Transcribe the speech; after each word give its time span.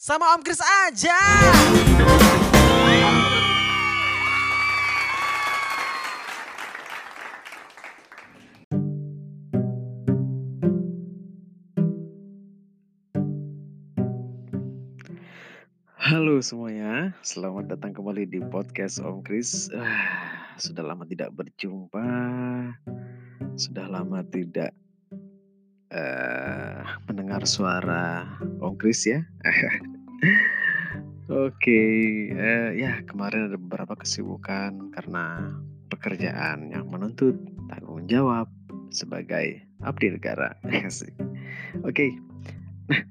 Sama 0.00 0.32
Om 0.32 0.40
Kris 0.40 0.56
aja. 0.64 1.12
Halo 16.00 16.40
semuanya, 16.40 17.12
selamat 17.20 17.68
datang 17.68 17.92
kembali 17.92 18.24
di 18.24 18.40
podcast 18.48 19.04
Om 19.04 19.20
Kris. 19.20 19.68
Ah, 19.76 20.56
sudah 20.56 20.80
lama 20.80 21.04
tidak 21.04 21.28
berjumpa, 21.36 22.08
sudah 23.52 23.84
lama 23.84 24.24
tidak 24.32 24.72
uh, 25.92 26.88
mendengar 27.04 27.44
suara 27.44 28.24
Om 28.64 28.80
Kris 28.80 29.04
ya. 29.04 29.20
Oke, 31.30 31.82
uh, 32.34 32.74
ya 32.74 33.06
kemarin 33.06 33.46
ada 33.46 33.54
beberapa 33.54 33.94
kesibukan 33.94 34.90
karena 34.90 35.54
pekerjaan 35.86 36.74
yang 36.74 36.90
menuntut 36.90 37.38
tanggung 37.70 38.02
jawab 38.10 38.50
sebagai 38.90 39.62
abdi 39.86 40.10
negara. 40.10 40.58
Oke, 41.86 42.18
nah. 42.90 43.02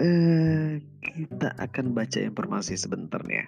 Uh, 0.00 0.80
kita 1.04 1.52
akan 1.60 1.92
baca 1.92 2.16
informasi 2.24 2.72
sebentar 2.80 3.20
ya 3.28 3.44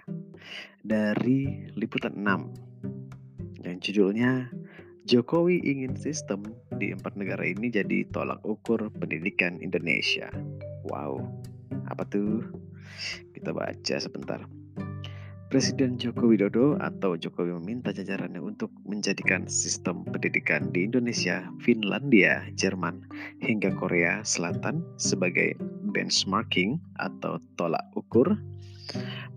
dari 0.85 1.65
liputan 1.73 2.13
6 2.13 3.65
yang 3.65 3.77
judulnya 3.81 4.53
Jokowi 5.09 5.65
ingin 5.65 5.97
sistem 5.97 6.45
di 6.77 6.93
empat 6.93 7.17
negara 7.17 7.41
ini 7.41 7.73
jadi 7.73 8.05
tolak 8.13 8.41
ukur 8.45 8.93
pendidikan 9.01 9.57
Indonesia. 9.65 10.29
Wow, 10.85 11.25
apa 11.89 12.05
tuh? 12.05 12.45
Kita 13.45 13.53
baca 13.53 13.97
sebentar. 14.01 14.41
Presiden 15.53 16.01
Joko 16.01 16.33
Widodo 16.33 16.81
atau 16.81 17.13
Jokowi 17.13 17.53
meminta 17.61 17.93
jajarannya 17.93 18.41
untuk 18.41 18.73
menjadikan 18.89 19.45
sistem 19.45 20.01
pendidikan 20.01 20.73
di 20.73 20.89
Indonesia, 20.89 21.45
Finlandia, 21.61 22.41
Jerman, 22.57 23.05
hingga 23.45 23.69
Korea 23.77 24.25
Selatan 24.25 24.81
sebagai 24.97 25.53
benchmarking 25.93 26.81
atau 26.97 27.37
tolak 27.53 27.85
ukur. 27.93 28.33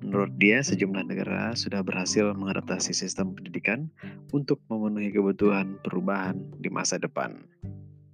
Menurut 0.00 0.32
dia, 0.40 0.64
sejumlah 0.64 1.04
negara 1.04 1.52
sudah 1.52 1.84
berhasil 1.84 2.32
mengadaptasi 2.32 2.96
sistem 2.96 3.36
pendidikan 3.36 3.92
untuk 4.32 4.64
memenuhi 4.72 5.12
kebutuhan 5.12 5.76
perubahan 5.84 6.40
di 6.56 6.72
masa 6.72 6.96
depan. 6.96 7.44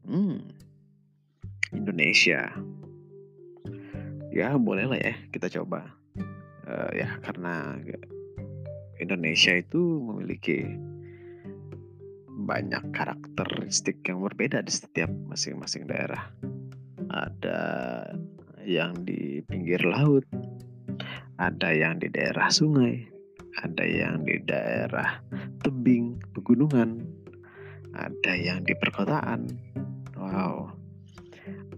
Hmm, 0.03 0.43
Indonesia. 1.71 2.51
Ya, 4.35 4.59
bolehlah 4.59 4.99
ya 4.99 5.15
kita 5.31 5.47
coba. 5.47 5.95
Uh, 6.67 6.91
ya, 6.91 7.23
karena 7.23 7.79
Indonesia 8.99 9.55
itu 9.55 9.79
memiliki 10.03 10.75
banyak 12.35 12.83
karakteristik 12.91 14.03
yang 14.11 14.27
berbeda 14.27 14.59
di 14.67 14.75
setiap 14.75 15.07
masing-masing 15.31 15.87
daerah. 15.87 16.35
Ada 17.15 17.63
yang 18.67 19.07
di 19.07 19.39
pinggir 19.47 19.79
laut, 19.87 20.27
ada 21.39 21.71
yang 21.71 22.03
di 22.03 22.11
daerah 22.11 22.51
sungai, 22.51 23.07
ada 23.63 23.87
yang 23.87 24.27
di 24.27 24.43
daerah 24.43 25.23
tebing, 25.63 26.19
pegunungan, 26.35 27.07
ada 27.95 28.35
yang 28.35 28.67
di 28.67 28.75
perkotaan. 28.83 29.47
Wow, 30.19 30.75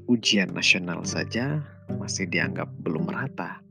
ujian 0.08 0.56
nasional 0.56 1.04
saja 1.04 1.75
masih 1.94 2.26
dianggap 2.26 2.66
belum 2.82 3.06
merata. 3.06 3.62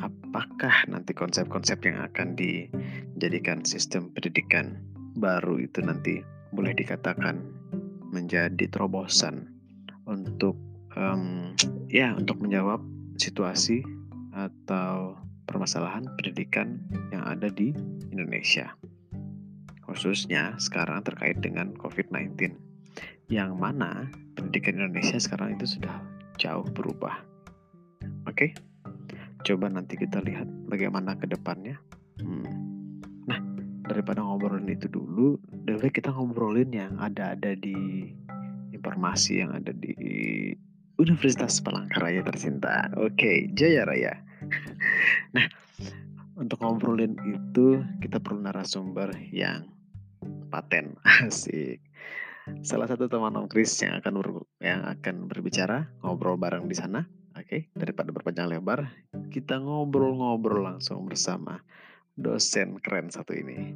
Apakah 0.00 0.88
nanti 0.88 1.12
konsep-konsep 1.12 1.84
yang 1.84 2.00
akan 2.00 2.32
dijadikan 2.36 3.60
sistem 3.64 4.08
pendidikan 4.12 4.80
baru 5.16 5.60
itu 5.60 5.84
nanti 5.84 6.24
boleh 6.52 6.72
dikatakan 6.72 7.40
menjadi 8.12 8.68
terobosan 8.68 9.48
untuk 10.08 10.56
um, 10.96 11.52
ya 11.88 12.12
untuk 12.16 12.40
menjawab 12.40 12.80
situasi 13.16 13.84
atau 14.32 15.16
permasalahan 15.44 16.08
pendidikan 16.16 16.80
yang 17.12 17.24
ada 17.28 17.52
di 17.52 17.76
Indonesia. 18.08 18.72
Khususnya 19.84 20.56
sekarang 20.56 21.04
terkait 21.04 21.44
dengan 21.44 21.76
COVID-19. 21.76 22.56
Yang 23.28 23.50
mana 23.56 24.08
pendidikan 24.36 24.80
Indonesia 24.80 25.20
sekarang 25.20 25.56
itu 25.60 25.76
sudah 25.76 26.00
jauh 26.40 26.64
berubah. 26.72 27.31
Oke, 28.32 28.56
coba 29.44 29.68
nanti 29.68 30.00
kita 30.00 30.24
lihat 30.24 30.48
bagaimana 30.64 31.12
ke 31.20 31.28
depannya. 31.28 31.76
Hmm. 32.16 32.48
Nah, 33.28 33.36
daripada 33.84 34.24
ngobrolin 34.24 34.72
itu 34.72 34.88
dulu, 34.88 35.36
dulu 35.68 35.86
kita 35.92 36.08
ngobrolin 36.16 36.72
yang 36.72 36.96
ada-ada 36.96 37.52
di 37.52 38.08
informasi 38.72 39.44
yang 39.44 39.52
ada 39.52 39.76
di 39.76 39.92
Universitas 40.96 41.60
Palangkaraya 41.60 42.24
tercinta. 42.24 42.88
Oke, 42.96 43.52
Jaya 43.52 43.84
Raya. 43.84 44.16
nah, 45.36 45.44
untuk 46.40 46.56
ngobrolin 46.64 47.12
itu 47.28 47.84
kita 48.00 48.16
perlu 48.16 48.48
narasumber 48.48 49.12
yang 49.28 49.68
paten, 50.48 50.96
asik. 51.28 51.84
Salah 52.64 52.88
satu 52.88 53.12
teman 53.12 53.36
Om 53.36 53.44
Kris 53.44 53.76
yang 53.84 54.00
akan 54.00 54.12
ber, 54.16 54.28
yang 54.64 54.88
akan 54.88 55.28
berbicara 55.28 55.92
ngobrol 56.00 56.40
bareng 56.40 56.64
di 56.64 56.72
sana. 56.72 57.04
Oke, 57.42 57.66
daripada 57.74 58.14
berpanjang 58.14 58.54
lebar, 58.54 58.86
kita 59.34 59.58
ngobrol-ngobrol 59.58 60.62
langsung 60.62 61.10
bersama 61.10 61.58
dosen 62.14 62.78
keren 62.78 63.10
satu 63.10 63.34
ini. 63.34 63.74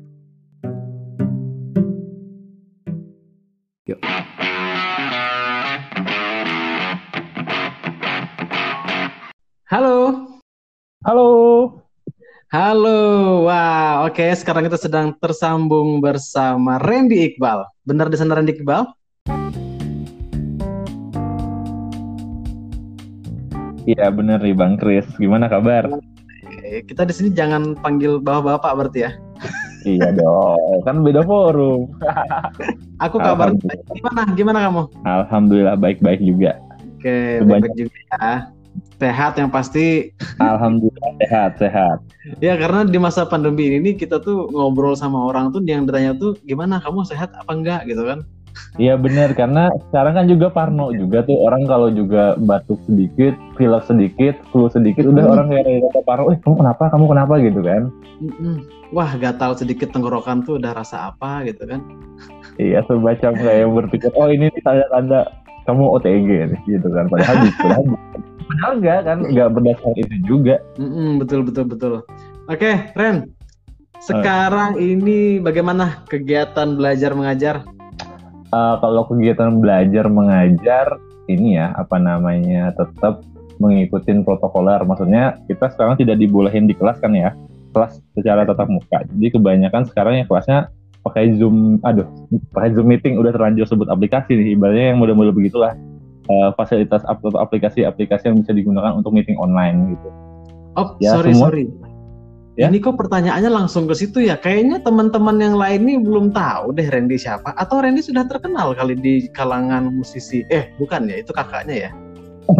Yuk. 3.91 3.99
Halo. 9.67 10.31
Halo. 11.03 11.29
Halo. 12.55 12.99
Wah, 13.51 14.07
oke. 14.07 14.31
Sekarang 14.39 14.63
kita 14.71 14.79
sedang 14.79 15.11
tersambung 15.19 15.99
bersama 15.99 16.79
Randy 16.79 17.35
Iqbal. 17.35 17.67
Benar 17.83 18.15
di 18.15 18.15
sana 18.15 18.39
Randy 18.39 18.63
Iqbal? 18.63 18.87
Iya 23.87 24.11
benar 24.11 24.43
nih 24.43 24.53
Bang 24.53 24.75
Kris. 24.77 25.07
Gimana 25.17 25.47
kabar? 25.47 25.87
Kita 26.87 27.07
di 27.07 27.15
sini 27.15 27.31
jangan 27.31 27.79
panggil 27.79 28.19
bapak-bapak 28.19 28.73
berarti 28.75 29.01
ya. 29.07 29.13
iya 29.87 30.11
dong, 30.11 30.83
kan 30.83 31.07
beda 31.07 31.23
forum. 31.23 31.95
Aku 33.07 33.23
kabar 33.23 33.55
gimana? 33.95 34.27
Gimana 34.35 34.59
kamu? 34.67 34.83
Alhamdulillah 35.07 35.79
baik-baik 35.79 36.19
juga. 36.19 36.59
Oke, 36.99 37.39
baik-baik 37.47 37.87
juga 37.87 37.95
ya 38.11 38.51
sehat 38.97 39.37
yang 39.37 39.53
pasti. 39.53 40.13
Alhamdulillah 40.41 41.13
sehat 41.21 41.51
sehat. 41.61 41.99
ya 42.43 42.59
karena 42.59 42.83
di 42.85 42.99
masa 42.99 43.23
pandemi 43.29 43.71
ini 43.77 43.95
kita 43.95 44.21
tuh 44.21 44.51
ngobrol 44.51 44.97
sama 44.97 45.31
orang 45.31 45.53
tuh 45.55 45.63
yang 45.65 45.87
ditanya 45.87 46.17
tuh 46.17 46.35
gimana 46.43 46.83
kamu 46.83 47.05
sehat 47.07 47.33
apa 47.37 47.53
enggak 47.53 47.81
gitu 47.89 48.03
kan? 48.05 48.25
Iya 48.77 49.01
benar 49.01 49.33
karena 49.33 49.73
sekarang 49.89 50.15
kan 50.21 50.27
juga 50.29 50.53
Parno 50.53 50.93
juga 50.93 51.25
tuh. 51.25 51.41
Orang 51.41 51.65
kalau 51.65 51.89
juga 51.89 52.37
batuk 52.37 52.77
sedikit, 52.85 53.33
pilek 53.57 53.89
sedikit, 53.89 54.37
flu 54.53 54.69
sedikit 54.69 55.09
udah 55.09 55.25
hmm. 55.25 55.33
orang 55.33 55.47
kayak 55.49 55.81
kata 55.89 56.01
Parno, 56.05 56.25
eh 56.29 56.39
kamu 56.45 56.55
kenapa, 56.61 56.85
kamu 56.93 57.05
kenapa? 57.09 57.35
gitu 57.41 57.61
kan? 57.65 57.83
Wah 58.93 59.11
gatal 59.17 59.57
sedikit 59.57 59.97
tenggorokan 59.97 60.45
tuh 60.45 60.61
udah 60.61 60.77
rasa 60.77 61.09
apa 61.13 61.49
gitu 61.49 61.65
kan? 61.65 61.81
iya 62.57 62.81
semacam 62.89 63.37
kayak 63.37 63.69
berpikir 63.69 64.09
oh 64.17 64.33
ini 64.33 64.49
tanda 64.65 64.89
tanda 64.89 65.21
kamu 65.69 65.85
OTG 66.01 66.29
nih 66.53 66.61
gitu 66.69 66.89
kan. 66.93 67.09
Padahal 67.09 67.37
padahal 67.61 67.85
padahal 68.47 68.73
enggak 68.81 69.01
kan 69.05 69.19
enggak 69.25 69.49
berdasar 69.57 69.93
itu 69.97 70.17
juga. 70.25 70.57
Mm 70.77 71.17
betul 71.21 71.41
betul 71.49 71.65
betul. 71.65 71.93
Oke 72.49 72.93
Ren. 72.93 73.33
Sekarang 73.97 74.77
uh. 74.77 74.81
ini 74.81 75.41
bagaimana 75.41 76.05
kegiatan 76.09 76.77
belajar 76.77 77.17
mengajar 77.17 77.65
uh, 78.53 78.77
kalau 78.83 79.03
kegiatan 79.09 79.59
belajar 79.59 80.07
mengajar 80.11 80.87
ini 81.27 81.59
ya 81.59 81.75
apa 81.75 81.99
namanya 81.99 82.75
tetap 82.75 83.23
mengikuti 83.57 84.13
protokoler 84.21 84.85
maksudnya 84.85 85.41
kita 85.49 85.73
sekarang 85.73 85.97
tidak 85.97 86.21
dibolehin 86.21 86.69
di 86.69 86.77
kelas 86.77 87.01
kan 87.01 87.17
ya 87.17 87.33
kelas 87.73 87.99
secara 88.13 88.45
tatap 88.45 88.69
muka 88.69 89.03
jadi 89.17 89.33
kebanyakan 89.33 89.89
sekarang 89.89 90.21
ya 90.21 90.25
kelasnya 90.29 90.59
pakai 91.07 91.39
zoom 91.39 91.79
aduh 91.87 92.05
pakai 92.53 92.75
zoom 92.77 92.91
meeting 92.91 93.17
udah 93.17 93.33
terlanjur 93.33 93.65
sebut 93.65 93.89
aplikasi 93.89 94.37
nih 94.37 94.59
ibaratnya 94.59 94.93
yang 94.93 94.99
model-model 94.99 95.33
begitulah 95.33 95.73
uh, 96.31 96.51
fasilitas 96.55 97.03
atau 97.07 97.31
aplikasi-aplikasi 97.39 98.31
yang 98.31 98.39
bisa 98.43 98.53
digunakan 98.53 98.93
untuk 98.95 99.15
meeting 99.15 99.39
online 99.39 99.97
gitu. 99.97 100.09
Oh, 100.77 100.93
ya, 101.01 101.17
sorry 101.17 101.33
semua, 101.33 101.49
sorry. 101.49 101.65
Ya? 102.57 102.73
Ini 102.73 102.81
kok 102.81 102.97
pertanyaannya 102.97 103.53
langsung 103.53 103.85
ke 103.85 103.93
situ 103.93 104.25
ya? 104.25 104.41
Kayaknya 104.41 104.81
teman-teman 104.81 105.37
yang 105.37 105.61
lain 105.61 105.85
ini 105.85 106.01
belum 106.01 106.33
tahu 106.33 106.73
deh 106.73 106.89
Randy 106.89 107.21
siapa. 107.21 107.53
Atau 107.53 107.85
Randy 107.85 108.01
sudah 108.01 108.25
terkenal 108.25 108.73
kali 108.73 108.97
di 108.97 109.29
kalangan 109.37 109.93
musisi. 109.93 110.41
Eh, 110.49 110.73
bukan 110.81 111.05
ya, 111.05 111.21
itu 111.21 111.37
kakaknya 111.37 111.89
ya. 111.89 111.91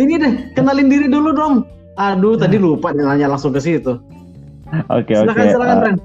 Ini 0.00 0.14
deh, 0.16 0.32
kenalin 0.56 0.88
diri 0.88 1.04
dulu 1.10 1.36
dong. 1.36 1.68
Aduh, 2.00 2.38
tadi 2.38 2.56
lupa 2.56 2.94
nanya 2.96 3.28
langsung 3.28 3.52
ke 3.52 3.60
situ. 3.60 4.00
Oke, 4.88 5.12
oke. 5.12 5.26
Silakan, 5.26 5.46
silakan, 5.52 5.76
Eh, 5.76 5.84
Ren. 5.84 5.96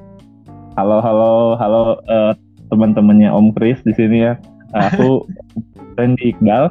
halo, 0.75 0.98
halo, 1.00 1.56
halo 1.56 1.81
eh, 2.09 2.33
teman-temannya 2.68 3.31
Om 3.31 3.56
Kris 3.56 3.80
di 3.88 3.95
sini 3.95 4.27
ya. 4.27 4.33
Eh, 4.75 4.83
Aku 4.91 5.24
Randy 5.95 6.36
Iqbal, 6.36 6.68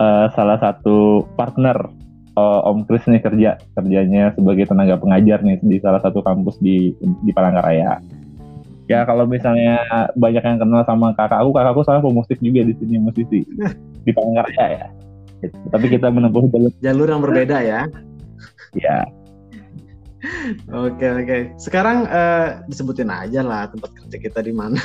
eh, 0.00 0.26
salah 0.34 0.58
satu 0.58 1.22
partner 1.38 1.76
eh, 2.34 2.60
Om 2.68 2.86
Kris 2.86 3.04
nih 3.06 3.22
kerja 3.22 3.50
kerjanya 3.78 4.34
sebagai 4.34 4.66
tenaga 4.68 4.98
pengajar 4.98 5.40
nih 5.42 5.58
di 5.62 5.76
salah 5.78 6.02
satu 6.02 6.20
kampus 6.20 6.58
di 6.60 6.94
di 7.00 7.30
Palangkaraya. 7.34 7.98
Ya 8.84 9.00
kalau 9.08 9.24
misalnya 9.24 9.80
banyak 10.12 10.44
yang 10.44 10.60
kenal 10.60 10.84
sama 10.84 11.16
kakak 11.16 11.40
aku, 11.40 11.56
kakak 11.56 11.72
aku 11.72 11.82
salah 11.88 12.04
pemusik 12.04 12.36
juga 12.44 12.68
di 12.68 12.76
sini 12.76 13.00
musisi 13.00 13.40
di 14.04 14.10
Palangkaraya 14.12 14.66
ya. 14.68 14.88
Gitu. 15.40 15.56
Tapi 15.72 15.86
kita 15.88 16.08
menempuh 16.12 16.48
jalur 16.52 16.72
Jalur 16.80 17.08
yang 17.08 17.22
berbeda 17.24 17.56
ya. 17.64 17.80
ya. 18.76 19.04
Oke, 20.72 21.04
oke. 21.04 21.36
Sekarang 21.60 22.08
eh, 22.08 22.64
disebutin 22.68 23.12
aja 23.12 23.44
lah 23.44 23.68
tempat 23.68 23.92
kerja 23.92 24.16
kita 24.20 24.40
di 24.40 24.52
mana. 24.56 24.80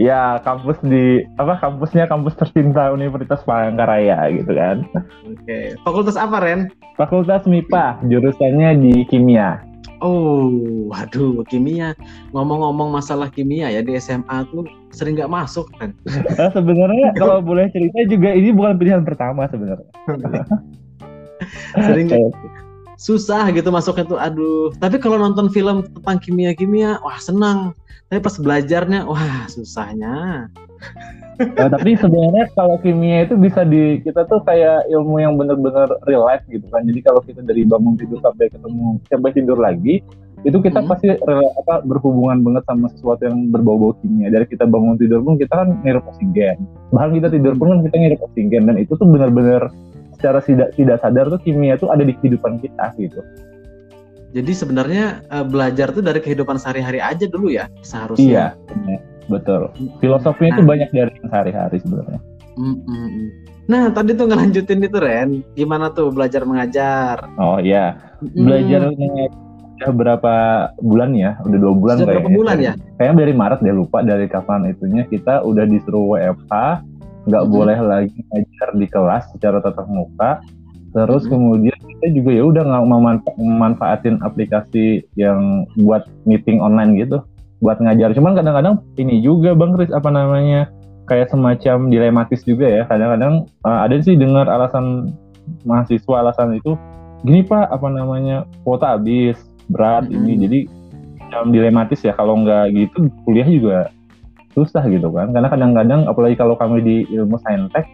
Ya 0.00 0.40
kampus 0.40 0.80
di 0.80 1.20
apa 1.36 1.60
kampusnya 1.60 2.08
kampus 2.08 2.32
tercinta 2.40 2.88
Universitas 2.92 3.44
Palangkaraya 3.44 4.32
gitu 4.32 4.52
kan. 4.56 4.88
Oke. 5.28 5.76
Fakultas 5.84 6.16
apa, 6.16 6.40
Ren? 6.40 6.72
Fakultas 6.96 7.44
MIPA, 7.44 8.00
jurusannya 8.08 8.80
di 8.80 8.94
kimia. 9.08 9.60
Oh, 10.02 10.50
waduh, 10.90 11.46
kimia. 11.46 11.94
Ngomong-ngomong 12.34 12.90
masalah 12.90 13.30
kimia 13.30 13.70
ya 13.70 13.86
di 13.86 13.94
SMA 14.02 14.48
tuh 14.50 14.66
sering 14.90 15.14
nggak 15.14 15.30
masuk 15.30 15.70
kan? 15.78 15.94
Eh, 16.10 16.50
sebenarnya 16.50 17.14
kalau 17.14 17.38
boleh 17.38 17.70
cerita 17.70 18.02
juga 18.10 18.34
ini 18.34 18.50
bukan 18.50 18.80
pilihan 18.82 19.06
pertama 19.06 19.46
sebenarnya. 19.46 19.92
sering 21.86 22.08
susah 22.96 23.48
gitu 23.54 23.68
masuknya 23.72 24.04
tuh. 24.06 24.18
Aduh. 24.20 24.72
Tapi 24.78 24.96
kalau 25.00 25.18
nonton 25.20 25.48
film 25.52 25.84
tentang 25.86 26.18
kimia-kimia, 26.20 27.00
wah 27.02 27.18
senang. 27.20 27.72
Tapi 28.08 28.20
pas 28.20 28.36
belajarnya, 28.36 29.08
wah 29.08 29.48
susahnya. 29.48 30.48
eh, 31.40 31.68
tapi 31.72 31.96
sebenarnya 31.96 32.50
kalau 32.52 32.76
kimia 32.82 33.24
itu 33.24 33.38
bisa 33.38 33.64
di 33.64 34.02
kita 34.04 34.26
tuh 34.28 34.42
kayak 34.44 34.84
ilmu 34.90 35.22
yang 35.22 35.38
benar-benar 35.40 35.88
real 36.04 36.26
life 36.26 36.44
gitu 36.50 36.66
kan. 36.68 36.84
Jadi 36.84 37.00
kalau 37.00 37.20
kita 37.24 37.40
dari 37.40 37.64
bangun 37.64 37.96
tidur 37.96 38.20
sampai 38.20 38.52
ketemu 38.52 39.00
sampai 39.08 39.30
tidur 39.32 39.56
lagi 39.56 40.04
itu 40.42 40.58
kita 40.58 40.82
Hmm. 40.82 40.90
pasti 40.90 41.06
apa 41.14 41.86
berhubungan 41.86 42.42
banget 42.42 42.66
sama 42.66 42.90
sesuatu 42.90 43.22
yang 43.24 43.48
berbau-bau 43.54 43.94
kimia. 44.02 44.28
Dari 44.28 44.44
kita 44.50 44.66
bangun 44.66 44.98
tidur 44.98 45.22
pun 45.22 45.38
kita 45.38 45.54
kan 45.54 45.68
ngirup 45.86 46.04
oksigen. 46.10 46.56
Bahkan 46.90 47.10
kita 47.22 47.28
tidur 47.30 47.54
pun 47.54 47.66
kan 47.70 47.78
kita 47.86 47.96
ngirup 47.96 48.20
oksigen 48.26 48.62
dan 48.66 48.76
itu 48.76 48.92
tuh 48.98 49.06
benar-benar 49.06 49.70
secara 50.22 50.38
tidak 50.38 50.70
tidak 50.72 51.02
sadar 51.02 51.26
tuh 51.26 51.42
kimia 51.42 51.74
tuh 51.74 51.90
ada 51.90 52.00
di 52.00 52.14
kehidupan 52.14 52.62
kita 52.62 52.94
gitu. 52.96 53.18
Jadi 54.32 54.52
sebenarnya 54.54 55.20
eh, 55.26 55.44
belajar 55.44 55.90
tuh 55.90 56.00
dari 56.00 56.22
kehidupan 56.22 56.56
sehari-hari 56.56 57.02
aja 57.02 57.26
dulu 57.26 57.50
ya 57.50 57.66
Iya, 57.66 57.82
seharusnya. 57.82 58.44
benar. 58.70 59.00
betul. 59.28 59.60
Filosofinya 59.98 60.56
Nah. 60.56 60.66
banyak 60.66 60.90
dari 60.90 61.12
sehari-hari 61.20 61.76
sebenarnya. 61.78 62.20
Mm, 62.54 62.76
mm, 62.78 63.08
mm. 63.10 63.28
Nah 63.64 63.82
tadi 63.90 64.12
tuh 64.12 64.26
ngelanjutin 64.26 64.80
itu 64.80 64.98
Ren, 64.98 65.30
gimana 65.52 65.90
tuh 65.90 66.10
belajar 66.10 66.42
mengajar? 66.42 67.26
Oh 67.36 67.58
iya, 67.58 67.98
Mm, 68.22 68.44
belajar 68.46 68.80
udah 69.72 69.90
berapa 69.92 70.34
bulan 70.78 71.10
ya? 71.12 71.34
Udah 71.42 71.58
dua 71.58 71.74
bulan 71.74 71.96
Sudah 71.98 72.06
berapa 72.08 72.22
kayaknya. 72.22 72.38
bulan 72.38 72.56
ya? 72.56 72.72
Kayaknya 72.94 73.16
dari 73.18 73.32
Maret 73.34 73.60
deh 73.60 73.74
lupa 73.74 73.98
dari 74.00 74.26
kapan 74.26 74.60
itunya 74.68 75.02
kita 75.04 75.42
udah 75.42 75.64
disuruh 75.64 76.14
WFH, 76.14 76.52
nggak 77.26 77.44
Mhm. 77.46 77.52
boleh 77.52 77.78
lagi 77.78 78.18
ngajar 78.30 78.68
di 78.74 78.86
kelas 78.90 79.24
secara 79.34 79.58
tatap 79.62 79.86
muka. 79.86 80.42
Terus 80.92 81.24
Mhm. 81.24 81.30
kemudian 81.30 81.78
kita 81.78 82.06
juga 82.12 82.30
ya 82.34 82.44
udah 82.44 82.62
nggak 82.68 82.84
memanfa- 82.84 83.36
memanfaatin 83.40 84.16
aplikasi 84.20 85.06
yang 85.16 85.64
buat 85.80 86.04
meeting 86.28 86.60
online 86.60 86.98
gitu, 87.00 87.24
buat 87.64 87.80
ngajar. 87.80 88.12
Cuman 88.12 88.36
kadang-kadang 88.36 88.82
ini 89.00 89.22
juga 89.24 89.54
Bang 89.56 89.72
Kris 89.78 89.88
apa 89.94 90.10
namanya 90.12 90.68
kayak 91.08 91.32
semacam 91.32 91.88
dilematis 91.88 92.44
juga 92.44 92.68
ya. 92.68 92.82
Kadang-kadang 92.90 93.48
uh, 93.64 93.78
ada 93.86 93.96
sih 94.02 94.18
dengar 94.18 94.50
alasan 94.50 95.16
mahasiswa 95.66 96.22
alasan 96.22 96.58
itu 96.58 96.78
gini 97.22 97.42
Pak 97.46 97.70
apa 97.70 97.86
namanya 97.86 98.46
kuota 98.66 98.98
habis 98.98 99.38
berat 99.70 100.06
Mhm. 100.10 100.14
ini 100.14 100.32
jadi 100.38 100.60
dilematis 101.48 102.04
ya 102.04 102.12
kalau 102.12 102.36
nggak 102.44 102.76
gitu 102.76 103.08
kuliah 103.24 103.48
juga 103.48 103.78
susah 104.52 104.84
gitu 104.88 105.08
kan. 105.12 105.32
Karena 105.32 105.48
kadang-kadang 105.48 106.08
apalagi 106.08 106.36
kalau 106.36 106.54
kami 106.56 106.80
di 106.80 106.96
ilmu 107.12 107.36
saintek 107.42 107.88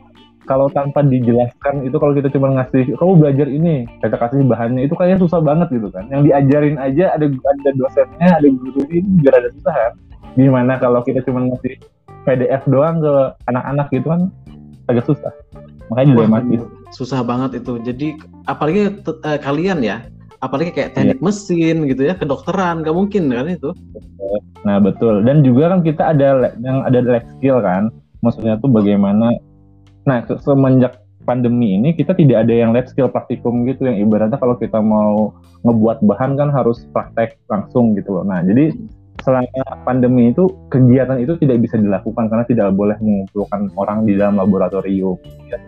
kalau 0.49 0.73
tanpa 0.73 1.05
dijelaskan 1.05 1.85
itu 1.85 2.01
kalau 2.01 2.17
kita 2.17 2.33
cuma 2.33 2.49
ngasih 2.57 2.97
kamu 2.97 3.13
belajar 3.21 3.47
ini 3.53 3.85
kita 4.01 4.17
kasih 4.17 4.49
bahannya 4.49 4.89
itu 4.89 4.97
kayaknya 4.97 5.21
susah 5.21 5.45
banget 5.45 5.69
gitu 5.77 5.93
kan. 5.93 6.09
Yang 6.09 6.33
diajarin 6.33 6.77
aja 6.81 7.13
ada 7.13 7.27
ada 7.29 7.71
dosennya 7.77 8.29
ada 8.41 8.49
gurunya 8.49 8.97
itu 9.05 9.09
juga 9.21 9.31
ada 9.37 9.49
susah 9.53 9.75
kan. 9.77 9.93
Gimana 10.35 10.73
kalau 10.81 11.01
kita 11.05 11.21
cuma 11.29 11.45
ngasih 11.45 11.77
PDF 12.25 12.63
doang 12.65 13.05
ke 13.05 13.15
anak-anak 13.53 13.87
gitu 13.93 14.07
kan 14.09 14.21
agak 14.89 15.05
susah. 15.05 15.33
Makanya 15.93 16.13
dilematis. 16.17 16.63
Susah 16.93 17.21
banget 17.21 17.61
itu. 17.61 17.81
Jadi 17.85 18.09
apalagi 18.49 19.01
eh, 19.05 19.39
kalian 19.41 19.85
ya, 19.85 20.05
apalagi 20.39 20.71
kayak 20.71 20.95
teknik 20.95 21.21
mesin 21.23 21.87
gitu 21.91 22.03
ya, 22.07 22.15
kedokteran, 22.15 22.83
nggak 22.83 22.97
mungkin 22.97 23.31
kan 23.31 23.47
itu. 23.51 23.71
Nah 24.67 24.79
betul 24.83 25.23
dan 25.23 25.43
juga 25.47 25.75
kan 25.75 25.81
kita 25.83 26.15
ada 26.15 26.55
yang 26.63 26.83
ada 26.87 26.99
life 27.03 27.29
skill 27.39 27.63
kan, 27.63 27.91
maksudnya 28.23 28.59
tuh 28.59 28.71
bagaimana. 28.71 29.35
Nah 30.07 30.25
se- 30.27 30.41
semenjak 30.43 31.03
pandemi 31.29 31.77
ini 31.77 31.93
kita 31.93 32.17
tidak 32.17 32.49
ada 32.49 32.55
yang 32.57 32.73
life 32.73 32.89
skill 32.89 33.13
praktikum 33.13 33.69
gitu 33.69 33.85
yang 33.85 34.01
ibaratnya 34.01 34.41
kalau 34.41 34.57
kita 34.57 34.81
mau 34.81 35.37
ngebuat 35.67 36.01
bahan 36.01 36.41
kan 36.41 36.49
harus 36.49 36.89
praktek 36.97 37.37
langsung 37.53 37.93
gitu 37.93 38.17
loh. 38.17 38.25
Nah 38.25 38.41
jadi 38.41 38.73
selama 39.21 39.85
pandemi 39.85 40.31
itu 40.31 40.49
kegiatan 40.73 41.19
itu 41.21 41.35
tidak 41.43 41.67
bisa 41.67 41.77
dilakukan 41.77 42.31
karena 42.31 42.45
tidak 42.47 42.73
boleh 42.73 42.97
mengumpulkan 43.03 43.69
orang 43.75 44.07
di 44.07 44.15
dalam 44.15 44.39
laboratorium. 44.39 45.19
Ya. 45.51 45.59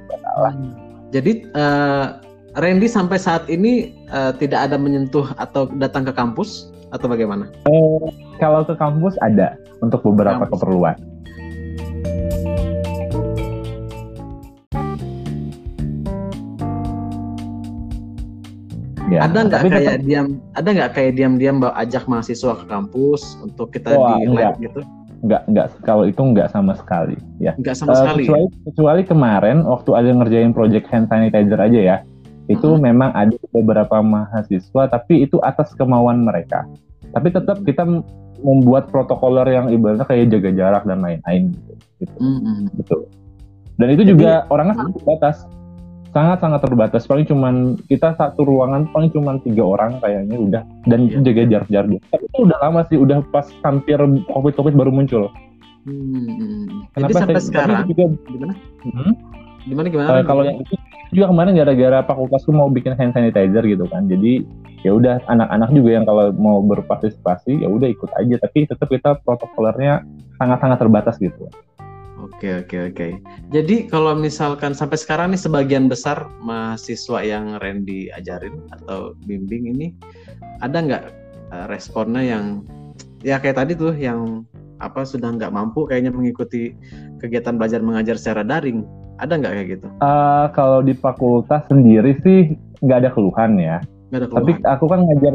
Jadi 1.11 1.33
eh, 1.51 2.07
Randy 2.53 2.91
sampai 2.91 3.15
saat 3.17 3.47
ini 3.47 3.73
eh, 4.07 4.33
tidak 4.35 4.67
ada 4.67 4.77
menyentuh 4.77 5.31
atau 5.37 5.71
datang 5.73 6.03
ke 6.03 6.11
kampus 6.11 6.67
atau 6.91 7.07
bagaimana? 7.07 7.47
Kalau 8.37 8.67
ke 8.67 8.75
kampus 8.75 9.15
ada 9.23 9.55
untuk 9.79 10.03
beberapa 10.03 10.43
Kampus. 10.43 10.59
keperluan. 10.59 10.97
Ya, 19.11 19.27
ada 19.27 19.43
nggak 19.43 19.51
tapi 19.59 19.69
tetap- 19.69 19.83
kayak 19.83 19.99
diam, 20.07 20.27
ada 20.55 20.69
nggak 20.71 20.91
kayak 20.95 21.13
diam-diam 21.19 21.57
bawa 21.59 21.75
ajak 21.77 22.07
mahasiswa 22.07 22.53
ke 22.55 22.65
kampus 22.65 23.35
untuk 23.43 23.75
kita 23.75 23.91
Wah, 23.91 24.15
di 24.17 24.29
enggak. 24.29 24.55
gitu? 24.63 24.81
nggak 25.21 25.53
nggak 25.53 25.67
kalau 25.85 26.09
itu 26.09 26.17
nggak 26.17 26.49
sama 26.49 26.73
sekali 26.73 27.13
ya 27.37 27.53
Nggak 27.53 27.77
sama 27.77 27.93
Eh, 27.93 27.97
sekali. 27.99 28.23
kecuali 28.25 28.47
kecuali 28.65 29.03
kemarin 29.05 29.69
waktu 29.69 29.91
ada 29.93 30.09
ngerjain 30.17 30.57
project 30.57 30.89
hand 30.89 31.13
sanitizer 31.13 31.61
aja 31.61 31.77
ya 31.77 31.97
itu 32.51 32.69
Mhm. 32.69 32.81
memang 32.83 33.11
ada 33.13 33.37
beberapa 33.49 33.97
mahasiswa 34.01 34.83
tapi 34.87 35.23
itu 35.23 35.39
atas 35.41 35.71
kemauan 35.73 36.21
mereka 36.21 36.67
tapi 37.11 37.31
tetap 37.31 37.63
kita 37.63 37.87
membuat 38.41 38.89
protokoler 38.89 39.47
yang 39.47 39.69
ibaratnya 39.69 40.03
kayak 40.03 40.29
jaga 40.29 40.51
jarak 40.51 40.83
dan 40.83 40.99
lain-lain 40.99 41.53
gitu, 41.53 41.73
gitu. 42.01 42.17
Mm-mm. 42.19 42.59
betul 42.75 43.01
dan 43.77 43.89
itu 43.89 44.03
Jadi- 44.03 44.11
juga 44.11 44.31
orangnya 44.47 44.75
sangat 44.77 44.95
terbatas 44.97 45.37
sangat 46.11 46.39
sangat 46.41 46.61
terbatas 46.61 47.03
paling 47.05 47.23
cuman 47.23 47.55
kita 47.87 48.13
satu 48.13 48.43
ruangan 48.43 48.91
paling 48.91 49.09
cuman 49.09 49.39
tiga 49.41 49.63
orang 49.63 49.95
kayaknya 49.99 50.37
udah 50.37 50.63
dan 50.85 51.07
Iya. 51.07 51.23
jaga 51.23 51.43
jarak 51.47 51.69
jarak 51.71 52.03
tapi 52.11 52.25
itu 52.27 52.39
udah 52.43 52.59
lama 52.61 52.81
sih 52.85 52.99
udah 52.99 53.19
pas 53.31 53.47
hampir 53.63 53.95
covid 54.27 54.53
covid 54.53 54.75
baru 54.75 54.91
muncul 54.91 55.31
Hmm. 55.81 56.69
Jadi 56.93 57.09
Kenapa 57.09 57.17
sampai 57.17 57.35
saya- 57.35 57.47
sekarang 57.49 57.79
juga 57.89 58.05
gimana? 58.29 58.55
Hmm? 58.85 59.13
Gimana 59.67 59.87
gimana? 59.93 60.09
Eh, 60.21 60.25
kalau 60.25 60.43
yang 60.47 60.59
itu 60.61 60.75
juga 61.11 61.27
kemarin 61.35 61.59
gara-gara 61.59 61.99
fakultasku 62.07 62.51
mau 62.55 62.71
bikin 62.71 62.95
hand 62.95 63.13
sanitizer 63.13 63.65
gitu 63.67 63.85
kan. 63.91 64.07
Jadi 64.07 64.47
ya 64.87 64.97
udah 64.97 65.21
anak-anak 65.29 65.71
juga 65.77 65.91
yang 66.01 66.05
kalau 66.09 66.33
mau 66.39 66.65
berpartisipasi 66.65 67.61
ya 67.61 67.69
udah 67.69 67.89
ikut 67.91 68.09
aja 68.17 68.41
tapi 68.41 68.65
tetap 68.65 68.89
kita 68.89 69.21
protokolernya 69.27 70.07
sangat-sangat 70.41 70.79
terbatas 70.81 71.17
gitu. 71.21 71.51
Oke 72.21 72.65
oke 72.65 72.93
oke. 72.93 73.09
Jadi 73.53 73.89
kalau 73.89 74.13
misalkan 74.17 74.77
sampai 74.77 74.97
sekarang 75.01 75.33
nih 75.33 75.41
sebagian 75.41 75.89
besar 75.89 76.29
mahasiswa 76.41 77.21
yang 77.25 77.57
Randy 77.61 78.13
ajarin 78.13 78.61
atau 78.73 79.17
bimbing 79.25 79.73
ini 79.77 79.93
ada 80.61 80.79
nggak 80.81 81.05
eh, 81.53 81.67
responnya 81.69 82.23
yang 82.25 82.45
ya 83.21 83.41
kayak 83.41 83.61
tadi 83.61 83.73
tuh 83.77 83.93
yang 83.97 84.45
apa 84.81 85.05
sudah 85.05 85.31
nggak 85.37 85.53
mampu 85.53 85.85
kayaknya 85.87 86.11
mengikuti 86.11 86.73
kegiatan 87.21 87.61
belajar 87.61 87.81
mengajar 87.85 88.17
secara 88.17 88.43
daring. 88.43 88.83
Ada 89.21 89.37
nggak 89.37 89.53
kayak 89.53 89.69
gitu? 89.77 89.87
Eh, 90.01 90.47
kalau 90.57 90.81
di 90.81 90.97
fakultas 90.97 91.63
sendiri 91.69 92.17
sih 92.25 92.57
nggak 92.81 92.99
ada 93.07 93.11
keluhan 93.13 93.61
ya. 93.61 93.85
Ada 94.11 94.27
Tapi 94.33 94.57
keluhan. 94.57 94.73
aku 94.73 94.85
kan 94.89 95.01
ngajar 95.05 95.35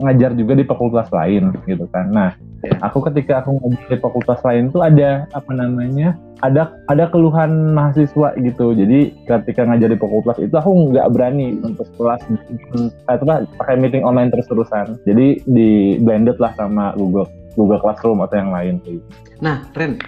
ngajar 0.00 0.30
juga 0.32 0.52
di 0.56 0.64
fakultas 0.64 1.08
lain 1.12 1.52
gitu 1.68 1.84
kan. 1.92 2.08
Nah, 2.08 2.32
Ya. 2.64 2.72
aku 2.80 3.04
ketika 3.12 3.44
aku 3.44 3.60
ngajar 3.60 3.84
di 3.92 3.98
fakultas 4.00 4.40
lain 4.40 4.72
tuh 4.72 4.80
ada 4.80 5.28
apa 5.36 5.52
namanya? 5.52 6.16
Ada 6.40 6.72
ada 6.88 7.04
keluhan 7.12 7.76
mahasiswa 7.76 8.32
gitu. 8.40 8.72
Jadi 8.72 9.12
ketika 9.28 9.68
ngajar 9.68 9.92
di 9.92 9.98
fakultas 10.00 10.40
itu 10.40 10.54
aku 10.56 10.90
nggak 10.90 11.06
berani 11.12 11.60
untuk 11.60 11.84
kelas 12.00 12.24
itu 12.26 12.90
lah 13.28 13.44
pakai 13.60 13.76
meeting 13.76 14.02
online 14.02 14.32
terus-terusan. 14.32 14.96
Jadi 15.04 15.44
di 15.44 16.00
blended 16.00 16.40
lah 16.40 16.56
sama 16.56 16.96
Google 16.96 17.28
Google 17.56 17.80
Classroom 17.80 18.20
atau 18.22 18.36
yang 18.36 18.52
lain 18.52 18.74
gitu. 18.84 19.02
Nah, 19.40 19.64
Ren, 19.74 19.98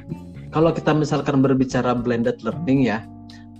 kalau 0.53 0.71
kita 0.71 0.93
misalkan 0.93 1.41
berbicara 1.41 1.97
blended 1.97 2.41
learning 2.45 2.87
ya, 2.87 3.03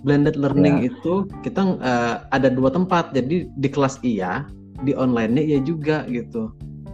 blended 0.05 0.37
learning 0.39 0.87
itu 0.87 1.25
kita 1.41 1.75
eh, 1.81 2.15
ada 2.31 2.47
dua 2.47 2.69
tempat. 2.71 3.11
Jadi 3.11 3.49
di 3.49 3.69
kelas 3.69 3.99
iya, 4.05 4.45
di 4.85 4.93
online-nya 4.95 5.43
iya 5.43 5.59
juga 5.59 6.05
gitu. 6.07 6.53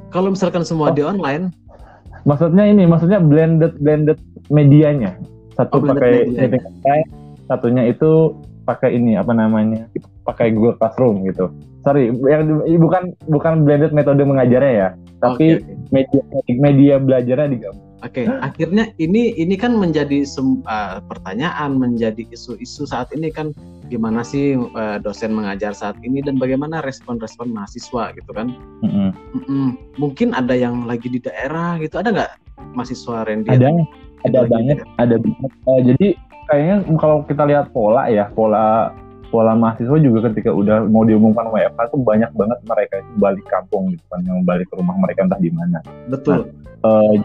Kalau 0.09 0.31
misalkan 0.31 0.63
semua 0.63 0.89
Oh. 0.89 0.95
di 0.95 1.03
online, 1.03 1.51
Maksudnya 2.25 2.65
ini, 2.65 2.89
maksudnya 2.89 3.21
blended 3.21 3.77
blended 3.77 4.17
medianya. 4.49 5.13
Satu 5.53 5.77
Oh, 5.77 5.85
pakai 5.85 6.25
media. 6.25 6.49
meeting 6.49 6.63
online, 6.65 7.07
satunya 7.45 7.83
itu 7.85 8.33
pakai 8.65 8.97
ini 8.97 9.13
apa 9.13 9.29
namanya? 9.29 9.85
Pakai 10.25 10.49
Google 10.49 10.73
Classroom 10.81 11.21
gitu. 11.29 11.53
Sorry, 11.85 12.09
yang 12.09 12.65
bukan 12.81 13.13
bukan 13.29 13.61
blended 13.61 13.93
metode 13.93 14.25
mengajarnya 14.25 14.73
ya, 14.73 14.89
tapi 15.23 15.59
oke. 15.59 15.91
media 15.91 16.21
media 16.47 16.95
belajarnya 16.99 17.49
digabung. 17.51 17.85
Oke, 18.05 18.29
akhirnya 18.29 18.93
ini 19.01 19.33
ini 19.33 19.57
kan 19.57 19.73
menjadi 19.73 20.21
sem- 20.27 20.61
eh, 20.61 21.01
pertanyaan, 21.09 21.79
menjadi 21.81 22.21
isu-isu 22.29 22.85
saat 22.85 23.09
ini 23.17 23.33
kan 23.33 23.49
gimana 23.89 24.21
sih 24.21 24.53
eh, 24.53 24.97
dosen 25.01 25.33
mengajar 25.33 25.73
saat 25.73 25.97
ini 26.05 26.21
dan 26.21 26.37
bagaimana 26.37 26.85
respon-respon 26.85 27.49
mahasiswa 27.49 28.13
gitu 28.13 28.31
kan? 28.35 28.53
Mm-mm. 28.85 29.09
Mm-mm. 29.09 29.67
Mungkin 29.97 30.37
ada 30.37 30.53
yang 30.53 30.85
lagi 30.85 31.09
di 31.09 31.17
daerah 31.17 31.81
gitu, 31.81 31.97
ada 31.97 32.13
nggak 32.13 32.31
mahasiswa 32.77 33.25
Randy? 33.25 33.49
Ada 33.49 33.73
yang 33.73 33.79
ada 34.25 34.39
banget, 34.45 34.77
ada 35.01 35.15
banget. 35.17 35.51
Eh, 35.65 35.81
jadi 35.93 36.07
kayaknya 36.51 36.75
kalau 37.01 37.25
kita 37.25 37.43
lihat 37.49 37.73
pola 37.73 38.05
ya, 38.05 38.29
pola 38.37 38.93
pola 39.35 39.51
mahasiswa 39.51 39.99
juga 39.99 40.31
ketika 40.31 40.55
udah 40.55 40.87
mau 40.87 41.03
diumumkan 41.03 41.51
WFH 41.51 41.91
tuh 41.91 41.99
banyak 41.99 42.31
banget 42.31 42.59
mereka 42.63 43.03
itu 43.03 43.11
balik 43.19 43.45
kampung 43.51 43.91
gitu 43.91 44.05
kan, 44.07 44.23
yang 44.23 44.47
balik 44.47 44.71
ke 44.71 44.79
rumah 44.79 44.95
mereka 44.95 45.27
entah 45.27 45.41
di 45.43 45.51
mana. 45.51 45.83
Betul. 46.07 46.47
Eh, 46.87 47.15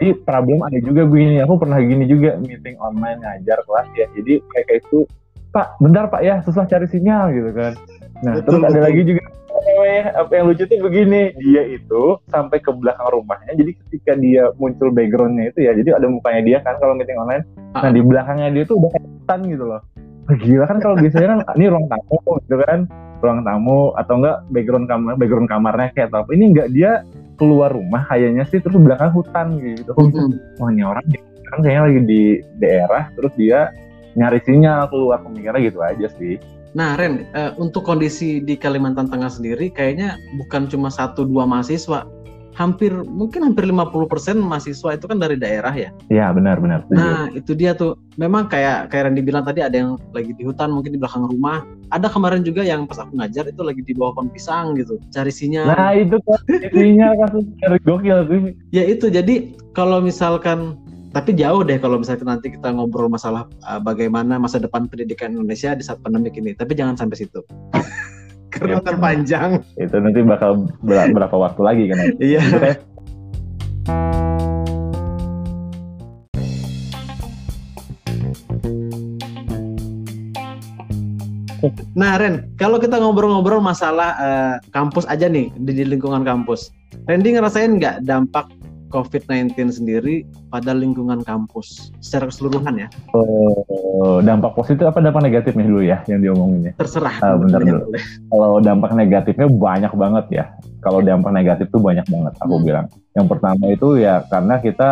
jadi 0.00 0.16
problem 0.24 0.64
ada 0.64 0.80
juga 0.80 1.04
begini 1.04 1.44
aku 1.44 1.60
pernah 1.60 1.76
gini 1.84 2.08
juga 2.08 2.40
meeting 2.40 2.80
online 2.80 3.20
ngajar 3.20 3.60
kelas 3.68 3.86
ya 3.92 4.08
jadi 4.16 4.40
mereka 4.48 4.72
itu 4.80 5.04
pak 5.52 5.76
bentar 5.76 6.08
pak 6.08 6.24
ya 6.24 6.40
susah 6.40 6.64
cari 6.64 6.88
sinyal 6.88 7.28
gitu 7.36 7.52
kan 7.52 7.76
nah 8.24 8.40
Betul, 8.40 8.48
terus 8.48 8.62
ada 8.64 8.72
betul. 8.80 8.86
lagi 8.88 9.02
juga 9.04 9.22
apa 9.28 9.60
namanya, 9.60 10.02
apa 10.16 10.32
yang 10.32 10.44
lucu 10.48 10.64
tuh 10.64 10.80
begini 10.80 11.22
dia 11.36 11.62
itu 11.68 12.02
sampai 12.32 12.58
ke 12.64 12.72
belakang 12.72 13.08
rumahnya 13.12 13.52
jadi 13.52 13.70
ketika 13.76 14.12
dia 14.16 14.42
muncul 14.56 14.88
backgroundnya 14.88 15.52
itu 15.52 15.68
ya 15.68 15.76
jadi 15.76 16.00
ada 16.00 16.06
mukanya 16.08 16.42
dia 16.48 16.58
kan 16.64 16.80
kalau 16.80 16.96
meeting 16.96 17.20
online 17.20 17.44
nah 17.76 17.84
Ah. 17.84 17.92
di 17.92 18.00
belakangnya 18.00 18.48
dia 18.56 18.64
tuh 18.64 18.80
udah 18.80 18.90
hutan 18.96 19.40
gitu 19.52 19.64
loh 19.68 19.82
gila 20.38 20.64
kan 20.68 20.78
kalau 20.78 20.96
biasanya 20.98 21.28
kan 21.34 21.40
ini 21.58 21.66
ruang 21.70 21.86
tamu 21.90 22.18
gitu 22.46 22.56
kan 22.66 22.80
ruang 23.20 23.40
tamu 23.44 23.80
atau 23.96 24.14
enggak 24.20 24.36
background 24.52 24.86
kamar 24.88 25.14
background 25.16 25.48
kamarnya 25.48 25.88
kayak 25.96 26.10
apa 26.14 26.30
ini 26.32 26.44
enggak 26.54 26.68
dia 26.72 26.90
keluar 27.40 27.72
rumah 27.72 28.04
kayaknya 28.08 28.44
sih 28.48 28.60
terus 28.60 28.76
belakang 28.76 29.12
hutan 29.16 29.56
gitu 29.60 29.92
Mm-mm. 29.96 30.60
wah 30.60 30.68
ini 30.68 30.84
orang 30.84 31.04
kan 31.50 31.58
kayaknya 31.64 31.82
lagi 31.88 32.00
di 32.06 32.22
daerah 32.62 33.02
terus 33.16 33.32
dia 33.34 33.72
nyari 34.14 34.38
sinyal 34.44 34.86
keluar 34.90 35.18
pemikirannya 35.24 35.66
gitu 35.70 35.78
aja 35.80 36.08
sih 36.18 36.36
Nah, 36.70 36.94
Ren, 36.94 37.26
eh, 37.34 37.50
untuk 37.58 37.82
kondisi 37.82 38.38
di 38.38 38.54
Kalimantan 38.54 39.10
Tengah 39.10 39.26
sendiri 39.26 39.74
kayaknya 39.74 40.14
bukan 40.38 40.70
cuma 40.70 40.86
satu 40.86 41.26
dua 41.26 41.42
mahasiswa. 41.42 42.06
Hampir 42.58 42.92
mungkin 43.06 43.46
hampir 43.46 43.64
50% 43.64 44.36
mahasiswa 44.36 44.90
itu 44.98 45.04
kan 45.06 45.18
dari 45.22 45.38
daerah 45.38 45.72
ya. 45.72 45.90
ya 46.10 46.28
benar 46.34 46.58
benar. 46.58 46.82
Nah, 46.90 47.30
itu 47.32 47.54
dia 47.54 47.72
tuh. 47.72 47.96
Memang 48.18 48.52
kayak 48.52 48.92
kayak 48.92 49.08
Randy 49.08 49.22
bilang 49.24 49.46
tadi 49.46 49.64
ada 49.64 49.72
yang 49.72 49.96
lagi 50.12 50.36
di 50.36 50.44
hutan, 50.44 50.74
mungkin 50.74 50.92
di 50.92 51.00
belakang 51.00 51.24
rumah. 51.30 51.64
Ada 51.88 52.12
kemarin 52.12 52.44
juga 52.44 52.60
yang 52.60 52.84
pas 52.84 53.00
aku 53.00 53.16
ngajar 53.16 53.48
itu 53.48 53.62
lagi 53.64 53.80
di 53.80 53.96
bawah 53.96 54.18
pohon 54.18 54.28
pisang 54.28 54.76
gitu, 54.76 55.00
cari 55.10 55.32
sinyal. 55.32 55.72
nah 55.72 55.90
itu 55.96 56.20
kan 56.22 56.40
sinyal 56.70 57.12
kasus 57.26 57.44
gokil 57.82 58.18
sih 58.28 58.40
Ya 58.70 58.84
itu 58.86 59.10
jadi 59.10 59.56
kalau 59.74 59.98
misalkan 60.04 60.78
tapi 61.10 61.34
jauh 61.34 61.66
deh 61.66 61.74
kalau 61.82 61.98
misalkan 61.98 62.30
nanti 62.30 62.54
kita 62.54 62.70
ngobrol 62.70 63.10
masalah 63.10 63.50
uh, 63.66 63.82
bagaimana 63.82 64.38
masa 64.38 64.62
depan 64.62 64.86
pendidikan 64.86 65.34
Indonesia 65.34 65.74
di 65.74 65.82
saat 65.82 65.98
pandemi 65.98 66.30
ini. 66.30 66.54
Tapi 66.54 66.78
jangan 66.78 66.94
sampai 66.94 67.18
situ. 67.18 67.42
Karena 68.50 68.82
akan 68.82 68.96
panjang. 68.98 69.50
itu 69.78 69.96
nanti 69.96 70.20
bakal 70.26 70.66
ber- 70.82 71.10
berapa 71.14 71.36
waktu 71.38 71.60
lagi 71.62 71.84
kan 71.88 71.98
Iya. 72.18 72.40
Itu 72.42 72.58
kayak 72.58 72.78
Nah, 81.92 82.16
Ren, 82.16 82.48
kalau 82.56 82.80
kita 82.80 82.96
ngobrol-ngobrol 82.96 83.60
masalah 83.60 84.16
eh, 84.16 84.54
kampus 84.72 85.04
aja 85.04 85.28
nih 85.28 85.52
di, 85.60 85.76
di 85.76 85.84
lingkungan 85.84 86.24
kampus. 86.24 86.72
Randy 87.04 87.36
ngerasain 87.36 87.76
nggak 87.76 88.08
dampak 88.08 88.48
COVID-19 88.90 89.54
sendiri 89.70 90.22
pada 90.46 90.70
lingkungan 90.70 91.22
kampus 91.22 91.94
secara 91.98 92.26
keseluruhan 92.26 92.74
ya? 92.76 92.88
eh, 93.14 94.18
dampak 94.20 94.52
positif 94.52 94.84
apa 94.84 94.98
dampak 94.98 95.22
negatif 95.22 95.54
nih 95.54 95.64
dulu 95.64 95.82
ya 95.82 96.02
yang 96.04 96.20
diomongin 96.20 96.60
ya 96.66 96.72
Terserah. 96.76 97.14
Ah, 97.20 97.34
bentar 97.34 97.60
dulu. 97.60 97.86
boleh. 97.86 98.02
kalau 98.26 98.50
dampak 98.58 98.90
negatifnya 98.92 99.46
banyak 99.48 99.92
banget 99.94 100.24
ya. 100.30 100.44
Kalau 100.80 101.00
dampak 101.00 101.30
negatif 101.30 101.66
tuh 101.68 101.78
banyak 101.78 102.04
banget 102.04 102.34
aku 102.36 102.54
Hmm. 102.54 102.64
bilang. 102.64 102.86
Yang 103.12 103.26
pertama 103.28 103.64
itu 103.66 103.88
ya 103.96 104.26
karena 104.26 104.58
kita 104.58 104.90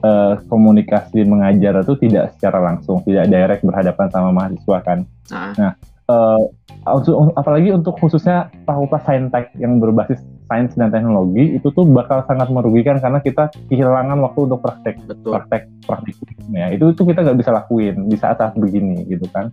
eh, 0.00 0.36
komunikasi 0.44 1.24
mengajar 1.24 1.80
itu 1.80 1.96
tidak 1.98 2.36
secara 2.36 2.60
langsung, 2.60 3.00
tidak 3.02 3.24
direct 3.24 3.64
berhadapan 3.64 4.06
sama 4.08 4.30
mahasiswa 4.30 4.78
kan. 4.80 4.98
Nah, 5.32 5.72
Eh, 6.04 6.40
untuk- 6.84 7.32
apalagi 7.32 7.72
untuk 7.72 7.96
khususnya 7.96 8.52
fakultas 8.68 9.00
saintek 9.08 9.56
yang 9.56 9.80
berbasis 9.80 10.20
sains 10.44 10.72
dan 10.76 10.92
teknologi 10.92 11.56
itu 11.56 11.68
tuh 11.72 11.88
bakal 11.88 12.20
sangat 12.28 12.52
merugikan 12.52 13.00
karena 13.00 13.18
kita 13.20 13.48
kehilangan 13.72 14.20
waktu 14.20 14.40
untuk 14.44 14.60
praktek 14.60 15.00
betul. 15.08 15.32
praktek 15.36 15.62
praktikum 15.84 16.28
ya 16.52 16.68
itu 16.68 16.92
itu 16.92 17.02
kita 17.04 17.24
nggak 17.24 17.38
bisa 17.40 17.50
lakuin 17.52 17.96
di 18.08 18.16
saat 18.16 18.36
saat 18.36 18.52
begini 18.56 19.08
gitu 19.08 19.24
kan 19.32 19.48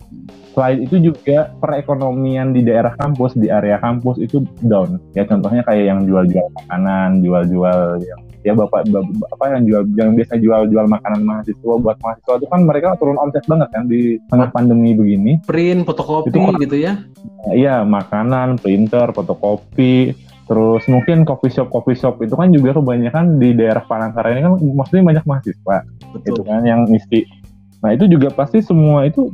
selain 0.52 0.84
itu 0.84 1.00
juga 1.00 1.52
perekonomian 1.64 2.52
di 2.52 2.62
daerah 2.62 2.92
kampus 3.00 3.40
di 3.40 3.48
area 3.48 3.80
kampus 3.80 4.20
itu 4.20 4.44
down 4.60 5.00
ya 5.16 5.24
contohnya 5.24 5.64
kayak 5.64 5.86
yang 5.88 6.00
jual-jual 6.04 6.48
makanan 6.60 7.24
jual-jual 7.24 7.80
yang 8.04 8.20
ya 8.42 8.58
bapak 8.58 8.90
bap- 8.90 9.30
apa 9.38 9.46
yang 9.54 9.62
jual 9.70 9.82
yang 9.94 10.12
biasa 10.18 10.34
jual-jual 10.42 10.86
makanan 10.90 11.22
mahasiswa 11.22 11.76
buat 11.78 11.98
mahasiswa 12.02 12.34
itu 12.42 12.48
kan 12.50 12.62
mereka 12.66 12.98
turun 12.98 13.22
omset 13.22 13.46
banget 13.46 13.70
kan 13.70 13.86
di 13.86 14.18
tengah 14.34 14.50
pandemi 14.50 14.98
begini 14.98 15.38
Print, 15.46 15.86
fotokopi 15.86 16.34
Itu 16.34 16.38
kok- 16.42 16.58
gitu 16.58 16.78
ya? 16.82 16.94
Iya, 17.54 17.82
makanan, 17.82 18.62
printer, 18.62 19.10
fotokopi, 19.18 20.14
terus 20.50 20.84
mungkin 20.90 21.24
coffee 21.24 21.54
shop 21.54 21.70
coffee 21.70 21.96
shop 21.96 22.20
itu 22.20 22.34
kan 22.36 22.52
juga 22.52 22.78
kebanyakan 22.78 23.38
di 23.40 23.54
daerah 23.56 23.84
Palangkaraya 23.86 24.40
ini 24.40 24.44
kan 24.44 24.54
maksudnya 24.76 25.04
banyak 25.16 25.26
mahasiswa 25.26 25.78
Betul. 26.14 26.44
kan 26.44 26.64
yang 26.66 26.86
ngisi. 26.90 27.24
Nah 27.82 27.96
itu 27.96 28.06
juga 28.10 28.30
pasti 28.34 28.62
semua 28.62 29.06
itu 29.08 29.32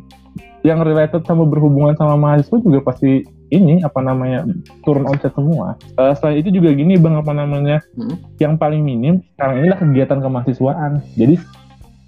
yang 0.66 0.84
related 0.84 1.24
sama 1.24 1.48
berhubungan 1.48 1.96
sama 1.96 2.20
mahasiswa 2.20 2.60
juga 2.60 2.80
pasti 2.84 3.24
ini 3.48 3.80
apa 3.80 4.04
namanya 4.04 4.44
turun 4.84 5.08
omset 5.08 5.32
semua. 5.32 5.80
Eh, 5.96 6.14
selain 6.20 6.44
itu 6.44 6.52
juga 6.52 6.76
gini 6.76 7.00
bang 7.00 7.16
apa 7.16 7.32
namanya 7.32 7.80
Hmm. 7.96 8.20
yang 8.44 8.60
paling 8.60 8.84
minim 8.84 9.24
sekarang 9.36 9.64
inilah 9.64 9.80
kegiatan 9.80 10.20
kemahasiswaan. 10.20 11.00
Jadi 11.16 11.40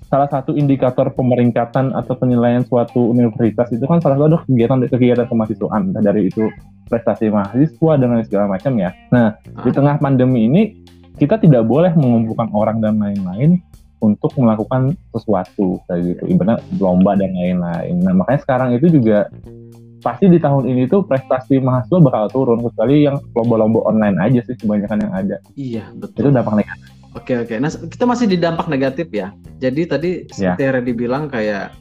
salah 0.10 0.26
satu 0.26 0.58
indikator 0.58 1.14
pemeringkatan 1.14 1.94
atau 1.94 2.18
penilaian 2.18 2.66
suatu 2.66 3.14
universitas 3.14 3.70
itu 3.70 3.86
kan 3.86 4.02
salah 4.02 4.18
satu 4.18 4.42
kegiatan 4.50 4.82
kegiatan 4.90 5.26
kemahasiswaan 5.30 5.94
dari 5.96 6.28
itu 6.28 6.50
prestasi 6.90 7.30
mahasiswa 7.30 7.92
dan 8.02 8.18
lain 8.18 8.26
segala 8.26 8.50
macam 8.50 8.74
ya. 8.76 8.90
Nah 9.14 9.38
di 9.62 9.70
Ah. 9.70 9.76
tengah 9.78 9.96
pandemi 10.02 10.50
ini 10.50 10.62
kita 11.22 11.38
tidak 11.38 11.70
boleh 11.70 11.94
mengumpulkan 11.94 12.50
orang 12.58 12.82
dan 12.82 12.98
lain-lain 12.98 13.62
untuk 14.00 14.32
melakukan 14.40 14.96
sesuatu 15.12 15.84
kayak 15.86 16.18
gitu, 16.18 16.24
ibaratnya 16.32 16.58
lomba 16.80 17.14
dan 17.14 17.30
lain-lain. 17.36 18.00
Nah 18.02 18.14
makanya 18.16 18.40
sekarang 18.42 18.70
itu 18.74 18.88
juga 18.90 19.28
pasti 20.00 20.32
di 20.32 20.40
tahun 20.40 20.64
ini 20.64 20.88
tuh 20.88 21.04
prestasi 21.04 21.60
mahasiswa 21.60 22.00
bakal 22.00 22.32
turun 22.32 22.64
kecuali 22.64 23.04
yang 23.04 23.20
lomba-lomba 23.36 23.84
online 23.86 24.16
aja 24.18 24.40
sih 24.48 24.56
kebanyakan 24.56 25.04
yang 25.04 25.14
ada. 25.14 25.36
Iya, 25.54 25.84
Itu 25.92 26.08
betul. 26.08 26.32
dampak 26.32 26.56
negatif. 26.56 26.88
Oke, 27.18 27.34
oke. 27.42 27.56
Nah, 27.58 27.74
kita 27.74 28.06
masih 28.06 28.30
di 28.30 28.38
dampak 28.38 28.70
negatif 28.70 29.10
ya. 29.10 29.34
Jadi 29.58 29.82
tadi 29.90 30.12
Ya. 30.38 30.54
seperti 30.54 30.62
yang 30.62 30.74
Randy 30.78 30.94
bilang 30.94 31.24
kayak 31.26 31.74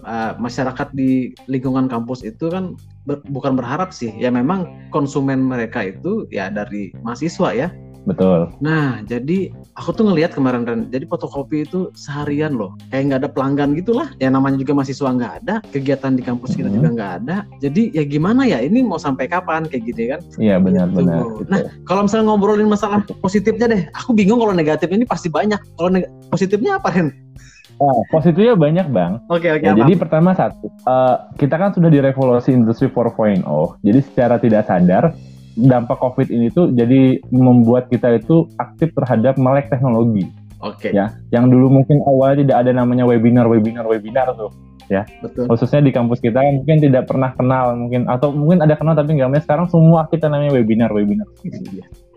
uh, 0.00 0.32
masyarakat 0.40 0.88
di 0.96 1.36
lingkungan 1.44 1.92
kampus 1.92 2.24
itu 2.24 2.48
kan 2.48 2.72
ber- 3.04 3.20
bukan 3.28 3.52
berharap 3.52 3.92
sih. 3.92 4.08
Ya 4.16 4.32
memang 4.32 4.64
konsumen 4.88 5.44
mereka 5.44 5.84
itu 5.84 6.24
ya 6.32 6.48
dari 6.48 6.88
mahasiswa 7.04 7.52
ya. 7.52 7.68
Betul. 8.02 8.50
Nah, 8.58 9.00
jadi 9.02 9.50
aku 9.74 9.90
tuh 9.92 10.04
ngelihat 10.06 10.34
kemarin 10.34 10.66
Ren, 10.66 10.80
jadi 10.90 11.06
fotokopi 11.06 11.64
itu 11.64 11.90
seharian 11.94 12.54
loh, 12.54 12.74
kayak 12.88 13.02
nggak 13.08 13.20
ada 13.22 13.30
pelanggan 13.30 13.74
gitulah. 13.74 14.10
Ya 14.18 14.28
namanya 14.28 14.58
juga 14.58 14.74
mahasiswa 14.74 15.08
nggak 15.08 15.34
ada, 15.42 15.54
kegiatan 15.70 16.12
di 16.14 16.22
kampus 16.22 16.54
kita 16.54 16.66
Hmm. 16.66 16.76
juga 16.78 16.88
nggak 16.92 17.12
ada. 17.22 17.36
Jadi 17.58 17.94
ya 17.94 18.02
gimana 18.02 18.42
ya, 18.44 18.58
ini 18.58 18.82
mau 18.82 18.98
sampai 18.98 19.26
kapan 19.26 19.64
kayak 19.66 19.82
gini 19.86 20.04
kan? 20.10 20.20
Iya 20.36 20.56
benar 20.58 20.86
Gitu. 20.90 20.96
benar. 20.98 21.22
Nah, 21.46 21.58
kalau 21.84 22.02
misalnya 22.06 22.26
ngobrolin 22.28 22.68
masalah 22.68 23.00
positifnya 23.18 23.66
deh, 23.70 23.82
aku 23.92 24.10
bingung 24.12 24.38
kalau 24.38 24.52
negatifnya 24.52 24.98
ini 24.98 25.06
pasti 25.06 25.30
banyak. 25.30 25.58
Kalau 25.74 25.90
positifnya 26.28 26.78
apa 26.78 26.90
Ren? 26.90 27.10
Nah, 27.82 27.98
positifnya 28.14 28.54
banyak 28.54 28.86
bang. 28.94 29.18
Oke 29.26 29.50
oke. 29.50 29.64
Ya, 29.66 29.74
apa? 29.74 29.82
jadi 29.82 29.92
pertama 29.98 30.30
satu, 30.38 30.70
eh, 30.70 31.16
kita 31.34 31.58
kan 31.58 31.74
sudah 31.74 31.90
direvolusi 31.90 32.54
industri 32.54 32.86
4.0. 32.86 33.42
Jadi 33.82 33.98
secara 34.06 34.38
tidak 34.38 34.70
sadar 34.70 35.10
dampak 35.56 36.00
COVID 36.00 36.28
ini 36.32 36.48
tuh 36.48 36.72
jadi 36.72 37.20
membuat 37.28 37.92
kita 37.92 38.16
itu 38.16 38.48
aktif 38.56 38.92
terhadap 38.96 39.36
melek 39.36 39.68
teknologi. 39.68 40.28
Oke, 40.62 40.94
Ya, 40.94 41.10
yang 41.34 41.50
dulu 41.50 41.82
mungkin 41.82 41.98
awalnya 42.06 42.46
tidak 42.46 42.56
ada 42.62 42.70
namanya 42.70 43.02
webinar, 43.02 43.50
webinar, 43.50 43.82
webinar 43.82 44.30
tuh. 44.38 44.54
betul. 45.18 45.50
Khususnya 45.50 45.82
di 45.82 45.90
kampus 45.90 46.22
kita 46.22 46.38
kan 46.38 46.62
mungkin 46.62 46.78
tidak 46.78 47.10
pernah 47.10 47.34
kenal 47.34 47.74
mungkin 47.74 48.06
atau 48.06 48.30
mungkin 48.30 48.62
ada 48.62 48.78
kenal 48.78 48.94
tapi 48.94 49.18
nggak 49.18 49.42
sekarang 49.42 49.66
semua 49.66 50.06
kita 50.06 50.30
namanya 50.30 50.54
webinar, 50.54 50.94
webinar. 50.94 51.26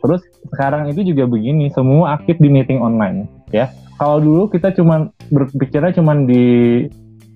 Terus 0.06 0.22
sekarang 0.54 0.86
itu 0.94 1.02
juga 1.02 1.26
begini, 1.26 1.74
semua 1.74 2.14
aktif 2.22 2.38
di 2.38 2.46
meeting 2.52 2.78
online, 2.78 3.26
ya. 3.50 3.74
Kalau 3.98 4.22
dulu 4.22 4.52
kita 4.52 4.76
cuman 4.76 5.10
berpikirnya 5.34 5.96
cuman 5.96 6.30
di 6.30 6.46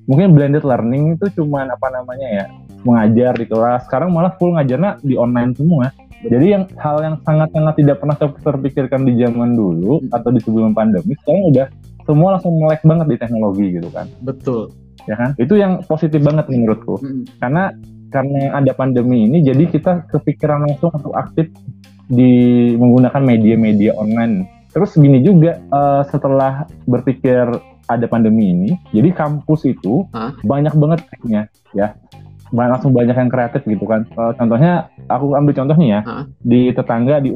mungkin 0.06 0.34
blended 0.38 0.66
learning 0.66 1.18
itu 1.18 1.42
cuman 1.42 1.70
apa 1.70 1.88
namanya 1.94 2.28
ya 2.28 2.46
mengajar 2.84 3.34
di 3.36 3.46
kelas. 3.46 3.86
Sekarang 3.88 4.12
malah 4.12 4.36
full 4.38 4.56
ngajarnya 4.56 5.02
di 5.04 5.16
online 5.16 5.56
semua. 5.56 5.92
Jadi 6.20 6.52
yang 6.52 6.64
hal 6.76 7.00
yang 7.00 7.16
sangat-sangat 7.24 7.80
tidak 7.80 8.04
pernah 8.04 8.16
ter- 8.20 8.40
terpikirkan 8.44 9.08
di 9.08 9.16
zaman 9.16 9.56
dulu 9.56 10.04
Hmm. 10.04 10.12
atau 10.12 10.30
di 10.36 10.40
sebelum 10.44 10.76
pandemi, 10.76 11.16
sekarang 11.24 11.44
udah 11.48 11.68
semua 12.04 12.36
langsung 12.36 12.60
melek 12.60 12.84
banget 12.84 13.08
di 13.08 13.18
teknologi 13.22 13.66
gitu 13.80 13.88
kan, 13.94 14.10
Betul. 14.20 14.74
ya 15.08 15.16
kan? 15.16 15.32
Itu 15.40 15.56
yang 15.56 15.80
positif 15.88 16.20
banget 16.20 16.52
menurutku 16.52 17.00
Mm-mm. 17.00 17.24
karena 17.40 17.72
karena 18.10 18.58
ada 18.58 18.74
pandemi 18.74 19.30
ini 19.30 19.46
jadi 19.46 19.70
kita 19.70 20.10
kepikiran 20.10 20.66
langsung 20.66 20.90
untuk 20.90 21.14
aktif 21.14 21.54
di 22.10 22.74
menggunakan 22.74 23.22
media-media 23.22 23.94
online 23.94 24.50
terus 24.74 24.98
gini 24.98 25.22
juga 25.22 25.62
eh, 25.62 26.02
setelah 26.10 26.66
berpikir 26.90 27.46
ada 27.86 28.06
pandemi 28.10 28.50
ini 28.50 28.70
jadi 28.90 29.14
kampus 29.14 29.70
itu 29.70 30.10
Hah? 30.10 30.34
banyak 30.42 30.74
banget 30.74 31.06
triknya 31.06 31.42
ya 31.78 31.94
langsung 32.54 32.92
banyak 32.92 33.14
yang 33.14 33.30
kreatif 33.30 33.62
gitu 33.66 33.86
kan 33.86 34.06
Eh, 34.10 34.34
contohnya 34.36 34.90
aku 35.08 35.38
ambil 35.38 35.54
contoh 35.54 35.76
nih 35.78 35.90
ya 35.96 36.02
Hah? 36.04 36.24
di 36.42 36.74
tetangga 36.74 37.22
di 37.22 37.30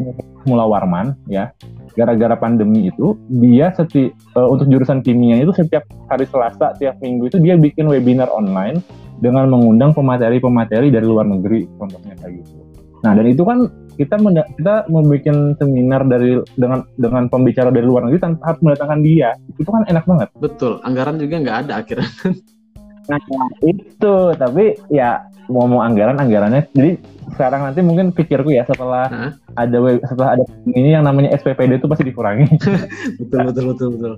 Mula 0.43 0.65
Warman 0.67 1.15
ya 1.29 1.53
gara-gara 1.93 2.33
pandemi 2.35 2.89
itu 2.89 3.15
dia 3.29 3.69
seti 3.71 4.09
eh, 4.09 4.47
untuk 4.49 4.67
jurusan 4.67 5.05
kimia 5.05 5.39
itu 5.39 5.53
setiap 5.53 5.85
hari 6.09 6.25
Selasa 6.25 6.73
tiap 6.81 6.97
minggu 6.99 7.29
itu 7.29 7.37
dia 7.39 7.55
bikin 7.55 7.85
webinar 7.87 8.27
online 8.33 8.81
dengan 9.21 9.47
mengundang 9.47 9.93
pemateri-pemateri 9.93 10.89
dari 10.89 11.05
luar 11.05 11.29
negeri 11.29 11.69
contohnya 11.77 12.17
kayak 12.19 12.43
gitu. 12.43 12.59
Nah 13.05 13.11
dan 13.13 13.25
itu 13.29 13.43
kan 13.45 13.69
kita 13.93 14.17
kita 14.57 14.89
membuat 14.89 15.55
seminar 15.61 16.01
dari 16.09 16.41
dengan 16.57 16.81
dengan 16.97 17.29
pembicara 17.29 17.69
dari 17.69 17.85
luar 17.85 18.09
negeri 18.09 18.19
tanpa 18.19 18.41
harus 18.51 18.59
mendatangkan 18.65 18.99
dia 19.05 19.29
itu 19.61 19.69
kan 19.69 19.85
enak 19.85 20.03
banget. 20.09 20.29
Betul. 20.41 20.81
Anggaran 20.81 21.21
juga 21.21 21.35
nggak 21.39 21.57
ada 21.67 21.73
akhirnya. 21.85 22.09
Nah 23.09 23.19
itu 23.63 24.15
tapi 24.39 24.79
ya 24.87 25.27
mau 25.51 25.67
mau 25.67 25.83
anggaran 25.83 26.15
anggarannya 26.15 26.71
jadi 26.71 26.95
sekarang 27.35 27.67
nanti 27.67 27.81
mungkin 27.83 28.13
pikirku 28.13 28.53
ya 28.53 28.63
setelah 28.63 29.09
Hah? 29.09 29.31
ada 29.57 29.77
we- 29.81 30.03
setelah 30.05 30.39
ada 30.39 30.43
ini 30.69 30.93
yang 30.93 31.03
namanya 31.03 31.33
SPPD 31.35 31.81
itu 31.81 31.87
pasti 31.89 32.05
dikurangi. 32.07 32.47
betul 33.19 33.39
betul 33.49 33.63
betul 33.73 33.87
betul. 33.97 34.13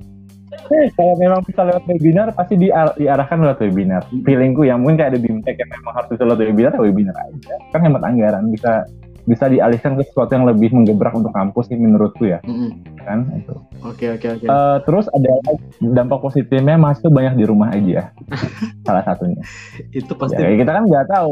Kalau 0.65 1.13
memang 1.21 1.45
bisa 1.45 1.61
lewat 1.61 1.83
webinar 1.85 2.27
pasti 2.33 2.57
diar- 2.57 2.95
diarahkan 2.97 3.37
lewat 3.37 3.59
webinar. 3.61 4.01
Feelingku 4.25 4.65
ya 4.65 4.79
mungkin 4.79 4.97
kayak 4.97 5.13
ada 5.13 5.19
bimtek 5.21 5.55
yang 5.61 5.69
memang 5.69 5.93
harus 5.93 6.09
bisa 6.15 6.23
lewat 6.25 6.39
webinar, 6.41 6.71
ya 6.73 6.81
webinar 6.81 7.15
aja. 7.21 7.55
Kan 7.69 7.79
hemat 7.85 8.01
anggaran 8.01 8.43
bisa 8.49 8.71
bisa 9.25 9.45
dialihkan 9.45 9.97
ke 9.97 10.05
sesuatu 10.05 10.31
yang 10.31 10.45
lebih 10.45 10.69
menggebrak 10.69 11.11
untuk 11.11 11.29
kampus 11.29 11.67
sih 11.67 11.75
menurutku 11.75 12.25
ya 12.25 12.39
Mm-mm. 12.41 12.69
kan 13.01 13.25
itu. 13.33 13.53
Oke 13.81 14.05
oke 14.13 14.27
oke. 14.33 14.45
Eh, 14.45 14.77
terus 14.81 15.05
ada 15.09 15.29
dampak 15.79 16.21
positifnya 16.21 16.73
mahasiswa 16.73 17.09
banyak 17.09 17.33
di 17.35 17.45
rumah 17.45 17.69
aja 17.69 18.09
salah 18.85 19.01
satunya. 19.01 19.41
Itu 19.89 20.13
Ya, 20.13 20.17
pasti. 20.17 20.37
kayak 20.37 20.57
kita 20.61 20.71
kan 20.71 20.83
nggak 20.85 21.05
tahu, 21.07 21.31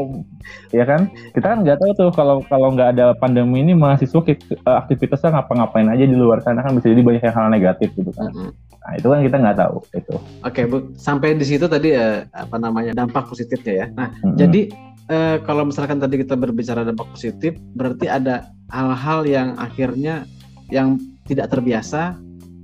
ya 0.70 0.84
kan? 0.84 1.00
Kita 1.32 1.46
kan 1.48 1.58
nggak 1.62 1.78
tahu 1.78 1.90
tuh 1.94 2.08
kalau 2.10 2.36
kalau 2.46 2.68
nggak 2.70 2.94
ada 2.94 3.14
pandemi 3.14 3.62
ini 3.62 3.74
mahasiswa 3.74 4.20
eh, 4.26 4.38
aktivitasnya 4.62 5.34
ngapa-ngapain 5.34 5.88
aja 5.88 6.04
di 6.04 6.14
luar 6.14 6.42
sana 6.42 6.60
kan 6.60 6.74
bisa 6.74 6.90
jadi 6.90 7.02
banyak 7.02 7.26
hal 7.26 7.46
negatif 7.48 7.90
gitu 7.94 8.10
kan. 8.10 8.30
Mm-mm. 8.30 8.50
Nah 8.54 8.92
itu 8.94 9.06
kan 9.08 9.18
kita 9.22 9.36
nggak 9.38 9.56
tahu 9.58 9.76
itu. 9.94 10.14
Oke 10.42 10.60
bu, 10.66 10.76
sampai 10.94 11.34
di 11.34 11.46
situ 11.46 11.66
tadi 11.66 11.90
eh, 11.90 12.26
apa 12.30 12.54
namanya 12.54 12.92
dampak 12.92 13.26
positifnya 13.26 13.74
ya. 13.74 13.86
Nah 13.90 14.08
Mm-mm. 14.14 14.34
jadi 14.34 14.60
eh, 15.06 15.36
kalau 15.42 15.68
misalkan 15.68 15.98
tadi 15.98 16.20
kita 16.20 16.34
berbicara 16.34 16.82
dampak 16.82 17.08
positif, 17.10 17.54
berarti 17.74 18.06
ada 18.06 18.48
hal-hal 18.70 19.24
yang 19.24 19.48
akhirnya 19.56 20.24
yang 20.68 20.96
tidak 21.24 21.48
terbiasa, 21.48 22.16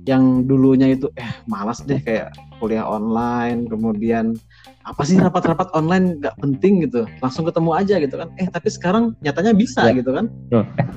yang 0.03 0.45
dulunya 0.45 0.89
itu 0.91 1.05
eh 1.13 1.29
malas 1.45 1.81
deh 1.85 2.01
kayak 2.01 2.33
kuliah 2.57 2.85
online, 2.85 3.65
kemudian 3.65 4.33
apa 4.81 5.05
sih 5.05 5.13
rapat-rapat 5.13 5.69
online 5.77 6.17
nggak 6.17 6.33
penting 6.41 6.81
gitu, 6.85 7.05
langsung 7.21 7.45
ketemu 7.45 7.69
aja 7.73 7.95
gitu 8.01 8.15
kan. 8.17 8.29
Eh 8.37 8.49
tapi 8.49 8.69
sekarang 8.69 9.13
nyatanya 9.21 9.53
bisa 9.53 9.89
Ya. 9.89 9.93
gitu 9.93 10.09
kan. 10.13 10.25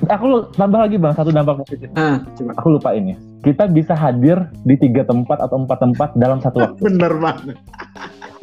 aku 0.09 0.49
tambah 0.57 0.89
lagi 0.89 0.97
bang 0.97 1.13
satu 1.13 1.29
dampak 1.29 1.61
positif. 1.65 1.89
Nah, 1.93 2.21
coba. 2.33 2.51
Aku 2.57 2.67
lupa 2.73 2.89
ini. 2.93 3.13
Kita 3.45 3.69
bisa 3.69 3.93
hadir 3.93 4.41
di 4.65 4.73
tiga 4.73 5.05
tempat 5.05 5.37
atau 5.37 5.61
empat 5.61 5.77
tempat 5.85 6.09
dalam 6.17 6.41
satu 6.41 6.65
waktu. 6.65 6.81
Bener 6.89 7.13
banget. 7.17 7.57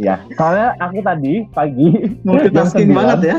Ya. 0.02 0.16
Soalnya 0.34 0.74
aku 0.82 0.98
tadi 1.00 1.46
pagi 1.54 1.88
Multitasking 2.26 2.90
banget 2.90 3.18
ya. 3.22 3.38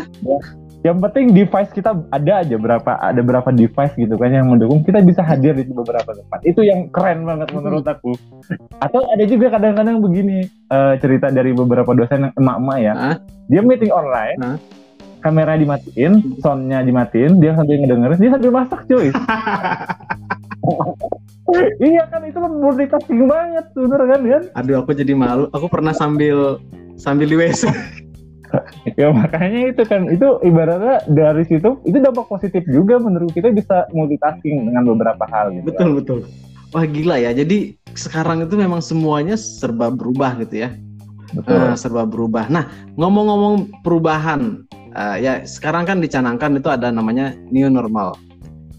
yang 0.84 1.00
penting 1.00 1.32
device 1.32 1.72
kita 1.72 1.96
ada 2.12 2.44
aja 2.44 2.60
berapa 2.60 3.00
ada 3.00 3.24
berapa 3.24 3.48
device 3.56 3.96
gitu 3.96 4.20
kan 4.20 4.36
yang 4.36 4.52
mendukung 4.52 4.84
kita 4.84 5.00
bisa 5.00 5.24
hadir 5.24 5.56
di 5.56 5.64
beberapa 5.72 6.12
tempat 6.12 6.44
itu 6.44 6.60
yang 6.60 6.92
keren 6.92 7.24
banget 7.24 7.56
menurut 7.56 7.88
aku 7.88 8.12
atau 8.84 9.00
ada 9.08 9.24
juga 9.24 9.48
kadang-kadang 9.48 10.04
begini 10.04 10.44
eh, 10.52 10.94
cerita 11.00 11.32
dari 11.32 11.56
beberapa 11.56 11.88
dosen 11.96 12.28
yang 12.28 12.34
emak-emak 12.36 12.78
ya 12.84 12.94
Hah? 13.00 13.16
dia 13.48 13.64
meeting 13.64 13.96
online 13.96 14.36
Hah? 14.44 14.58
kamera 15.24 15.56
dimatiin 15.56 16.44
soundnya 16.44 16.84
dimatiin 16.84 17.40
dia 17.40 17.56
sambil 17.56 17.80
ngedengerin 17.80 18.20
dia 18.20 18.32
sambil 18.36 18.52
masak 18.52 18.84
cuy 18.84 19.08
iya 21.82 22.04
kan 22.10 22.22
itu 22.26 22.38
kan 22.38 22.52
multitasking 22.52 23.24
banget 23.30 23.66
bener 23.74 24.02
kan 24.02 24.22
kan 24.22 24.44
Aduh 24.60 24.76
aku 24.82 24.92
jadi 24.98 25.14
malu. 25.14 25.50
Aku 25.54 25.68
pernah 25.70 25.94
sambil 25.96 26.60
sambil 26.98 27.30
di 27.30 27.38
WC. 27.38 27.70
ya 29.02 29.10
makanya 29.10 29.74
itu 29.74 29.82
kan 29.90 30.06
itu 30.14 30.38
ibaratnya 30.46 31.02
dari 31.10 31.42
situ 31.50 31.82
itu 31.90 31.98
dampak 31.98 32.30
positif 32.30 32.62
juga 32.70 33.02
menurut 33.02 33.34
kita 33.34 33.50
bisa 33.50 33.90
multitasking 33.90 34.70
dengan 34.70 34.94
beberapa 34.94 35.26
hal 35.34 35.58
gitu 35.58 35.74
betul 35.74 35.90
betul. 35.98 36.20
Wah 36.74 36.86
gila 36.90 37.22
ya. 37.22 37.30
Jadi 37.34 37.78
sekarang 37.94 38.50
itu 38.50 38.58
memang 38.58 38.82
semuanya 38.82 39.38
serba 39.38 39.94
berubah 39.94 40.42
gitu 40.42 40.66
ya. 40.66 40.74
betul 41.34 41.58
Ah, 41.58 41.74
serba 41.78 42.06
berubah. 42.06 42.50
Nah 42.50 42.70
ngomong-ngomong 42.98 43.86
perubahan, 43.86 44.66
ah, 44.94 45.18
ya 45.18 45.46
sekarang 45.46 45.86
kan 45.86 45.98
dicanangkan 46.02 46.58
itu 46.58 46.70
ada 46.70 46.90
namanya 46.90 47.34
new 47.50 47.70
normal. 47.70 48.18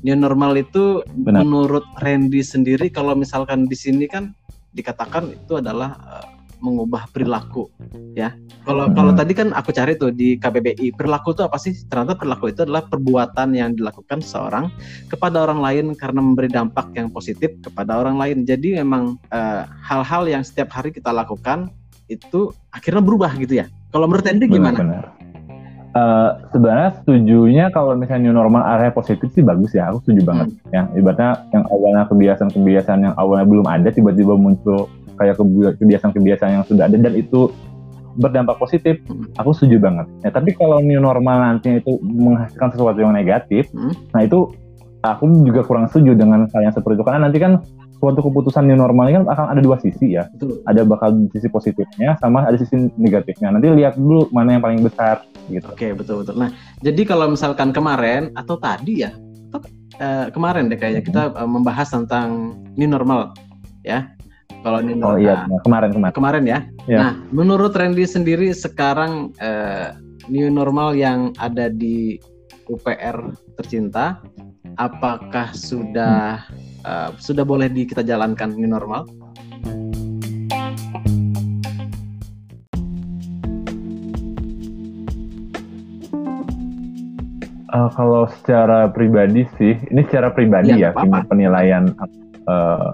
New 0.05 0.17
normal 0.21 0.53
itu 0.61 1.01
Benar. 1.09 1.43
menurut 1.49 1.89
Randy 2.05 2.45
sendiri 2.45 2.93
kalau 2.93 3.17
misalkan 3.17 3.65
di 3.65 3.73
sini 3.73 4.05
kan 4.05 4.37
dikatakan 4.77 5.33
itu 5.33 5.57
adalah 5.57 5.97
eh, 5.97 6.29
mengubah 6.61 7.09
perilaku 7.13 7.69
ya. 8.17 8.33
Kalau 8.65 8.89
Hmm. 8.89 8.97
kalau 8.97 9.13
tadi 9.13 9.33
kan 9.37 9.53
aku 9.53 9.73
cari 9.73 10.01
tuh 10.01 10.09
di 10.13 10.41
KBBI 10.41 10.97
perilaku 10.97 11.37
itu 11.37 11.45
apa 11.45 11.61
sih? 11.61 11.77
Ternyata 11.89 12.17
perilaku 12.17 12.49
itu 12.49 12.65
adalah 12.65 12.85
perbuatan 12.89 13.53
yang 13.53 13.77
dilakukan 13.77 14.25
seseorang 14.25 14.73
kepada 15.09 15.45
orang 15.45 15.61
lain 15.61 15.85
karena 15.93 16.21
memberi 16.25 16.49
dampak 16.49 16.93
yang 16.97 17.13
positif 17.13 17.53
kepada 17.61 18.01
orang 18.01 18.17
lain. 18.17 18.45
Jadi 18.45 18.81
memang 18.81 19.21
eh, 19.29 19.63
hal-hal 19.85 20.25
yang 20.29 20.41
setiap 20.45 20.73
hari 20.73 20.93
kita 20.93 21.13
lakukan 21.13 21.69
itu 22.09 22.53
akhirnya 22.73 23.01
berubah 23.01 23.33
gitu 23.41 23.61
ya. 23.61 23.69
Kalau 23.89 24.05
menurut 24.09 24.25
Randy 24.25 24.47
gimana? 24.49 24.77
Benar. 24.77 25.24
Eh, 25.95 26.31
sebenarnya 26.51 26.91
setujunya 26.99 27.71
kalau 27.71 27.95
misalnya 27.95 28.27
new 28.27 28.35
normal 28.35 28.67
area 28.67 28.91
positif 28.91 29.31
sih 29.31 29.47
bagus 29.47 29.79
ya, 29.79 29.95
aku 29.95 30.03
setuju 30.03 30.27
banget. 30.27 30.51
Ya, 30.75 30.91
ibaratnya 30.91 31.47
yang 31.55 31.65
awalnya 31.71 32.05
kebiasaan-kebiasaan 32.11 33.01
yang 33.07 33.15
awalnya 33.15 33.47
belum 33.47 33.63
ada 33.71 33.95
tiba-tiba 33.95 34.35
muncul 34.35 34.91
kayak 35.15 35.39
kebi- 35.39 35.79
kebiasaan-kebiasaan 35.79 36.51
yang 36.51 36.65
sudah 36.67 36.91
ada 36.91 36.99
dan 36.99 37.15
itu 37.15 37.47
berdampak 38.19 38.59
positif, 38.59 38.99
Hmm. 39.07 39.31
aku 39.39 39.55
setuju 39.55 39.79
banget. 39.87 40.11
Ya, 40.27 40.35
tapi 40.35 40.51
kalau 40.59 40.83
new 40.83 40.99
normal 40.99 41.39
nantinya 41.39 41.79
itu 41.79 42.03
menghasilkan 42.03 42.75
sesuatu 42.75 42.99
yang 42.99 43.15
negatif, 43.15 43.71
Hmm. 43.71 43.95
nah 44.11 44.27
itu 44.27 44.51
aku 44.99 45.31
juga 45.47 45.63
kurang 45.63 45.87
setuju 45.87 46.19
dengan 46.19 46.51
hal 46.51 46.61
yang 46.63 46.75
seperti 46.75 46.99
itu 46.99 47.07
karena 47.07 47.31
nanti 47.31 47.39
kan 47.39 47.63
suatu 47.99 48.21
keputusan 48.21 48.67
new 48.67 48.77
normal 48.77 49.09
ini 49.09 49.23
kan 49.23 49.25
akan 49.29 49.47
ada 49.57 49.61
dua 49.65 49.77
sisi 49.81 50.17
ya 50.19 50.29
Betul. 50.35 50.61
ada 50.67 50.81
bakal 50.85 51.15
sisi 51.33 51.49
positifnya 51.49 52.19
sama 52.21 52.45
ada 52.45 52.57
sisi 52.59 52.91
negatifnya. 52.99 53.55
Nanti 53.55 53.71
lihat 53.73 53.97
dulu 53.97 54.29
mana 54.31 54.59
yang 54.59 54.63
paling 54.65 54.81
besar 54.85 55.25
gitu. 55.49 55.69
Oke, 55.73 55.93
betul 55.97 56.25
betul. 56.25 56.35
Nah, 56.37 56.51
jadi 56.81 57.03
kalau 57.05 57.33
misalkan 57.33 57.71
kemarin 57.73 58.33
atau 58.37 58.57
tadi 58.57 59.05
ya, 59.05 59.13
atau 59.51 59.61
eh, 60.01 60.27
kemarin 60.33 60.69
deh 60.69 60.79
kayaknya 60.79 61.03
kita 61.05 61.23
eh, 61.33 61.49
membahas 61.49 61.89
tentang 61.93 62.59
new 62.77 62.89
normal 62.89 63.33
ya. 63.85 64.09
Kalau 64.65 64.81
new 64.81 64.97
Oh 64.97 65.13
normal 65.13 65.21
iya, 65.21 65.37
nah, 65.45 65.61
kemarin 65.61 65.91
kemarin. 65.93 66.15
kemarin 66.17 66.45
ya. 66.49 66.59
Ya. 66.89 66.99
Nah, 67.01 67.13
menurut 67.33 67.77
Randy 67.77 68.09
sendiri 68.09 68.49
sekarang 68.53 69.37
eh, 69.41 69.93
new 70.29 70.49
normal 70.49 70.97
yang 70.97 71.37
ada 71.37 71.69
di 71.69 72.17
UPR 72.69 73.37
tercinta, 73.61 74.25
apakah 74.75 75.55
sudah 75.55 76.43
eh, 76.83 77.11
sudah 77.19 77.45
boleh 77.47 77.71
di 77.71 77.87
kita 77.87 78.03
jalankan 78.03 78.55
new 78.55 78.67
normal? 78.67 79.07
Eh, 87.75 87.89
kalau 87.99 88.31
secara 88.31 88.87
pribadi 88.87 89.43
sih, 89.59 89.75
ini 89.91 90.07
secara 90.07 90.31
pribadi 90.31 90.79
ya, 90.79 90.95
apa-apa. 90.95 91.27
penilaian. 91.35 91.91
eh, 92.45 92.89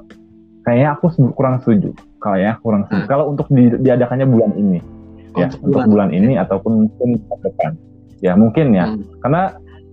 kayaknya 0.62 0.94
aku 0.94 1.10
kurang 1.34 1.58
setuju. 1.60 1.90
Kayaknya 2.22 2.54
kurang 2.62 2.82
setuju. 2.86 3.02
Hmm. 3.02 3.10
Kalau 3.10 3.24
untuk 3.34 3.46
di- 3.50 3.80
diadakannya 3.82 4.30
bulan 4.30 4.52
ini, 4.54 4.78
ya, 5.34 5.50
Untuk 5.50 5.84
untuk 5.84 5.98
bulan. 5.98 6.14
ini 6.14 6.38
ataupun 6.38 6.86
mungkin 6.86 7.18
ke 7.18 7.34
depan, 7.50 7.72
ya 8.22 8.32
mungkin 8.38 8.70
ya. 8.70 8.86
Hmm. 8.94 9.02
Karena 9.20 9.42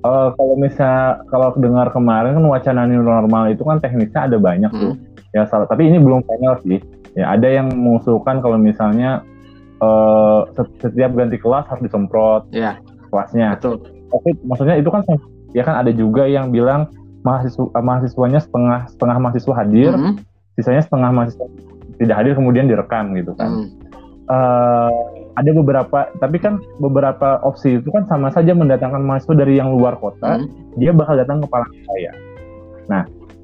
eh, 0.01 0.29
kalau 0.33 0.55
misal 0.55 1.21
kalau 1.27 1.53
dengar 1.55 1.89
kemarin 1.89 2.37
kan 2.37 2.45
wacana 2.45 2.85
new 2.85 3.01
normal 3.01 3.49
itu 3.49 3.61
kan 3.61 3.77
teknisnya 3.77 4.27
ada 4.27 4.37
banyak 4.37 4.69
tuh. 4.69 4.93
Hmm. 4.93 5.01
Ya 5.35 5.43
salah, 5.45 5.67
tapi 5.67 5.87
ini 5.87 5.99
belum 5.99 6.23
final 6.23 6.57
sih. 6.61 6.79
Ya 7.13 7.33
ada 7.33 7.45
yang 7.45 7.69
mengusulkan 7.69 8.39
kalau 8.39 8.57
misalnya 8.57 9.21
set- 10.53 10.73
setiap 10.81 11.13
ganti 11.13 11.37
kelas 11.37 11.69
harus 11.69 11.85
disemprot 11.85 12.49
Ya, 12.49 12.81
kelasnya. 13.13 13.53
betul. 13.57 13.77
Tapi 14.09 14.29
maksudnya 14.41 14.75
itu 14.79 14.89
kan 14.89 15.05
ya 15.53 15.61
kan 15.61 15.85
ada 15.85 15.91
juga 15.93 16.25
yang 16.25 16.49
bilang 16.49 16.89
mahasiswa 17.21 17.69
eh, 17.69 17.83
mahasiswanya 17.83 18.39
setengah 18.41 18.89
setengah 18.89 19.17
mahasiswa 19.21 19.53
hadir, 19.53 19.91
Hmm. 19.93 20.15
sisanya 20.55 20.81
setengah 20.81 21.09
mahasiswa 21.13 21.45
tidak 21.97 22.15
hadir 22.17 22.33
kemudian 22.33 22.65
direkam 22.65 23.13
gitu 23.13 23.33
kan. 23.37 23.49
Hmm. 23.53 23.69
Ada 25.37 25.53
beberapa 25.53 26.09
tapi 26.17 26.41
kan 26.41 26.57
beberapa 26.81 27.37
opsi 27.45 27.77
itu 27.77 27.89
kan 27.93 28.09
sama 28.09 28.33
saja 28.33 28.57
mendatangkan 28.57 29.05
mahasiswa 29.05 29.37
dari 29.37 29.61
yang 29.61 29.69
luar 29.77 29.93
kota, 30.01 30.41
Hmm. 30.41 30.49
dia 30.81 30.89
bakal 30.89 31.13
datang 31.13 31.45
ke 31.45 31.47
Palangkaraya. 31.47 32.11
Nah, 32.89 33.03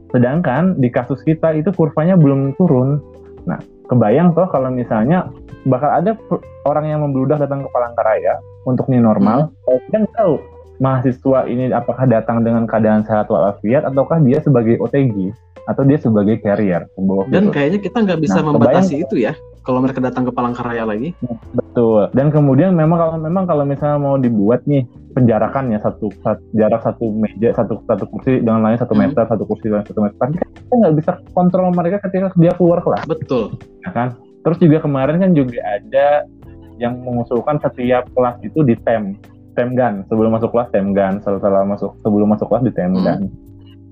sedangkan 0.09 0.81
di 0.81 0.89
kasus 0.89 1.21
kita 1.21 1.53
itu 1.53 1.69
kurvanya 1.69 2.17
belum 2.17 2.57
turun. 2.57 2.97
Nah, 3.45 3.61
kebayang 3.87 4.33
toh 4.33 4.49
kalau 4.49 4.73
misalnya 4.73 5.29
bakal 5.69 5.93
ada 5.93 6.17
orang 6.65 6.85
yang 6.89 6.99
membludak 7.05 7.39
datang 7.45 7.61
ke 7.61 7.69
Palangkaraya 7.69 8.41
untuk 8.65 8.89
new 8.89 8.99
normal, 8.99 9.53
kalau 9.63 9.79
kita 9.87 9.95
nggak 10.03 10.15
tahu 10.17 10.35
mahasiswa 10.81 11.39
ini 11.45 11.69
apakah 11.69 12.09
datang 12.09 12.41
dengan 12.41 12.65
keadaan 12.65 13.05
sehat 13.05 13.29
walafiat 13.29 13.85
ataukah 13.85 14.17
dia 14.25 14.41
sebagai 14.41 14.81
OTG 14.81 15.29
atau 15.63 15.81
dia 15.81 15.95
sebagai 15.95 16.37
carrier 16.37 16.87
pembawa 16.91 17.23
Dan 17.27 17.47
virus. 17.47 17.53
kayaknya 17.53 17.79
kita 17.81 17.97
nggak 18.01 18.19
bisa 18.19 18.39
Nah, 18.39 18.45
membatasi 18.51 18.95
itu 18.99 19.15
ya. 19.17 19.33
Kalau 19.63 19.79
mereka 19.79 20.03
datang 20.03 20.27
ke 20.27 20.31
Palangkaraya 20.31 20.83
lagi. 20.83 21.15
Betul. 21.49 22.11
Dan 22.11 22.27
kemudian 22.29 22.75
memang 22.75 22.99
kalau 22.99 23.15
memang 23.15 23.43
kalau 23.45 23.63
misalnya 23.63 23.95
mau 23.95 24.15
dibuat 24.15 24.59
nih 24.65 24.83
penjarakan 25.13 25.71
ya 25.71 25.79
satu, 25.79 26.11
sat- 26.19 26.43
jarak 26.51 26.83
satu 26.83 27.07
meja 27.09 27.53
satu 27.53 27.79
satu 27.81 28.03
kursi 28.05 28.39
dengan 28.39 28.59
lain 28.59 28.75
satu 28.75 28.91
Hmm. 28.91 29.07
meter 29.07 29.23
satu 29.23 29.43
kursi 29.43 29.65
dengan 29.65 29.81
satu 29.81 29.99
meter. 29.99 30.17
Tapi 30.17 30.35
kan 30.35 30.49
kita 30.51 30.73
nggak 30.75 30.95
bisa 30.95 31.11
kontrol 31.31 31.71
mereka 31.71 31.97
ketika 32.01 32.35
dia 32.35 32.51
keluar 32.51 32.83
kelas, 32.83 33.07
Betul. 33.07 33.55
ya 33.79 33.91
kan? 33.91 34.07
Terus 34.43 34.57
juga 34.59 34.77
kemarin 34.79 35.15
kan 35.17 35.31
juga 35.31 35.55
ada 35.63 36.27
yang 36.75 36.99
mengusulkan 36.99 37.55
setiap 37.61 38.03
kelas 38.09 38.35
itu 38.41 38.59
di 38.61 38.75
tem 38.77 39.15
tem 39.53 39.71
gun 39.71 40.03
sebelum 40.03 40.33
masuk 40.33 40.49
kelas 40.49 40.67
tem 40.71 40.91
gun 40.91 41.21
setelah 41.21 41.63
masuk 41.63 41.95
sebelum 42.01 42.27
masuk 42.27 42.49
kelas 42.49 42.65
di 42.65 42.73
tem 42.73 42.91
Hmm. 42.91 42.99
gun. 42.99 43.21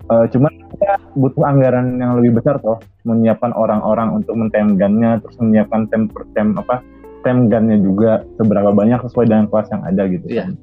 Eh, 0.04 0.26
cuman 0.28 0.52
kita 0.82 0.98
butuh 1.14 1.46
anggaran 1.46 2.02
yang 2.02 2.18
lebih 2.18 2.42
besar 2.42 2.58
toh 2.58 2.82
menyiapkan 3.06 3.54
orang-orang 3.54 4.18
untuk 4.18 4.34
mentemgannya 4.34 5.22
terus 5.22 5.38
menyiapkan 5.38 5.86
tem 5.94 6.10
per 6.10 6.26
tem 6.34 6.58
apa 6.58 6.82
tem 7.22 7.46
gunnya 7.46 7.78
juga 7.78 8.26
seberapa 8.36 8.74
banyak 8.74 8.98
sesuai 9.06 9.30
dengan 9.30 9.46
kelas 9.46 9.70
yang 9.70 9.82
ada 9.86 10.04
gitu 10.10 10.26
Iya. 10.26 10.44
kan. 10.50 10.54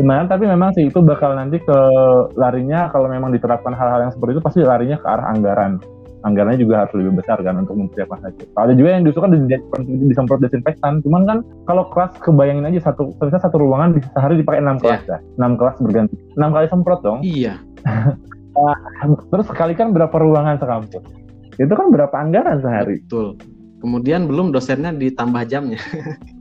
Sebenarnya 0.00 0.26
tapi 0.32 0.48
memang 0.48 0.72
sih 0.72 0.88
itu 0.88 1.04
bakal 1.04 1.36
nanti 1.36 1.60
ke 1.60 1.78
larinya 2.32 2.88
kalau 2.88 3.04
memang 3.04 3.28
diterapkan 3.28 3.76
hal-hal 3.76 4.08
yang 4.08 4.12
seperti 4.16 4.40
itu 4.40 4.42
pasti 4.42 4.64
larinya 4.64 4.96
ke 4.96 5.04
arah 5.04 5.28
anggaran 5.28 5.76
anggarannya 6.22 6.54
juga 6.56 6.86
harus 6.86 6.94
lebih 6.94 7.18
besar 7.18 7.42
kan 7.42 7.58
untuk 7.58 7.74
mempersiapkan 7.74 8.22
haji. 8.22 8.46
Ada 8.54 8.72
juga 8.72 8.88
yang 8.94 9.02
diusulkan 9.02 9.30
di- 9.34 10.06
disemprot 10.06 10.38
desinfektan. 10.38 11.02
Cuman 11.02 11.26
kan 11.26 11.38
kalau 11.66 11.90
kelas 11.90 12.14
kebayangin 12.22 12.62
aja 12.64 12.88
satu 12.88 13.10
misalnya 13.12 13.42
satu 13.42 13.58
ruangan 13.58 13.90
di 13.92 14.00
sehari 14.06 14.38
dipakai 14.38 14.62
enam 14.62 14.78
kelas 14.78 15.02
ya, 15.04 15.18
enam 15.36 15.58
kelas 15.58 15.76
berganti, 15.82 16.14
enam 16.38 16.50
kali 16.54 16.66
semprot 16.70 17.00
dong. 17.02 17.20
Iya. 17.20 17.58
Terus 19.28 19.46
sekali 19.48 19.72
kan 19.72 19.90
berapa 19.90 20.12
ruangan 20.12 20.60
sekampus? 20.60 21.02
Itu 21.56 21.72
kan 21.72 21.88
berapa 21.88 22.12
anggaran 22.12 22.60
sehari? 22.60 23.00
Betul. 23.04 23.36
Kemudian 23.82 24.30
belum 24.30 24.54
dosennya 24.54 24.94
ditambah 24.94 25.42
jamnya. 25.46 25.80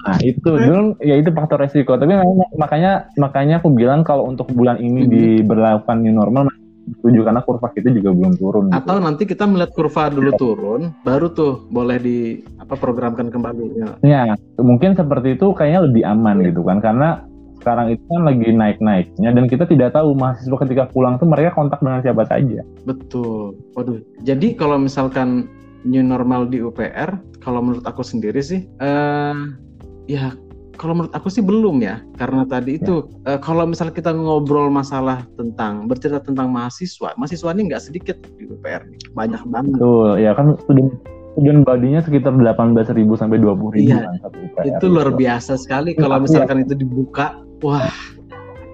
Nah 0.02 0.18
itu 0.26 0.50
dulu 0.50 0.98
ya 0.98 1.14
itu 1.14 1.30
faktor 1.30 1.62
resiko. 1.62 1.94
Tapi 1.94 2.10
makanya 2.58 3.06
makanya 3.22 3.62
aku 3.62 3.70
bilang 3.70 4.02
kalau 4.02 4.26
untuk 4.26 4.50
bulan 4.50 4.82
ini 4.82 5.06
Mhm. 5.06 5.12
diberlakukan 5.14 5.98
new 6.02 6.10
normal 6.10 6.50
setuju 6.82 7.22
karena 7.22 7.46
kurva 7.46 7.70
kita 7.70 7.94
juga 7.94 8.10
belum 8.10 8.34
turun. 8.34 8.64
gitu. 8.74 8.82
Atau 8.82 8.98
nanti 8.98 9.30
kita 9.30 9.46
melihat 9.46 9.70
kurva 9.78 10.10
dulu 10.10 10.34
turun, 10.34 10.82
baru 11.06 11.30
tuh 11.30 11.70
boleh 11.70 12.02
di 12.02 12.18
apa 12.58 12.74
programkan 12.74 13.30
kembali. 13.30 13.66
Ya. 13.78 13.90
Ya, 14.02 14.24
mungkin 14.58 14.98
seperti 14.98 15.38
itu 15.38 15.54
kayaknya 15.54 15.86
lebih 15.86 16.02
aman 16.02 16.42
gitu 16.42 16.66
kan 16.66 16.82
karena 16.82 17.22
sekarang 17.62 17.94
itu 17.94 18.04
kan 18.10 18.26
lagi 18.26 18.50
naik-naiknya 18.50 19.30
dan 19.32 19.46
kita 19.46 19.64
tidak 19.70 19.94
tahu 19.94 20.18
mahasiswa 20.18 20.58
ketika 20.66 20.84
pulang 20.90 21.22
tuh 21.22 21.30
mereka 21.30 21.54
kontak 21.54 21.80
dengan 21.80 22.02
siapa 22.02 22.26
saja. 22.26 22.66
Betul. 22.84 23.56
Waduh. 23.78 24.02
Jadi 24.26 24.58
kalau 24.58 24.82
misalkan 24.82 25.46
new 25.86 26.02
normal 26.02 26.50
di 26.50 26.62
UPR, 26.62 27.22
kalau 27.42 27.62
menurut 27.62 27.86
aku 27.86 28.02
sendiri 28.02 28.42
sih, 28.42 28.66
eh 28.82 29.38
ya 30.10 30.34
kalau 30.78 30.98
menurut 30.98 31.14
aku 31.14 31.30
sih 31.30 31.46
belum 31.46 31.86
ya, 31.86 32.02
karena 32.18 32.42
tadi 32.50 32.82
itu 32.82 33.06
eh, 33.30 33.38
kalau 33.38 33.70
misalnya 33.70 33.94
kita 33.94 34.12
ngobrol 34.18 34.74
masalah 34.74 35.22
tentang 35.38 35.86
bercerita 35.86 36.22
tentang 36.26 36.50
mahasiswa, 36.50 37.14
mahasiswa 37.22 37.54
ini 37.54 37.70
nggak 37.70 37.84
sedikit 37.86 38.18
di 38.38 38.50
UPR, 38.50 38.82
banyak 39.14 39.42
banget. 39.46 39.78
Betul, 39.78 40.10
ya 40.18 40.34
kan 40.34 40.58
student 40.66 40.90
student 41.38 41.62
body-nya 41.64 42.02
sekitar 42.04 42.36
18.000 42.36 42.92
sampai 43.16 43.38
20.000 43.40 43.88
Iya, 43.88 43.98
kan 44.04 44.16
satu 44.20 44.38
UPR 44.42 44.64
Itu 44.68 44.86
luar 44.92 45.10
gitu. 45.14 45.20
biasa 45.22 45.54
sekali 45.56 45.90
kalau 45.96 46.16
Aku 46.20 46.24
misalkan 46.28 46.58
itu 46.66 46.74
dibuka, 46.76 47.40
wah 47.64 47.88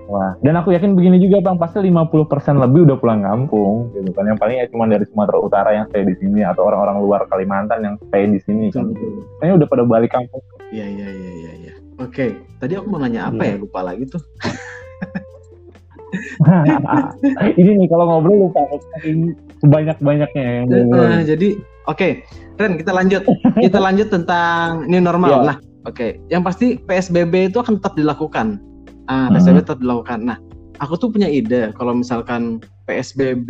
Wah, 0.08 0.39
dan 0.39 0.56
aku 0.56 0.71
yakin 0.71 0.95
begini 0.95 1.19
juga 1.19 1.43
Bang, 1.43 1.60
pasti 1.60 1.84
50% 1.84 2.32
lebih 2.63 2.88
udah 2.88 2.95
pulang 2.95 3.28
kampung 3.28 3.91
gitu 3.91 4.15
kan. 4.15 4.23
Yang 4.23 4.39
paling 4.39 4.56
ya 4.56 4.65
cuma 4.71 4.88
dari 4.88 5.04
Sumatera 5.04 5.36
Utara 5.36 5.76
yang 5.76 5.84
stay 5.91 6.08
di 6.08 6.15
sini 6.15 6.47
atau 6.47 6.63
orang-orang 6.63 7.04
luar 7.04 7.21
Kalimantan 7.28 7.84
yang 7.84 7.95
stay 8.08 8.23
di 8.23 8.39
sini 8.39 8.71
kan. 8.71 8.95
Kayaknya 9.43 9.56
udah 9.60 9.67
pada 9.67 9.84
balik 9.84 10.15
kampung. 10.15 10.39
Iya 10.71 10.88
iya 10.88 11.08
iya 11.12 11.32
iya. 11.43 11.52
iya. 11.60 11.73
Oke, 12.00 12.39
tadi 12.63 12.80
aku 12.80 12.88
mau 12.88 13.04
nanya 13.04 13.28
apa 13.28 13.43
ya 13.43 13.60
Iya. 13.60 13.67
lupa 13.67 13.84
lagi 13.84 14.08
tuh. 14.08 14.23
Ini 17.60 17.71
nih 17.84 17.88
kalau 17.91 18.08
ngobrol 18.08 18.47
lupa 18.47 18.63
saking 18.95 19.36
sebanyak-banyaknya 19.60 20.63
yang 20.63 20.65
ngobrol. 20.71 21.19
jadi 21.28 21.60
oke, 21.84 22.23
Ren 22.56 22.80
kita 22.80 22.95
lanjut. 22.95 23.28
Kita 23.60 23.80
lanjut 23.84 24.08
tentang 24.08 24.88
new 24.88 25.04
normal. 25.04 25.43
Iya. 25.43 25.52
Nah, 25.52 25.58
oke, 25.84 26.23
yang 26.32 26.47
pasti 26.47 26.80
PSBB 26.80 27.52
itu 27.52 27.60
akan 27.60 27.84
tetap 27.84 28.00
dilakukan. 28.00 28.63
Ah, 29.08 29.28
Hmm. 29.28 29.39
PSBB 29.39 29.58
tetap 29.63 29.80
dilakukan. 29.80 30.20
Nah, 30.24 30.38
aku 30.80 30.93
tuh 30.96 31.10
punya 31.10 31.28
ide 31.28 31.72
kalau 31.74 31.96
misalkan 31.96 32.60
PSBB 32.86 33.50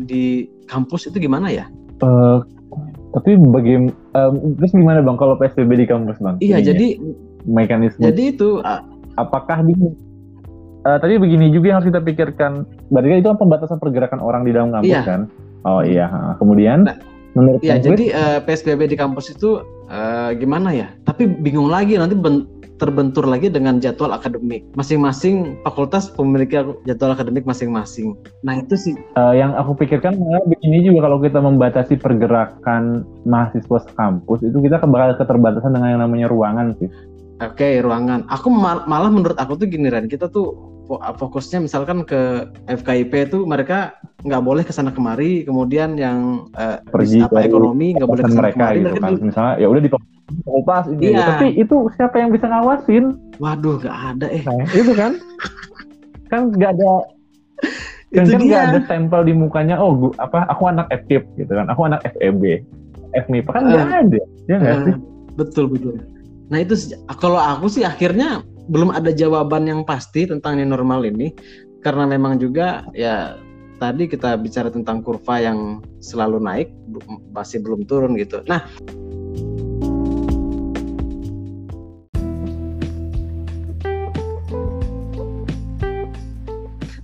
di 0.00 0.46
kampus 0.66 1.10
itu 1.10 1.18
gimana 1.18 1.50
ya? 1.50 1.66
Eh, 2.00 2.38
tapi 3.10 3.34
bagaimana 3.36 3.92
terus 4.56 4.72
gimana 4.72 5.02
Bang 5.02 5.18
kalau 5.18 5.34
PSBB 5.36 5.84
di 5.84 5.86
kampus 5.86 6.16
Bang? 6.22 6.38
Iya, 6.38 6.62
Ininya, 6.62 6.68
jadi 6.72 6.86
mekanisme 7.44 8.02
jadi 8.04 8.22
itu 8.32 8.62
ah, 8.62 8.80
apakah 9.16 9.60
di 9.64 9.74
Eh, 10.80 10.96
tadi 10.96 11.20
begini 11.20 11.52
juga 11.52 11.68
yang 11.68 11.76
harus 11.84 11.92
kita 11.92 12.00
pikirkan. 12.00 12.64
Berarti 12.88 13.08
kan 13.12 13.16
itu 13.20 13.28
kan 13.28 13.36
pembatasan 13.36 13.76
pergerakan 13.76 14.16
orang 14.16 14.48
di 14.48 14.56
dalam 14.56 14.72
kampus 14.72 14.88
Iya. 14.88 15.02
kan? 15.04 15.20
Oh 15.68 15.84
iya. 15.84 16.08
Kemudian 16.40 16.88
Nah, 16.88 16.96
menurut 17.32 17.60
ya 17.62 17.78
jadi 17.78 18.04
eh, 18.10 18.38
PSBB 18.42 18.90
di 18.90 18.96
kampus 18.98 19.30
itu 19.32 19.62
eh, 19.86 20.30
gimana 20.34 20.74
ya? 20.74 20.88
Tapi 21.04 21.26
bingung 21.26 21.70
lagi 21.70 21.94
nanti 21.94 22.14
ben- 22.14 22.46
terbentur 22.80 23.28
lagi 23.28 23.52
dengan 23.52 23.76
jadwal 23.76 24.16
akademik. 24.16 24.64
Masing-masing 24.72 25.60
fakultas 25.60 26.08
memiliki 26.16 26.56
jadwal 26.88 27.12
akademik 27.12 27.44
masing-masing. 27.44 28.16
Nah, 28.40 28.56
itu 28.56 28.72
sih 28.72 28.96
Eh, 28.96 29.34
yang 29.36 29.52
aku 29.52 29.76
pikirkan 29.76 30.16
malah 30.16 30.40
begini 30.48 30.88
juga 30.88 31.04
kalau 31.04 31.20
kita 31.20 31.44
membatasi 31.44 32.00
pergerakan 32.00 33.04
mahasiswa 33.28 33.84
sekampus 33.84 34.40
itu 34.40 34.56
kita 34.64 34.80
bakal 34.80 35.12
keterbatasan 35.20 35.76
dengan 35.76 35.88
yang 35.92 36.02
namanya 36.08 36.26
ruangan 36.32 36.72
sih. 36.80 36.88
Oke, 37.40 37.80
ruangan. 37.80 38.28
Aku 38.28 38.52
mal- 38.52 38.84
malah 38.84 39.08
menurut 39.08 39.36
aku 39.36 39.56
tuh 39.56 39.68
gini 39.68 39.88
Ren, 39.88 40.08
kita 40.08 40.28
tuh 40.28 40.69
fokusnya 40.96 41.62
misalkan 41.62 42.02
ke 42.02 42.20
FKIP 42.66 43.12
itu 43.28 43.38
mereka 43.44 43.94
nggak 44.20 44.42
boleh 44.42 44.62
ke 44.62 44.72
sana 44.72 44.90
kemari, 44.90 45.44
kemudian 45.44 45.94
yang 45.94 46.50
eh, 46.54 46.82
Pergi 46.84 47.20
apa 47.20 47.40
ekonomi 47.40 47.94
nggak 47.94 48.08
boleh 48.08 48.20
ke 48.20 48.26
Keterbatasan 48.26 48.32
sana 48.32 48.42
mereka 48.42 48.58
kemari. 48.58 48.78
gitu 48.80 48.96
kan. 48.96 49.12
Misalnya 49.22 49.54
ya 49.56 49.66
udah 49.66 49.80
di 49.80 49.90
fakultas 49.90 50.84
ini. 50.88 51.02
Iya. 51.06 51.24
Tapi 51.24 51.46
itu 51.54 51.76
siapa 51.94 52.16
yang 52.16 52.30
bisa 52.30 52.46
ngawasin? 52.46 53.04
waduh, 53.36 53.76
nggak 53.78 53.98
ada 54.10 54.26
eh. 54.28 54.42
Nah, 54.42 54.66
itu 54.70 54.92
kan 54.92 55.12
kan 56.26 56.40
nggak 56.50 56.70
ada 56.74 56.90
kan 58.14 58.22
Itu 58.22 58.30
kan 58.32 58.40
nggak 58.42 58.62
ada 58.64 58.78
stempel 58.84 59.20
di 59.22 59.32
mukanya 59.32 59.76
oh 59.76 59.94
gua, 59.96 60.10
apa 60.18 60.42
aku 60.46 60.66
anak 60.66 60.90
FKIP 60.90 61.24
gitu 61.36 61.52
kan 61.52 61.66
aku 61.66 61.86
anak 61.86 62.02
FEB 62.08 62.42
FMIPA 63.12 63.50
kan 63.50 63.62
nggak 63.64 63.82
Eh. 63.82 64.00
ada 64.00 64.20
ya 64.44 64.56
nggak 64.56 64.72
Eh, 64.72 64.82
sih 64.84 64.94
betul 65.34 65.64
betul. 65.66 65.94
Nah 66.46 66.58
itu 66.58 66.74
kalau 67.16 67.38
aku 67.38 67.66
sih 67.66 67.82
akhirnya 67.82 68.42
belum 68.68 68.92
ada 68.92 69.14
jawaban 69.14 69.64
yang 69.70 69.80
pasti 69.86 70.28
tentang 70.28 70.60
new 70.60 70.68
normal 70.68 71.06
ini 71.06 71.32
karena 71.80 72.04
memang 72.04 72.36
juga 72.36 72.84
ya 72.92 73.40
tadi 73.80 74.04
kita 74.04 74.36
bicara 74.36 74.68
tentang 74.68 75.00
kurva 75.00 75.40
yang 75.40 75.80
selalu 76.04 76.36
naik 76.36 76.68
masih 77.32 77.64
belum 77.64 77.88
turun 77.88 78.12
gitu. 78.20 78.44
Nah 78.44 78.68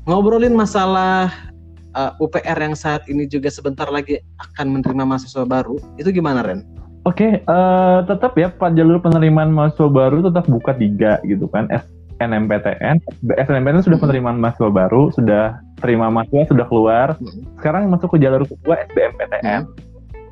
ngobrolin 0.07 0.55
masalah 0.55 1.33
uh, 1.97 2.13
UPR 2.23 2.61
yang 2.61 2.77
saat 2.79 3.09
ini 3.11 3.27
juga 3.27 3.51
sebentar 3.51 3.89
lagi 3.91 4.21
akan 4.39 4.79
menerima 4.79 5.03
mahasiswa 5.03 5.43
baru 5.43 5.81
itu 5.97 6.13
gimana 6.13 6.45
Ren? 6.45 6.76
Oke, 7.07 7.39
eh, 7.39 7.99
tetap 8.03 8.35
ya 8.35 8.51
Pak 8.51 8.75
jalur 8.75 8.99
penerimaan 8.99 9.55
mahasiswa 9.55 9.87
baru 9.87 10.27
tetap 10.27 10.51
buka 10.51 10.75
tiga 10.75 11.23
gitu 11.23 11.47
kan. 11.47 11.71
SNMPTN, 12.19 12.99
SNMPTN 13.31 13.79
sudah 13.81 13.95
Hmm. 13.95 14.05
penerimaan 14.05 14.43
mahasiswa 14.43 14.67
baru, 14.69 15.15
sudah 15.15 15.45
terima 15.79 16.11
mahasiswa 16.11 16.51
sudah 16.51 16.67
keluar. 16.67 17.15
Hmm. 17.15 17.47
Sekarang 17.55 17.87
masuk 17.89 18.19
ke 18.19 18.27
jalur 18.27 18.43
kedua 18.43 18.83
SBMPTN. 18.91 19.71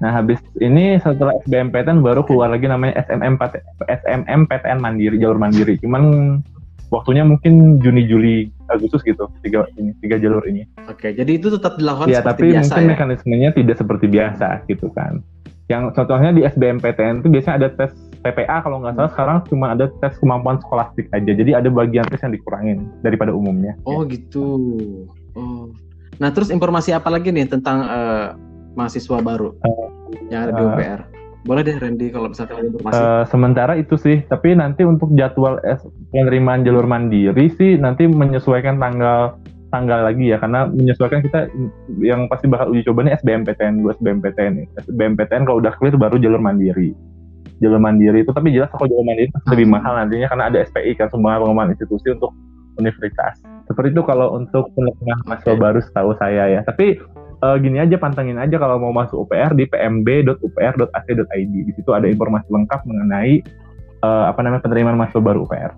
Nah 0.03 0.11
habis 0.11 0.43
ini 0.59 0.99
setelah 0.99 1.39
SBMPTN 1.47 2.03
baru 2.03 2.27
keluar 2.27 2.51
lagi 2.51 2.67
namanya 2.67 2.99
SMMPT, 3.07 3.63
SMMPTN 3.87 4.83
mandiri 4.83 5.15
jalur 5.17 5.39
mandiri. 5.39 5.79
Cuman 5.79 6.03
waktunya 6.91 7.23
mungkin 7.23 7.79
Juni 7.79 8.03
Juli 8.05 8.35
Agustus 8.67 9.07
gitu 9.07 9.31
tiga 9.41 9.63
ini 9.79 9.95
tiga 10.03 10.19
jalur 10.19 10.43
ini. 10.45 10.67
Oke, 10.91 11.15
jadi 11.15 11.39
itu 11.39 11.55
tetap 11.55 11.79
dilakukan 11.79 12.11
Ya, 12.11 12.19
seperti 12.19 12.35
tapi 12.43 12.45
biasa 12.51 12.67
mungkin 12.67 12.83
ya. 12.83 12.91
mekanismenya 12.91 13.51
tidak 13.55 13.77
seperti 13.79 14.07
biasa 14.11 14.47
gitu 14.67 14.91
kan. 14.91 15.23
Yang 15.73 15.97
contohnya 15.97 16.31
di 16.37 16.45
SBMPTN 16.45 17.25
itu 17.25 17.29
biasanya 17.33 17.57
ada 17.57 17.69
tes 17.73 17.93
PPA 18.21 18.61
kalau 18.61 18.85
nggak 18.85 18.97
salah 19.01 19.11
sekarang 19.13 19.37
cuma 19.49 19.67
ada 19.73 19.89
tes 20.01 20.17
kemampuan 20.21 20.61
skolastik 20.61 21.09
aja. 21.17 21.33
Jadi 21.33 21.57
ada 21.57 21.69
bagian 21.73 22.05
tes 22.09 22.21
yang 22.21 22.37
dikurangin 22.37 22.89
daripada 23.01 23.33
umumnya. 23.33 23.73
Oh 23.89 24.05
gitu. 24.05 24.61
Oh. 25.33 25.73
Nah 26.21 26.29
terus 26.37 26.53
informasi 26.53 26.93
apa 26.93 27.09
lagi 27.09 27.33
nih 27.33 27.49
tentang 27.49 27.81
eh, 27.89 28.27
mahasiswa 28.77 29.19
baru 29.25 29.57
yang 30.29 30.41
ada 30.49 30.53
di 30.53 30.63
eh, 30.63 30.69
UPR? 30.69 31.01
Boleh 31.45 31.61
deh 31.61 31.77
Randy 31.77 32.09
kalau 32.09 32.33
misalkan 32.33 32.57
ada 32.61 32.67
informasi. 32.69 33.01
Eh, 33.01 33.23
sementara 33.29 33.73
itu 33.77 33.95
sih, 34.01 34.25
tapi 34.29 34.57
nanti 34.57 34.85
untuk 34.85 35.13
jadwal 35.13 35.61
S 35.61 35.85
penerimaan 36.09 36.65
jalur 36.65 36.89
mandiri 36.89 37.53
sih 37.57 37.77
nanti 37.77 38.09
menyesuaikan 38.09 38.81
tanggal 38.81 39.37
tanggal 39.75 40.07
lagi 40.07 40.31
ya 40.31 40.39
karena 40.39 40.71
menyesuaikan 40.71 41.19
kita 41.27 41.51
yang 41.99 42.31
pasti 42.31 42.47
bakal 42.47 42.71
uji 42.71 42.87
coba 42.87 43.03
nih 43.03 43.19
SBMPTN 43.19 43.83
dua 43.83 43.99
SBMPTN 43.99 44.53
SBMPTN 44.87 45.43
kalau 45.43 45.59
udah 45.59 45.75
clear 45.75 45.99
baru 45.99 46.15
jalur 46.23 46.39
mandiri. 46.39 46.95
Jalur 47.59 47.83
mandiri 47.83 48.23
itu 48.23 48.31
tapi 48.31 48.55
jelas 48.55 48.71
kalau 48.71 48.87
jalur 48.87 49.03
mandiri 49.03 49.35
pasti 49.35 49.51
lebih 49.51 49.67
Hmm. 49.67 49.75
mahal 49.83 49.93
nantinya 49.99 50.31
karena 50.31 50.45
ada 50.47 50.59
SPI 50.63 50.95
kan 50.95 51.11
semua 51.11 51.43
pengembangan 51.43 51.75
institusi 51.75 52.15
untuk 52.15 52.31
universitas. 52.79 53.43
Seperti 53.67 53.91
itu 53.91 54.03
kalau 54.07 54.39
untuk 54.39 54.71
penerimaan 54.79 55.27
mahasiswa 55.27 55.55
baru 55.59 55.79
setahu 55.83 56.11
saya 56.23 56.45
ya. 56.55 56.61
Tapi 56.63 57.03
eh, 57.45 57.57
gini 57.59 57.83
aja 57.83 57.97
pantengin 57.99 58.39
aja 58.39 58.57
kalau 58.57 58.79
mau 58.79 58.95
masuk 58.95 59.27
UPR 59.27 59.53
di 59.59 59.67
pmb.upr.ac.id 59.67 61.53
di 61.53 61.73
situ 61.75 61.91
ada 61.91 62.07
informasi 62.07 62.47
lengkap 62.49 62.81
mengenai 62.87 63.43
eh, 64.01 64.25
apa 64.31 64.39
namanya 64.41 64.63
penerimaan 64.63 64.97
mahasiswa 64.97 65.21
baru 65.21 65.45
UPR 65.45 65.75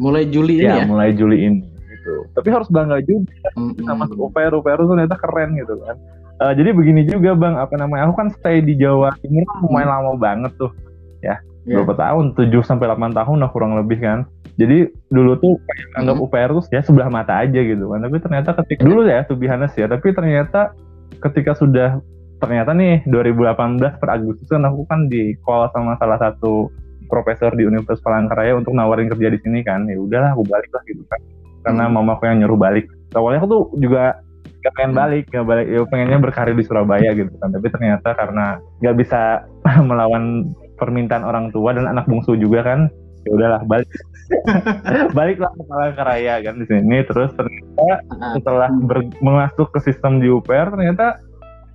Mulai 0.00 0.24
Juli 0.32 0.64
ini 0.64 0.68
ya, 0.68 0.80
ya. 0.80 0.84
mulai 0.88 1.12
Juli 1.12 1.38
ini 1.44 1.60
gitu. 2.00 2.24
Tapi 2.32 2.48
harus 2.48 2.68
bangga 2.72 3.04
juga 3.04 3.28
Mm-mm. 3.54 3.76
bisa 3.76 3.92
masuk 3.92 4.16
UPR, 4.32 4.56
ternyata 4.56 5.16
keren 5.20 5.54
gitu 5.60 5.76
kan. 5.84 5.96
Eh, 6.40 6.52
jadi 6.56 6.72
begini 6.72 7.04
juga 7.04 7.36
bang, 7.36 7.60
apa 7.60 7.76
namanya? 7.76 8.08
Aku 8.08 8.16
kan 8.16 8.32
stay 8.32 8.64
di 8.64 8.72
Jawa 8.80 9.12
Timur 9.20 9.44
kan 9.44 9.56
lumayan 9.60 9.92
lama 9.92 10.16
banget 10.16 10.52
tuh, 10.56 10.72
ya 11.20 11.36
Iya. 11.68 11.84
berapa 11.84 11.92
tahun? 11.92 12.32
7 12.40 12.64
sampai 12.64 12.88
8 12.88 13.12
tahun 13.12 13.36
lah 13.44 13.52
kurang 13.52 13.76
lebih 13.76 14.00
kan. 14.00 14.24
Jadi 14.56 14.88
dulu 15.12 15.36
tuh 15.36 15.60
kayak 15.68 16.00
anggap 16.00 16.16
Hmm. 16.16 16.24
UPR 16.24 16.50
tuh 16.56 16.64
ya 16.72 16.80
sebelah 16.80 17.12
mata 17.12 17.36
aja 17.36 17.60
gitu 17.60 17.84
kan. 17.92 18.00
Tapi 18.00 18.16
ternyata 18.16 18.50
ketika 18.64 18.82
dulu 18.88 19.04
ya, 19.04 19.28
be 19.28 19.46
honest 19.48 19.76
ya. 19.76 19.84
Tapi 19.84 20.16
ternyata 20.16 20.72
ketika 21.20 21.52
sudah 21.52 22.00
ternyata 22.40 22.72
nih 22.72 23.04
2018 23.04 24.00
per 24.00 24.08
Agustus 24.08 24.48
kan 24.48 24.64
aku 24.64 24.88
kan 24.88 25.12
di 25.12 25.36
call 25.44 25.68
sama 25.76 26.00
salah 26.00 26.16
satu 26.16 26.72
profesor 27.12 27.52
di 27.52 27.68
Universitas 27.68 28.00
Palangkaraya 28.00 28.56
untuk 28.56 28.72
nawarin 28.72 29.12
kerja 29.12 29.28
di 29.28 29.38
sini 29.44 29.60
kan. 29.60 29.84
Ya 29.84 30.00
udahlah, 30.00 30.32
aku 30.32 30.48
balik 30.48 30.72
lah 30.72 30.80
gitu 30.88 31.04
kan. 31.12 31.20
Karena 31.60 31.84
Hmm. 31.86 31.94
mamaku 31.96 32.22
yang 32.26 32.40
nyuruh 32.40 32.56
balik. 32.56 32.86
Awalnya 33.12 33.38
aku 33.42 33.48
tuh 33.48 33.62
juga 33.76 34.16
gak 34.60 34.72
pengen 34.76 34.92
Hmm. 34.92 35.00
balik, 35.00 35.24
gak 35.28 35.46
balik, 35.46 35.66
ya 35.68 35.80
pengennya 35.88 36.18
berkarir 36.18 36.54
di 36.56 36.64
Surabaya 36.64 37.10
gitu 37.18 37.32
kan. 37.36 37.48
Tapi 37.50 37.66
ternyata 37.68 38.08
karena 38.12 38.44
nggak 38.80 38.96
bisa 38.96 39.20
melawan 39.88 40.48
permintaan 40.76 41.24
orang 41.24 41.52
tua 41.52 41.76
dan 41.76 41.84
anak 41.84 42.08
bungsu 42.08 42.36
juga 42.36 42.64
kan, 42.64 42.88
ya 43.24 43.30
udahlah 43.36 43.60
balik. 43.64 43.88
Baliklah 45.16 45.50
ke 45.52 45.62
Palangkaraya 45.66 46.40
kan 46.40 46.54
di 46.56 46.64
sini. 46.64 47.02
Terus 47.04 47.34
ternyata 47.34 47.68
Ah, 47.80 48.36
setelah 48.36 48.68
ber- 48.84 49.08
masuk 49.20 49.72
ke 49.72 49.80
sistem 49.82 50.20
di 50.20 50.28
UPR 50.28 50.68
ternyata 50.68 51.16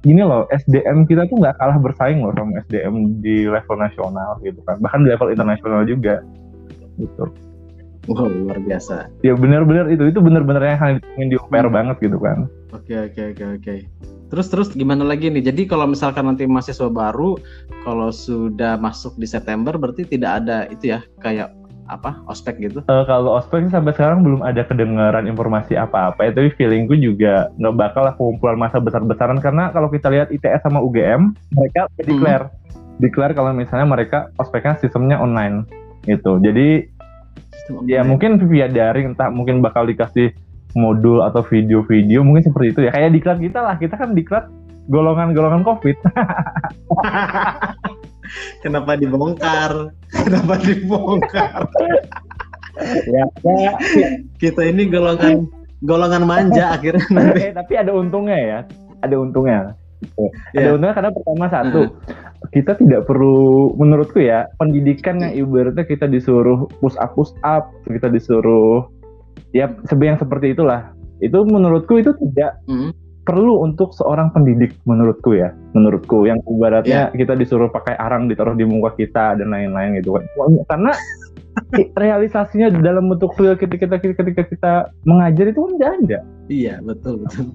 gini 0.06 0.22
loh 0.22 0.46
SDM 0.54 1.10
kita 1.10 1.26
tuh 1.26 1.42
nggak 1.42 1.58
kalah 1.58 1.82
bersaing 1.82 2.22
loh 2.22 2.30
sama 2.38 2.62
SDM 2.62 3.26
di 3.26 3.50
level 3.50 3.74
nasional 3.74 4.38
gitu 4.46 4.62
kan 4.62 4.78
bahkan 4.78 5.02
di 5.02 5.10
level 5.10 5.34
internasional 5.34 5.82
juga 5.82 6.22
gitu 7.02 7.26
Wow, 8.06 8.30
luar 8.30 8.62
biasa. 8.62 9.10
ya 9.26 9.34
benar-benar 9.34 9.90
itu 9.90 10.06
itu 10.10 10.20
benar-benar 10.22 10.62
yang 10.62 10.80
hanya 10.82 11.00
di 11.26 11.36
UPR 11.36 11.68
Hmm. 11.68 11.76
banget 11.76 11.96
gitu 12.06 12.18
kan 12.22 12.46
Oke 12.76 12.92
oke 12.92 13.22
oke 13.32 13.44
oke. 13.62 13.76
Terus 14.26 14.48
terus 14.52 14.68
gimana 14.76 15.08
lagi 15.08 15.32
nih? 15.32 15.48
Jadi 15.48 15.64
kalau 15.64 15.88
misalkan 15.88 16.28
nanti 16.28 16.44
mahasiswa 16.44 16.92
baru, 16.92 17.40
kalau 17.88 18.12
sudah 18.12 18.76
masuk 18.76 19.16
di 19.16 19.24
September, 19.24 19.80
berarti 19.80 20.04
tidak 20.04 20.44
ada 20.44 20.68
itu 20.68 20.92
ya 20.92 21.00
kayak 21.24 21.56
apa 21.88 22.20
ospek 22.28 22.58
gitu? 22.60 22.82
Eh, 22.84 23.04
kalau 23.06 23.38
ospek 23.40 23.70
sih 23.70 23.72
sampai 23.72 23.94
sekarang 23.96 24.26
belum 24.26 24.42
ada 24.44 24.66
kedengaran 24.66 25.30
informasi 25.30 25.78
apa-apa 25.78 26.20
ya, 26.26 26.32
tapi 26.34 26.50
feelingku 26.58 26.98
juga 26.98 27.48
nggak 27.62 27.76
bakal 27.78 28.02
lah 28.10 28.14
kumpulan 28.18 28.58
masa 28.60 28.82
besar-besaran 28.82 29.40
karena 29.40 29.70
kalau 29.72 29.88
kita 29.88 30.10
lihat 30.12 30.34
ITS 30.34 30.66
sama 30.66 30.82
UGM 30.82 31.32
mereka 31.54 31.88
udah 31.88 32.04
declare 32.04 32.46
declare 32.98 33.34
kalau 33.38 33.54
misalnya 33.54 33.88
mereka 33.88 34.34
ospeknya 34.36 34.76
sistemnya 34.82 35.22
online 35.22 35.64
gitu 36.10 36.42
jadi 36.42 36.90
ya 37.90 38.02
mungkin 38.06 38.38
via 38.46 38.70
daring 38.70 39.14
entah 39.16 39.30
mungkin 39.34 39.62
bakal 39.62 39.86
dikasih 39.90 40.32
modul 40.76 41.24
atau 41.24 41.42
video-video 41.42 42.22
mungkin 42.22 42.44
seperti 42.46 42.68
itu 42.76 42.80
ya 42.88 42.92
kayak 42.92 43.12
diklat 43.16 43.38
kita 43.40 43.60
lah 43.64 43.76
kita 43.80 43.96
kan 43.96 44.12
diklat 44.14 44.46
golongan-golongan 44.92 45.66
covid 45.66 45.98
Kenapa 48.66 48.98
dibongkar? 48.98 49.94
Kenapa 50.10 50.58
dibongkar? 50.58 51.70
ya, 53.08 53.24
ya 53.46 53.74
Kita 54.42 54.66
ini 54.66 54.90
golongan 54.90 55.46
golongan 55.86 56.26
manja 56.26 56.74
akhirnya 56.76 57.06
nanti. 57.14 57.40
eh, 57.46 57.54
tapi 57.54 57.74
ada 57.78 57.94
untungnya 57.94 58.38
ya 58.40 58.60
ada 59.06 59.16
untungnya 59.22 59.60
Gitu. 59.62 59.85
Ada 60.54 60.60
Iya. 60.60 60.70
untungnya 60.76 60.96
karena 60.96 61.12
pertama 61.12 61.46
satu 61.48 61.82
kita 62.52 62.78
tidak 62.78 63.02
perlu 63.06 63.74
menurutku 63.74 64.22
ya 64.22 64.46
pendidikan 64.56 65.18
yang 65.18 65.34
ibaratnya 65.34 65.82
kita 65.82 66.06
disuruh 66.06 66.70
push 66.80 66.96
up 67.00 67.16
push 67.16 67.34
up 67.42 67.74
kita 67.88 68.08
disuruh 68.08 68.86
ya 69.52 69.72
sebe- 69.88 70.08
yang 70.08 70.20
seperti 70.20 70.52
itulah. 70.52 70.92
Itu 71.18 71.48
menurutku 71.48 71.96
itu 71.96 72.12
tidak 72.20 72.60
Hmm. 72.68 72.92
perlu 73.26 73.64
untuk 73.64 73.96
seorang 73.96 74.30
pendidik 74.30 74.76
menurutku 74.84 75.34
ya 75.34 75.56
menurutku. 75.72 76.28
Yang 76.28 76.44
ibaratnya 76.46 77.10
kita 77.10 77.34
disuruh 77.34 77.72
pakai 77.72 77.96
arang 77.98 78.28
ditaruh 78.28 78.54
di 78.54 78.68
muka 78.68 78.94
kita 78.94 79.40
dan 79.40 79.50
lain-lain 79.50 79.98
gitu 79.98 80.20
kan. 80.20 80.24
Karena 80.70 80.92
realisasinya 81.96 82.68
dalam 82.70 83.08
bentuk 83.10 83.32
real 83.40 83.56
ketika 83.56 83.96
kita 83.96 84.14
ketika 84.14 84.44
kita 84.44 84.74
mengajar 85.08 85.50
itu 85.50 85.60
kan 85.64 85.72
nggak 85.80 85.92
ada. 86.04 86.20
Iya 86.46 86.84
betul 86.84 87.24
betul. 87.24 87.48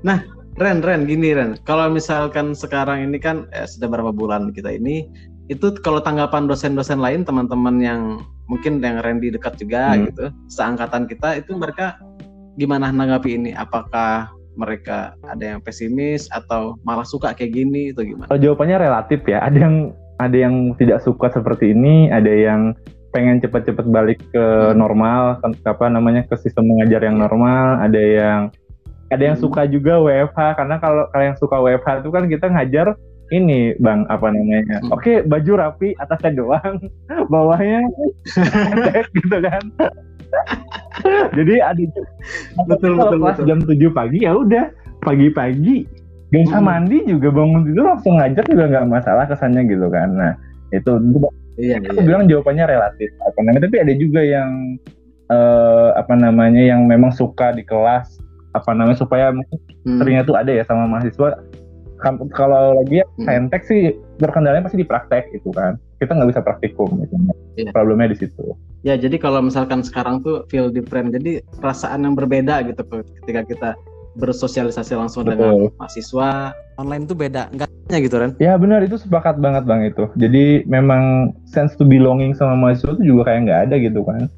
Nah 0.00 0.22
Ren 0.58 0.82
Ren 0.82 1.06
gini 1.06 1.30
Ren, 1.38 1.54
kalau 1.62 1.86
misalkan 1.86 2.50
sekarang 2.50 3.06
ini 3.06 3.22
kan 3.22 3.46
eh, 3.54 3.62
sudah 3.62 3.86
berapa 3.86 4.10
bulan 4.10 4.50
kita 4.50 4.74
ini, 4.74 5.06
itu 5.46 5.70
kalau 5.86 6.02
tanggapan 6.02 6.50
dosen-dosen 6.50 6.98
lain 6.98 7.22
teman-teman 7.22 7.78
yang 7.78 8.02
mungkin 8.50 8.82
yang 8.82 8.98
Randy 8.98 9.30
dekat 9.30 9.54
juga 9.62 9.94
Hmm. 9.94 10.10
gitu, 10.10 10.24
seangkatan 10.50 11.06
kita 11.06 11.38
itu 11.38 11.54
mereka 11.54 12.02
gimana 12.58 12.90
nanggapi 12.90 13.38
ini? 13.38 13.50
Apakah 13.54 14.34
mereka 14.58 15.14
ada 15.22 15.54
yang 15.54 15.60
pesimis 15.62 16.26
atau 16.34 16.74
malah 16.82 17.06
suka 17.06 17.30
kayak 17.38 17.54
gini 17.54 17.94
itu 17.94 18.02
gimana? 18.02 18.26
Kalau 18.26 18.42
jawabannya 18.42 18.76
relatif 18.82 19.22
ya. 19.30 19.38
Ada 19.46 19.58
yang 19.62 19.76
ada 20.18 20.34
yang 20.34 20.74
tidak 20.74 20.98
suka 21.06 21.30
seperti 21.30 21.70
ini, 21.70 22.10
ada 22.10 22.34
yang 22.34 22.74
pengen 23.14 23.38
cepat-cepat 23.38 23.86
balik 23.86 24.18
ke 24.34 24.42
Hmm. 24.42 24.74
normal, 24.74 25.38
apa 25.46 25.86
namanya 25.86 26.26
ke 26.26 26.34
sistem 26.34 26.66
mengajar 26.66 27.06
yang 27.06 27.22
normal, 27.22 27.78
ada 27.78 28.02
yang 28.02 28.40
ada 29.08 29.22
yang 29.24 29.36
Hmm. 29.36 29.44
suka 29.48 29.64
juga 29.64 29.96
WFH 29.98 30.38
karena 30.56 30.76
kalau 30.78 31.04
yang 31.16 31.36
suka 31.36 31.56
WFH 31.58 32.04
itu 32.04 32.10
kan 32.12 32.24
kita 32.28 32.46
ngajar 32.48 32.86
ini 33.28 33.76
Bang 33.76 34.08
apa 34.08 34.32
namanya? 34.32 34.80
Hmm. 34.80 34.92
Oke, 34.96 35.20
baju 35.22 35.52
rapi 35.60 35.92
atasnya 35.96 36.32
doang, 36.36 36.76
bawahnya 37.32 37.84
gitu 39.16 39.36
kan. 39.40 39.62
Jadi 41.36 41.54
ada 41.62 41.82
Betul, 42.68 42.98
betul, 43.00 43.18
kelas 43.22 43.36
betul. 43.40 43.46
jam 43.48 43.58
7 43.64 43.96
pagi 43.96 44.18
ya 44.24 44.32
udah 44.36 44.64
pagi-pagi 45.00 45.88
gak 46.28 46.44
usah 46.44 46.60
Hmm. 46.60 46.68
mandi 46.68 46.98
juga 47.08 47.32
bangun 47.32 47.64
tidur 47.64 47.84
langsung 47.88 48.20
ngajar 48.20 48.44
juga 48.44 48.64
nggak 48.68 48.86
masalah 48.92 49.24
kesannya 49.24 49.64
gitu 49.64 49.88
kan. 49.88 50.08
Nah 50.12 50.32
itu 50.68 50.92
Iya, 51.58 51.80
aku 51.80 51.96
iya. 51.96 52.04
bilang 52.04 52.28
jawabannya 52.28 52.64
relatif 52.68 53.10
apa 53.24 53.38
namanya 53.42 53.66
tapi 53.66 53.76
ada 53.82 53.94
juga 53.96 54.20
yang 54.22 54.76
eh, 55.28 55.88
apa 55.96 56.14
namanya 56.14 56.62
yang 56.62 56.84
memang 56.84 57.10
suka 57.10 57.50
di 57.50 57.64
kelas 57.64 58.20
apa 58.58 58.70
namanya 58.74 58.98
supaya 58.98 59.30
mungkin 59.30 59.58
Hmm. 59.86 59.98
seringnya 59.98 60.22
tuh 60.22 60.34
ada 60.34 60.50
ya 60.50 60.62
sama 60.62 60.84
mahasiswa 60.84 61.38
kalau 62.30 62.78
lagi 62.78 63.02
ya 63.02 63.06
Hmm. 63.16 63.26
saintek 63.26 63.62
sih 63.64 63.80
berkendalanya 64.18 64.62
pasti 64.62 64.78
di 64.78 64.86
praktek 64.86 65.30
gitu 65.32 65.50
kan 65.50 65.78
kita 65.98 66.14
nggak 66.14 66.30
bisa 66.30 66.42
praktikum 66.42 67.00
gitu 67.00 67.14
Iya. 67.56 67.70
problemnya 67.70 68.10
di 68.10 68.18
situ 68.18 68.54
Ya, 68.78 68.94
jadi 68.94 69.18
kalau 69.18 69.42
misalkan 69.42 69.82
sekarang 69.82 70.22
tuh 70.22 70.46
feel 70.46 70.70
different. 70.70 71.10
Jadi 71.10 71.42
perasaan 71.58 72.06
yang 72.06 72.14
berbeda 72.14 72.62
gitu 72.62 72.86
ketika 73.18 73.42
kita 73.42 73.70
bersosialisasi 74.14 74.94
langsung 74.94 75.26
dengan 75.26 75.50
Betul. 75.66 75.74
mahasiswa 75.74 76.54
online 76.78 77.04
tuh 77.04 77.18
beda. 77.18 77.50
Enggaknya 77.50 77.98
gitu 77.98 78.16
kan? 78.22 78.30
ya 78.38 78.54
benar 78.54 78.84
itu 78.84 78.94
sepakat 78.94 79.40
banget 79.40 79.64
bang 79.64 79.80
itu 79.82 80.04
jadi 80.14 80.60
memang 80.68 81.32
sense 81.42 81.72
to 81.72 81.82
belonging 81.82 82.36
sama 82.36 82.52
mahasiswa 82.54 82.92
tuh 82.92 83.02
juga 83.02 83.26
kayak 83.26 83.48
nggak 83.48 83.60
ada 83.66 83.76
gitu 83.80 84.00
kan 84.04 84.28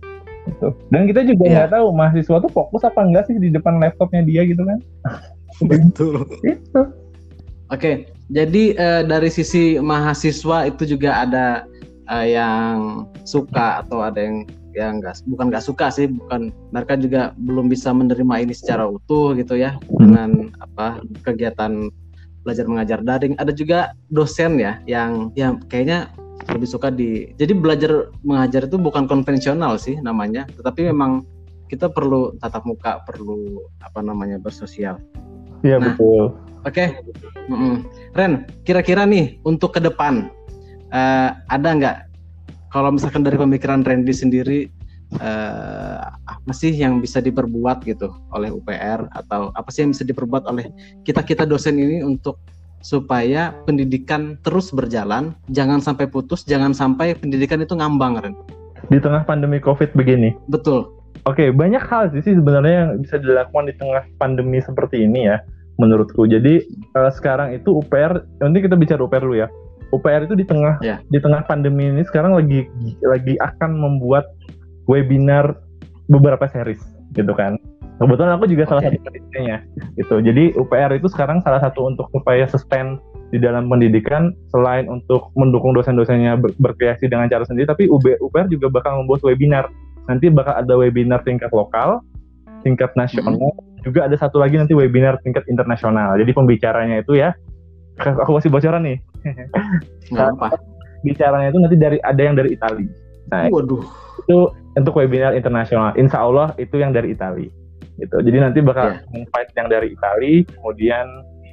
gitu. 0.50 0.74
dan 0.90 1.06
kita 1.06 1.20
juga 1.22 1.42
Iya. 1.46 1.52
nggak 1.54 1.70
tahu 1.78 1.86
mahasiswa 1.94 2.36
tuh 2.42 2.50
fokus 2.50 2.82
apa 2.82 3.00
enggak 3.06 3.24
sih 3.30 3.38
di 3.38 3.48
depan 3.54 3.78
laptopnya 3.78 4.22
dia 4.26 4.42
gitu 4.44 4.62
kan 4.66 4.78
Betul. 5.70 6.26
itu 6.42 6.82
Oke, 7.70 8.10
jadi 8.34 8.74
eh, 8.74 9.02
dari 9.06 9.30
sisi 9.30 9.78
mahasiswa 9.78 10.66
itu 10.66 10.82
juga 10.90 11.22
ada 11.22 11.70
eh, 12.10 12.34
yang 12.34 13.06
suka 13.22 13.86
atau 13.86 14.02
ada 14.02 14.18
yang 14.18 14.42
yang 14.74 14.98
nggak 14.98 15.22
bukan 15.30 15.54
nggak 15.54 15.62
suka 15.62 15.86
sih, 15.90 16.10
bukan 16.10 16.50
mereka 16.74 16.98
juga 16.98 17.30
belum 17.38 17.70
bisa 17.70 17.94
menerima 17.94 18.42
ini 18.42 18.54
secara 18.54 18.90
utuh 18.90 19.38
gitu 19.38 19.54
ya 19.54 19.78
dengan 19.86 20.50
apa 20.58 20.98
kegiatan 21.22 21.94
belajar 22.42 22.66
mengajar 22.66 22.98
daring. 23.06 23.38
Ada 23.38 23.54
juga 23.54 23.94
dosen 24.10 24.58
ya 24.58 24.82
yang 24.90 25.30
yang 25.38 25.62
kayaknya 25.70 26.10
lebih 26.48 26.68
suka 26.68 26.88
di. 26.88 27.36
Jadi 27.36 27.52
belajar 27.52 28.08
mengajar 28.24 28.64
itu 28.64 28.80
bukan 28.80 29.04
konvensional 29.04 29.76
sih 29.76 30.00
namanya, 30.00 30.48
tetapi 30.56 30.88
memang 30.88 31.26
kita 31.68 31.92
perlu 31.92 32.34
tatap 32.40 32.64
muka, 32.64 33.04
perlu 33.04 33.60
apa 33.84 34.00
namanya 34.00 34.40
bersosial. 34.40 34.96
iya 35.60 35.76
Nah. 35.76 35.92
betul 35.92 36.32
Oke, 36.68 36.92
Mm-mm. 37.48 37.88
Ren, 38.12 38.44
kira-kira 38.68 39.08
nih 39.08 39.40
untuk 39.48 39.72
ke 39.72 39.80
depan 39.80 40.28
eh, 40.92 41.30
ada 41.32 41.68
nggak 41.72 41.96
kalau 42.68 42.92
misalkan 42.92 43.24
dari 43.24 43.40
pemikiran 43.40 43.80
Randy 43.80 44.12
sendiri 44.12 44.68
eh, 45.16 45.98
apa 46.04 46.52
sih 46.52 46.68
yang 46.76 47.00
bisa 47.00 47.24
diperbuat 47.24 47.80
gitu 47.88 48.12
oleh 48.36 48.52
UPR 48.52 49.08
atau 49.08 49.48
apa 49.56 49.72
sih 49.72 49.88
yang 49.88 49.96
bisa 49.96 50.04
diperbuat 50.04 50.44
oleh 50.52 50.68
kita 51.00 51.24
kita 51.24 51.48
dosen 51.48 51.80
ini 51.80 52.04
untuk 52.04 52.36
supaya 52.80 53.52
pendidikan 53.64 54.36
terus 54.40 54.72
berjalan, 54.72 55.36
jangan 55.52 55.80
sampai 55.80 56.08
putus, 56.08 56.44
jangan 56.44 56.72
sampai 56.72 57.12
pendidikan 57.14 57.60
itu 57.60 57.76
ngambang, 57.76 58.20
Ren. 58.20 58.34
di 58.88 58.98
tengah 58.98 59.22
pandemi 59.22 59.60
covid 59.60 59.92
begini 59.94 60.34
Betul. 60.48 60.88
Oke, 61.28 61.52
banyak 61.52 61.84
hal 61.84 62.08
sih 62.16 62.32
sebenarnya 62.32 62.74
yang 62.88 62.90
bisa 63.04 63.20
dilakukan 63.20 63.68
di 63.68 63.74
tengah 63.76 64.02
pandemi 64.16 64.56
seperti 64.64 65.04
ini 65.04 65.28
ya, 65.28 65.36
menurutku. 65.76 66.24
Jadi 66.24 66.64
eh, 66.96 67.10
sekarang 67.12 67.52
itu 67.52 67.76
UPR, 67.76 68.24
nanti 68.40 68.58
kita 68.64 68.74
bicara 68.74 69.04
UPR 69.04 69.20
dulu 69.20 69.36
ya. 69.36 69.48
UPR 69.92 70.24
itu 70.24 70.32
di 70.32 70.46
tengah 70.48 70.80
Ya. 70.80 70.96
di 71.12 71.18
tengah 71.20 71.44
pandemi 71.44 71.92
ini 71.92 72.06
sekarang 72.08 72.32
lagi 72.32 72.64
lagi 73.04 73.36
akan 73.36 73.74
membuat 73.76 74.32
webinar 74.86 75.60
beberapa 76.08 76.48
series 76.48 76.80
gitu 77.12 77.36
kan. 77.36 77.60
Kebetulan 78.00 78.32
aku 78.40 78.48
juga 78.48 78.64
salah 78.64 78.80
Oke. 78.80 78.96
satu 78.96 79.00
penelitinya 79.04 79.56
gitu. 80.00 80.14
Jadi 80.24 80.44
UPR 80.56 80.90
itu 80.96 81.06
sekarang 81.12 81.44
salah 81.44 81.60
satu 81.60 81.84
untuk 81.84 82.08
supaya 82.16 82.48
sustain 82.48 82.96
di 83.28 83.36
dalam 83.36 83.68
pendidikan 83.68 84.32
selain 84.48 84.88
untuk 84.88 85.28
mendukung 85.36 85.76
dosen-dosennya 85.76 86.40
ber- 86.40 86.56
berkreasi 86.56 87.12
dengan 87.12 87.28
cara 87.28 87.44
sendiri, 87.44 87.68
tapi 87.68 87.86
UB, 87.86 88.16
UPR 88.24 88.48
juga 88.48 88.72
bakal 88.72 89.04
membuat 89.04 89.20
webinar 89.22 89.68
nanti 90.08 90.32
bakal 90.32 90.56
ada 90.56 90.74
webinar 90.74 91.22
tingkat 91.22 91.52
lokal, 91.52 92.00
tingkat 92.66 92.90
nasional, 92.96 93.52
juga 93.84 94.08
ada 94.08 94.16
satu 94.16 94.40
lagi 94.40 94.56
nanti 94.56 94.72
webinar 94.72 95.20
tingkat 95.22 95.44
internasional. 95.46 96.16
Jadi 96.16 96.32
pembicaranya 96.32 97.04
itu 97.04 97.20
ya, 97.20 97.36
aku 98.24 98.40
kasih 98.40 98.50
bocoran 98.50 98.82
nih, 98.82 98.98
Nggak 100.12 100.28
apa. 100.40 100.48
bicaranya 101.06 101.48
itu 101.52 101.58
nanti 101.60 101.76
dari 101.76 101.98
ada 102.00 102.20
yang 102.20 102.32
dari 102.32 102.56
Italia. 102.56 102.88
Nah 103.28 103.46
Waduh. 103.52 103.84
itu 104.24 104.38
untuk 104.74 104.96
webinar 104.96 105.36
internasional. 105.36 105.92
Insya 106.00 106.24
Allah 106.24 106.56
itu 106.56 106.80
yang 106.80 106.96
dari 106.96 107.12
Italia. 107.12 107.48
Gitu. 108.00 108.16
Jadi 108.24 108.36
nanti 108.40 108.58
bakal 108.64 108.96
invite 109.12 109.52
yang 109.54 109.68
dari 109.68 109.88
Italia, 109.92 110.42
kemudian 110.56 111.06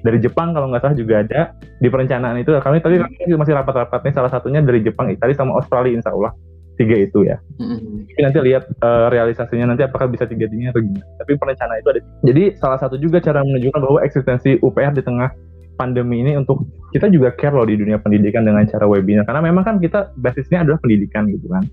dari 0.06 0.18
Jepang 0.24 0.56
kalau 0.56 0.72
nggak 0.72 0.82
salah 0.88 0.96
juga 0.96 1.16
ada 1.26 1.40
di 1.84 1.88
perencanaan 1.92 2.40
itu. 2.40 2.56
Kami 2.56 2.80
tadi 2.80 2.96
masih 3.36 3.54
rapat-rapatnya 3.54 4.14
salah 4.16 4.32
satunya 4.32 4.64
dari 4.64 4.80
Jepang, 4.80 5.12
Italia 5.12 5.36
sama 5.36 5.60
Australia 5.60 6.00
Insya 6.00 6.16
Allah 6.16 6.32
tiga 6.78 6.94
itu 6.94 7.26
ya. 7.26 7.42
Mm-mm. 7.58 8.06
Tapi 8.14 8.22
nanti 8.22 8.38
lihat 8.46 8.64
eh, 8.70 9.08
realisasinya 9.10 9.74
nanti 9.74 9.84
apakah 9.84 10.08
bisa 10.08 10.30
tiga 10.30 10.46
tiganya 10.46 10.72
atau 10.72 10.86
gimana. 10.86 11.06
Tapi 11.18 11.32
perencanaan 11.36 11.80
itu 11.82 11.90
ada. 11.90 12.02
Jadi 12.24 12.44
salah 12.62 12.80
satu 12.80 12.96
juga 13.02 13.18
cara 13.18 13.42
menunjukkan 13.42 13.82
bahwa 13.82 14.00
eksistensi 14.06 14.62
UPR 14.62 14.94
di 14.94 15.02
tengah 15.02 15.34
pandemi 15.78 16.26
ini 16.26 16.34
untuk 16.38 16.66
kita 16.90 17.10
juga 17.14 17.34
care 17.38 17.54
loh 17.54 17.66
di 17.66 17.78
dunia 17.78 18.02
pendidikan 18.02 18.42
dengan 18.42 18.66
cara 18.66 18.90
webinar 18.90 19.30
karena 19.30 19.46
memang 19.46 19.62
kan 19.62 19.76
kita 19.78 20.10
basisnya 20.18 20.66
adalah 20.66 20.82
pendidikan 20.82 21.30
gitu 21.30 21.46
kan. 21.50 21.66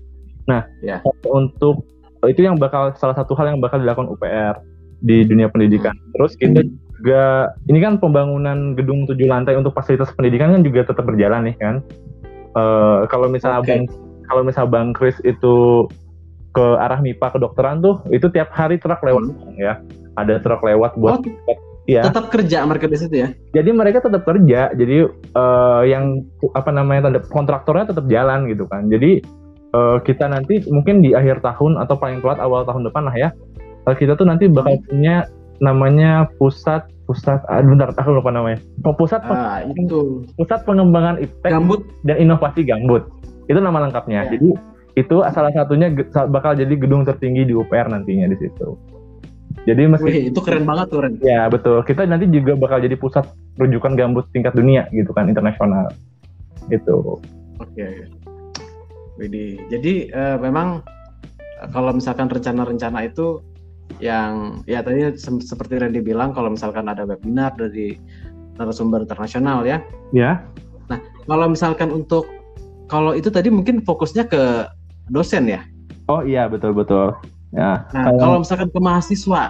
Nah, 0.45 0.61
Ya. 0.85 1.01
untuk 1.25 1.85
itu 2.29 2.45
yang 2.45 2.55
bakal 2.59 2.93
salah 2.97 3.15
satu 3.15 3.33
hal 3.37 3.53
yang 3.55 3.59
bakal 3.61 3.77
dilakukan 3.81 4.11
UPR 4.11 4.59
di 5.03 5.25
dunia 5.27 5.51
pendidikan. 5.51 5.93
Terus 6.17 6.33
kita 6.39 6.65
juga 6.99 7.53
ini 7.67 7.79
kan 7.83 7.99
pembangunan 7.99 8.73
gedung 8.73 9.05
tujuh 9.05 9.27
lantai 9.27 9.59
untuk 9.59 9.75
fasilitas 9.75 10.09
pendidikan 10.15 10.55
kan 10.55 10.61
juga 10.63 10.87
tetap 10.87 11.05
berjalan 11.05 11.51
nih 11.51 11.55
kan. 11.59 11.75
Eh, 12.55 12.99
kalau 13.11 13.27
misalnya 13.27 13.61
Oke. 13.61 13.69
Bang 13.69 13.83
kalau 14.25 14.41
misalnya 14.41 14.71
Bang 14.71 14.89
Kris 14.95 15.19
itu 15.21 15.85
ke 16.55 16.65
arah 16.79 17.03
MIPA 17.03 17.35
kedokteran 17.35 17.83
tuh 17.83 17.99
itu 18.09 18.25
tiap 18.31 18.49
hari 18.55 18.79
truk 18.79 19.03
lewat 19.03 19.29
ya. 19.59 19.83
Ada 20.15 20.39
truk 20.39 20.63
lewat 20.63 20.95
buat 20.95 21.19
Oh, 21.19 21.55
ya. 21.85 22.01
tetap 22.01 22.31
kerja 22.33 22.63
mereka 22.65 22.89
di 22.89 22.97
situ 22.97 23.15
ya. 23.21 23.29
Jadi 23.53 23.69
mereka 23.75 24.01
tetap 24.01 24.25
kerja. 24.25 24.71
Jadi 24.73 25.05
eh, 25.35 25.81
yang 25.85 26.23
apa 26.55 26.71
namanya 26.71 27.11
kontraktornya 27.29 27.91
tetap 27.91 28.07
jalan 28.07 28.47
gitu 28.49 28.65
kan. 28.65 28.87
Jadi 28.89 29.21
eh, 29.75 29.97
kita 30.07 30.31
nanti 30.31 30.63
mungkin 30.71 31.03
di 31.03 31.11
akhir 31.11 31.43
tahun 31.43 31.75
atau 31.83 31.99
paling 31.99 32.23
telat 32.23 32.39
awal 32.39 32.63
tahun 32.63 32.87
depan 32.87 33.03
lah 33.11 33.15
ya. 33.15 33.29
eh, 33.85 33.95
kita 33.95 34.15
tuh 34.15 34.25
nanti 34.25 34.47
bakal 34.47 34.79
punya 34.87 35.27
namanya 35.59 36.27
pusat 36.39 36.87
pusat 37.05 37.37
ah, 37.47 37.61
bentar 37.61 37.93
aku 37.93 38.17
lupa 38.17 38.33
namanya. 38.33 38.57
Oh, 38.81 38.95
pusat 38.97 39.21
Ah, 39.29 39.61
itu 39.61 40.25
pusat 40.35 40.65
pengembangan 40.65 41.21
iptek 41.21 41.53
gambut 41.53 41.85
dan 42.01 42.17
inovasi 42.17 42.65
gambut. 42.65 43.05
Itu 43.45 43.61
nama 43.61 43.85
lengkapnya. 43.85 44.25
Ya. 44.25 44.29
Jadi 44.35 44.57
itu 44.95 45.15
salah 45.29 45.51
satunya 45.53 45.91
bakal 46.31 46.57
jadi 46.57 46.71
gedung 46.73 47.05
tertinggi 47.05 47.45
di 47.45 47.53
UPR 47.53 47.91
nantinya 47.91 48.31
di 48.31 48.37
situ. 48.41 48.73
Jadi 49.65 49.81
meski 49.87 50.09
Wih, 50.09 50.23
itu 50.33 50.39
keren 50.43 50.65
banget 50.67 50.87
tuh 50.93 50.99
Ren. 51.01 51.13
Ya 51.21 51.47
betul. 51.47 51.81
Kita 51.85 52.05
nanti 52.05 52.29
juga 52.29 52.57
bakal 52.57 52.83
jadi 52.83 52.97
pusat 52.97 53.25
rujukan 53.57 53.97
gambut 53.97 54.25
tingkat 54.33 54.53
dunia 54.53 54.89
gitu 54.91 55.09
kan 55.13 55.29
internasional. 55.29 55.89
Gitu. 56.69 57.21
Oke. 57.61 57.87
Widih. 59.15 59.59
Jadi 59.71 60.11
eh, 60.11 60.37
memang 60.39 60.83
eh, 61.61 61.67
kalau 61.71 61.95
misalkan 61.95 62.27
rencana-rencana 62.27 63.07
itu 63.07 63.39
yang 64.03 64.59
ya 64.67 64.81
tadi 64.83 65.13
sem- 65.15 65.39
seperti 65.43 65.79
Randy 65.79 66.01
bilang 66.03 66.35
kalau 66.35 66.51
misalkan 66.51 66.89
ada 66.89 67.05
webinar 67.07 67.55
dari 67.55 67.95
narasumber 68.59 69.03
internasional 69.07 69.63
ya. 69.63 69.79
Ya. 70.11 70.43
Kalau 71.25 71.47
misalkan 71.49 71.89
untuk 71.89 72.27
kalau 72.85 73.17
itu 73.17 73.33
tadi 73.33 73.49
mungkin 73.49 73.81
fokusnya 73.81 74.29
ke 74.29 74.69
dosen 75.09 75.49
ya. 75.49 75.61
Oh 76.05 76.21
iya 76.21 76.45
betul 76.45 76.75
betul. 76.75 77.15
Ya. 77.55 77.87
Nah, 77.95 78.11
Kalau- 78.11 78.19
kalau 78.19 78.37
misalkan 78.43 78.69
ke 78.69 78.79
mahasiswa, 78.83 79.43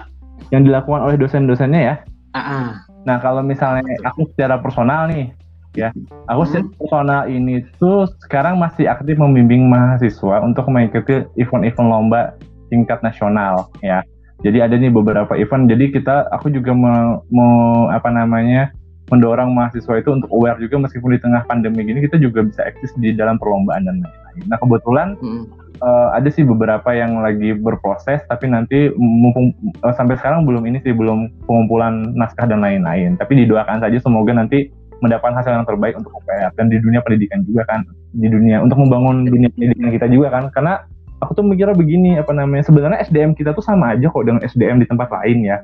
yang 0.54 0.62
dilakukan 0.62 1.00
oleh 1.02 1.16
dosen-dosennya 1.18 1.80
ya. 1.82 1.94
ah, 2.32 2.40
ah, 2.40 2.68
Nah 3.08 3.16
kalau 3.18 3.40
misalnya 3.42 3.82
aku 4.04 4.28
secara 4.34 4.60
personal 4.60 5.08
nih, 5.10 5.32
ya, 5.76 5.92
aku 6.26 6.42
Hmm. 6.48 6.72
personal 6.80 7.22
ini 7.28 7.62
tuh 7.76 8.08
sekarang 8.24 8.56
masih 8.56 8.88
aktif 8.88 9.20
membimbing 9.20 9.68
mahasiswa 9.68 10.42
untuk 10.42 10.66
mengikuti 10.72 11.22
event-event 11.36 11.88
lomba 11.88 12.34
tingkat 12.72 12.98
nasional, 13.04 13.68
ya. 13.84 14.00
Jadi 14.44 14.60
ada 14.60 14.76
nih 14.76 14.92
beberapa 14.92 15.32
event. 15.36 15.64
Jadi 15.64 15.96
kita, 15.96 16.28
aku 16.28 16.52
juga 16.52 16.76
mau, 16.76 17.24
mau 17.32 17.88
apa 17.88 18.12
namanya 18.12 18.68
mendorong 19.10 19.54
mahasiswa 19.54 20.02
itu 20.02 20.10
untuk 20.10 20.30
aware 20.34 20.58
juga 20.58 20.82
meskipun 20.82 21.14
di 21.14 21.20
tengah 21.22 21.46
pandemi 21.46 21.86
gini 21.86 22.02
kita 22.02 22.18
juga 22.18 22.42
bisa 22.42 22.66
eksis 22.66 22.90
di 22.98 23.14
dalam 23.14 23.38
perlombaan 23.38 23.86
dan 23.86 24.02
lain-lain. 24.02 24.44
Nah 24.50 24.58
kebetulan 24.58 25.14
mm, 25.22 25.44
eh, 25.78 26.08
ada 26.10 26.28
sih 26.30 26.42
beberapa 26.42 26.90
yang 26.90 27.22
lagi 27.22 27.54
berproses 27.54 28.18
tapi 28.26 28.50
nanti 28.50 28.90
mumpung 28.98 29.54
eh, 29.62 29.94
sampai 29.94 30.18
sekarang 30.18 30.42
belum 30.42 30.66
ini 30.66 30.82
sih 30.82 30.90
belum 30.90 31.30
pengumpulan 31.46 32.18
naskah 32.18 32.50
dan 32.50 32.66
lain-lain 32.66 33.14
tapi 33.14 33.46
didoakan 33.46 33.78
saja 33.78 33.98
semoga 34.02 34.34
nanti 34.34 34.74
mendapatkan 35.04 35.36
hasil 35.36 35.52
yang 35.52 35.66
terbaik 35.68 35.94
untuk 35.98 36.12
UPR 36.16 36.50
dan 36.56 36.66
di 36.72 36.80
dunia 36.80 37.00
pendidikan 37.04 37.44
juga 37.44 37.68
kan. 37.68 37.84
Di 38.16 38.28
dunia 38.32 38.64
untuk 38.64 38.80
membangun 38.80 39.28
dunia 39.28 39.52
pendidikan 39.52 39.90
kita 39.92 40.06
juga 40.08 40.28
kan. 40.32 40.48
Karena 40.52 40.80
aku 41.20 41.36
tuh 41.36 41.44
mikirnya 41.44 41.76
begini 41.76 42.20
apa 42.20 42.32
namanya 42.32 42.64
sebenarnya 42.68 43.00
SDM 43.04 43.32
kita 43.36 43.56
tuh 43.56 43.64
sama 43.64 43.96
aja 43.96 44.08
kok 44.08 44.24
dengan 44.24 44.40
SDM 44.44 44.80
di 44.80 44.86
tempat 44.88 45.08
lain 45.12 45.44
ya. 45.44 45.60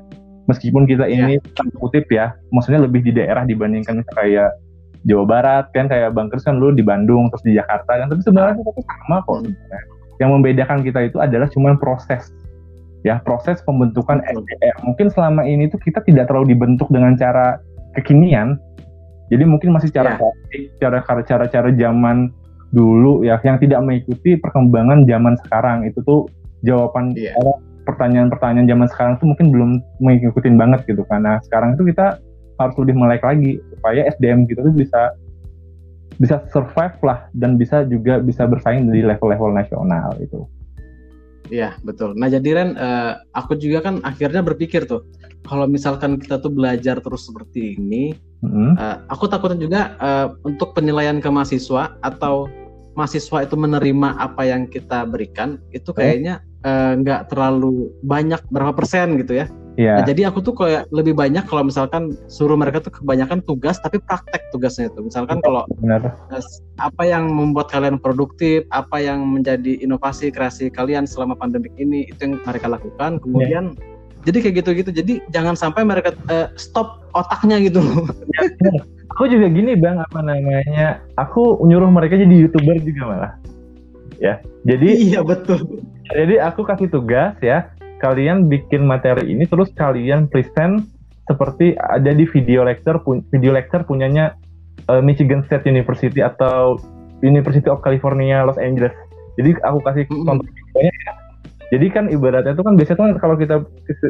Meskipun 0.51 0.83
kita 0.83 1.07
ini 1.07 1.39
tanda 1.55 1.71
kutip 1.79 2.11
ya 2.11 2.35
maksudnya 2.51 2.83
lebih 2.83 2.99
di 2.99 3.15
daerah 3.15 3.47
dibandingkan 3.47 4.03
kayak 4.11 4.51
Jawa 5.07 5.23
Barat 5.27 5.65
kan 5.71 5.87
kayak 5.87 6.15
Bang 6.15 6.27
Kris 6.31 6.43
kan 6.43 6.59
lu 6.59 6.71
di 6.75 6.83
Bandung 6.83 7.31
terus 7.31 7.43
di 7.43 7.55
Jakarta 7.55 7.99
kan. 7.99 8.07
Tapi 8.11 8.21
sebenarnya 8.23 8.55
kita 8.59 8.71
tuh 8.75 8.85
sama 8.85 9.17
kok. 9.23 9.37
Sebenarnya. 9.43 9.81
yang 10.21 10.29
membedakan 10.29 10.85
kita 10.85 11.09
itu 11.09 11.17
adalah 11.17 11.49
cuma 11.49 11.73
proses. 11.75 12.31
Ya 13.03 13.19
proses 13.19 13.59
pembentukan 13.67 14.23
SDM 14.23 14.77
mungkin 14.87 15.11
selama 15.11 15.43
ini 15.43 15.67
tuh 15.67 15.81
kita 15.81 15.99
tidak 16.07 16.31
terlalu 16.31 16.55
dibentuk 16.55 16.87
dengan 16.87 17.19
cara 17.19 17.59
kekinian 17.99 18.55
jadi 19.31 19.43
mungkin 19.47 19.71
masih 19.75 19.93
cara 19.93 20.19
cara 20.79 20.99
cara 21.03 21.45
cara 21.47 21.69
zaman 21.71 22.31
dulu 22.73 23.21
ya 23.21 23.37
yang 23.45 23.61
tidak 23.61 23.85
mengikuti 23.85 24.35
perkembangan 24.41 25.05
zaman 25.05 25.37
sekarang 25.45 25.85
itu 25.85 26.01
tuh 26.01 26.25
jawaban 26.65 27.13
yeah. 27.13 27.35
pertanyaan-pertanyaan 27.85 28.65
zaman 28.65 28.87
sekarang 28.89 29.13
tuh 29.21 29.27
mungkin 29.29 29.47
belum 29.53 29.71
mengikuti 30.01 30.49
banget 30.49 30.81
gitu 30.89 31.05
karena 31.05 31.37
sekarang 31.45 31.77
itu 31.77 31.93
kita 31.93 32.17
harus 32.57 32.75
lebih 32.81 32.95
melek 32.97 33.21
lagi 33.21 33.61
supaya 33.77 34.09
SDM 34.09 34.49
kita 34.49 34.65
tuh 34.65 34.73
bisa 34.73 35.13
bisa 36.21 36.45
survive 36.53 36.97
lah 37.01 37.25
dan 37.33 37.57
bisa 37.57 37.85
juga 37.89 38.21
bisa 38.21 38.45
bersaing 38.45 38.89
di 38.89 39.01
level-level 39.01 39.49
nasional 39.53 40.13
itu. 40.21 40.45
Iya 41.53 41.77
betul. 41.85 42.17
Nah 42.17 42.33
jadi 42.33 42.49
Ren, 42.57 42.73
uh, 42.73 43.21
aku 43.37 43.53
juga 43.53 43.85
kan 43.85 44.01
akhirnya 44.01 44.41
berpikir 44.41 44.89
tuh, 44.89 45.05
kalau 45.45 45.69
misalkan 45.69 46.17
kita 46.17 46.41
tuh 46.41 46.49
belajar 46.49 46.97
terus 46.97 47.29
seperti 47.29 47.77
ini, 47.77 48.17
mm-hmm. 48.41 48.73
uh, 48.73 48.97
aku 49.13 49.29
takutnya 49.29 49.61
juga 49.61 49.81
uh, 50.01 50.33
untuk 50.41 50.73
penilaian 50.73 51.21
ke 51.21 51.29
mahasiswa 51.29 51.93
atau 52.01 52.49
mahasiswa 52.97 53.45
itu 53.45 53.53
menerima 53.53 54.17
apa 54.17 54.49
yang 54.49 54.65
kita 54.65 55.05
berikan, 55.05 55.61
itu 55.69 55.93
kayaknya 55.93 56.41
nggak 56.97 57.21
uh, 57.21 57.27
terlalu 57.29 57.93
banyak 58.01 58.41
berapa 58.49 58.73
persen 58.73 59.21
gitu 59.21 59.37
ya. 59.37 59.45
Yeah. 59.73 59.97
Nah, 59.97 60.05
jadi 60.05 60.29
aku 60.29 60.45
tuh 60.45 60.53
kayak 60.53 60.85
lebih 60.93 61.17
banyak 61.17 61.49
kalau 61.49 61.65
misalkan 61.65 62.13
suruh 62.29 62.53
mereka 62.53 62.77
tuh 62.77 62.93
kebanyakan 62.93 63.41
tugas 63.41 63.81
tapi 63.81 63.97
praktek 63.97 64.53
tugasnya 64.53 64.93
itu. 64.93 65.09
Misalkan 65.09 65.41
kalau 65.41 65.65
Benar. 65.81 66.13
apa 66.77 67.03
yang 67.03 67.33
membuat 67.33 67.73
kalian 67.73 67.97
produktif, 67.97 68.69
apa 68.69 69.01
yang 69.01 69.25
menjadi 69.25 69.81
inovasi 69.81 70.29
kreasi 70.29 70.69
kalian 70.69 71.09
selama 71.09 71.33
pandemik 71.33 71.73
ini 71.81 72.05
itu 72.05 72.21
yang 72.21 72.33
mereka 72.45 72.69
lakukan. 72.69 73.17
Kemudian 73.17 73.73
yeah. 73.73 74.21
jadi 74.29 74.37
kayak 74.45 74.55
gitu-gitu. 74.61 74.91
Jadi 74.93 75.13
jangan 75.33 75.57
sampai 75.57 75.81
mereka 75.81 76.13
uh, 76.29 76.53
stop 76.53 77.09
otaknya 77.17 77.57
gitu. 77.65 77.81
Yeah, 78.37 78.85
aku 79.09 79.25
juga 79.25 79.49
gini 79.49 79.73
bang 79.73 79.97
apa 79.97 80.21
namanya? 80.21 81.01
Aku 81.17 81.65
nyuruh 81.65 81.89
mereka 81.89 82.21
jadi 82.21 82.45
youtuber 82.45 82.77
juga 82.77 83.01
malah. 83.09 83.33
Ya, 84.21 84.37
jadi 84.69 85.01
iya 85.01 85.19
betul. 85.25 85.81
Jadi 86.13 86.37
aku 86.37 86.61
kasih 86.61 86.93
tugas 86.93 87.33
ya 87.41 87.73
kalian 88.03 88.51
bikin 88.51 88.83
materi 88.83 89.31
ini 89.31 89.47
terus 89.47 89.71
kalian 89.79 90.27
present 90.27 90.83
seperti 91.23 91.79
ada 91.79 92.11
di 92.11 92.27
video 92.27 92.67
lecture 92.67 92.99
video 93.31 93.55
lecture 93.55 93.87
punyanya 93.87 94.35
uh, 94.91 94.99
Michigan 94.99 95.39
State 95.47 95.63
University 95.71 96.19
atau 96.19 96.75
University 97.23 97.71
of 97.71 97.79
California 97.79 98.43
Los 98.43 98.59
Angeles. 98.59 98.91
Jadi 99.39 99.55
aku 99.63 99.79
kasih 99.87 100.03
contoh 100.11 100.43
videonya 100.43 100.91
ya. 100.91 101.13
Jadi 101.73 101.85
kan 101.89 102.05
ibaratnya 102.11 102.53
itu 102.53 102.61
kan 102.61 102.75
biasanya 102.75 102.99
kan 102.99 103.11
kalau 103.17 103.35
kita 103.39 103.55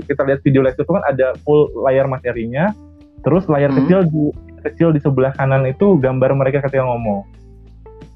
kita 0.10 0.22
lihat 0.26 0.42
video 0.42 0.66
lecture 0.66 0.84
itu 0.84 0.94
kan 0.98 1.06
ada 1.06 1.38
full 1.46 1.70
layar 1.86 2.10
materinya, 2.10 2.74
terus 3.22 3.46
layar 3.46 3.70
mm 3.70 3.78
-hmm. 3.78 3.88
kecil 3.88 4.00
di 4.10 4.24
kecil 4.66 4.90
di 4.90 5.00
sebelah 5.00 5.32
kanan 5.38 5.70
itu 5.70 6.02
gambar 6.02 6.34
mereka 6.34 6.66
ketika 6.66 6.82
ngomong. 6.84 7.24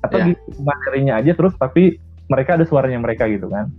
Atau 0.01 0.19
yeah. 0.19 0.33
di 0.33 0.33
materinya 0.57 1.13
aja 1.21 1.31
terus 1.37 1.53
tapi 1.55 2.01
mereka 2.27 2.57
ada 2.57 2.65
suaranya 2.65 2.97
mereka 2.99 3.29
gitu 3.29 3.45
kan. 3.47 3.69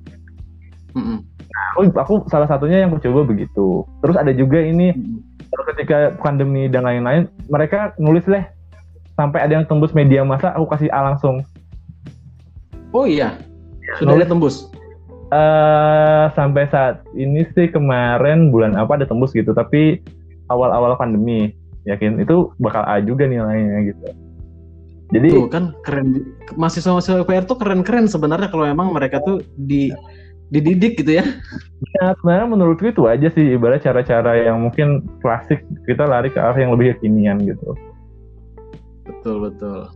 Mm 0.94 1.02
-hmm 1.02 1.37
aku, 1.74 1.80
aku 1.94 2.14
salah 2.30 2.48
satunya 2.50 2.84
yang 2.84 2.90
aku 2.92 3.02
coba 3.08 3.28
begitu. 3.28 3.86
Terus 4.02 4.16
ada 4.18 4.32
juga 4.34 4.58
ini 4.58 4.94
hmm. 4.94 5.64
ketika 5.74 6.14
pandemi 6.20 6.66
dan 6.66 6.84
lain-lain 6.84 7.30
mereka 7.48 7.94
nulis 7.96 8.24
deh 8.26 8.44
sampai 9.18 9.42
ada 9.42 9.58
yang 9.58 9.66
tembus 9.66 9.90
media 9.94 10.22
masa 10.22 10.54
aku 10.54 10.66
kasih 10.70 10.90
A 10.94 11.12
langsung. 11.12 11.42
Oh 12.94 13.04
iya? 13.04 13.36
Sudah 13.98 14.14
nulis, 14.14 14.24
ada 14.24 14.30
tembus? 14.30 14.56
Uh, 15.28 16.24
sampai 16.32 16.64
saat 16.72 17.04
ini 17.12 17.44
sih 17.52 17.68
kemarin 17.68 18.48
bulan 18.48 18.78
apa 18.78 18.96
ada 18.96 19.04
tembus 19.04 19.36
gitu 19.36 19.52
tapi 19.52 20.00
awal-awal 20.48 20.94
pandemi 20.94 21.52
yakin? 21.84 22.22
Itu 22.22 22.54
bakal 22.62 22.86
A 22.86 23.02
juga 23.02 23.26
nilainya 23.26 23.92
gitu. 23.92 24.06
Jadi 25.08 25.28
tuh 25.32 25.48
kan 25.48 25.72
keren. 25.84 26.36
Mahasiswa-mahasiswa 26.56 27.24
UPR 27.24 27.44
tuh 27.48 27.56
keren-keren 27.56 28.06
sebenarnya 28.06 28.52
kalau 28.52 28.68
emang 28.68 28.92
mereka 28.92 29.24
tuh 29.24 29.40
di 29.56 29.88
dididik 30.48 31.00
gitu 31.00 31.20
ya. 31.20 31.24
Ya, 32.00 32.16
sebenarnya 32.18 32.48
menurutku 32.48 32.88
itu 32.88 33.04
aja 33.06 33.28
sih 33.32 33.54
ibarat 33.54 33.84
cara-cara 33.84 34.34
yang 34.34 34.64
mungkin 34.64 35.04
klasik 35.20 35.62
kita 35.84 36.08
lari 36.08 36.32
ke 36.32 36.40
arah 36.40 36.56
yang 36.56 36.74
lebih 36.74 36.96
kekinian 36.98 37.38
gitu. 37.44 37.76
Betul 39.04 39.48
betul. 39.48 39.88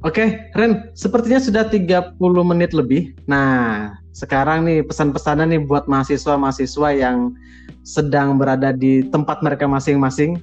Oke, 0.00 0.48
Ren, 0.56 0.88
sepertinya 0.96 1.36
sudah 1.36 1.68
30 1.68 2.16
menit 2.40 2.72
lebih. 2.72 3.12
Nah, 3.28 3.92
sekarang 4.16 4.64
nih 4.64 4.80
pesan-pesanan 4.80 5.52
nih 5.52 5.60
buat 5.68 5.84
mahasiswa-mahasiswa 5.92 6.88
yang 6.96 7.36
sedang 7.84 8.40
berada 8.40 8.72
di 8.72 9.04
tempat 9.12 9.44
mereka 9.44 9.68
masing-masing. 9.68 10.40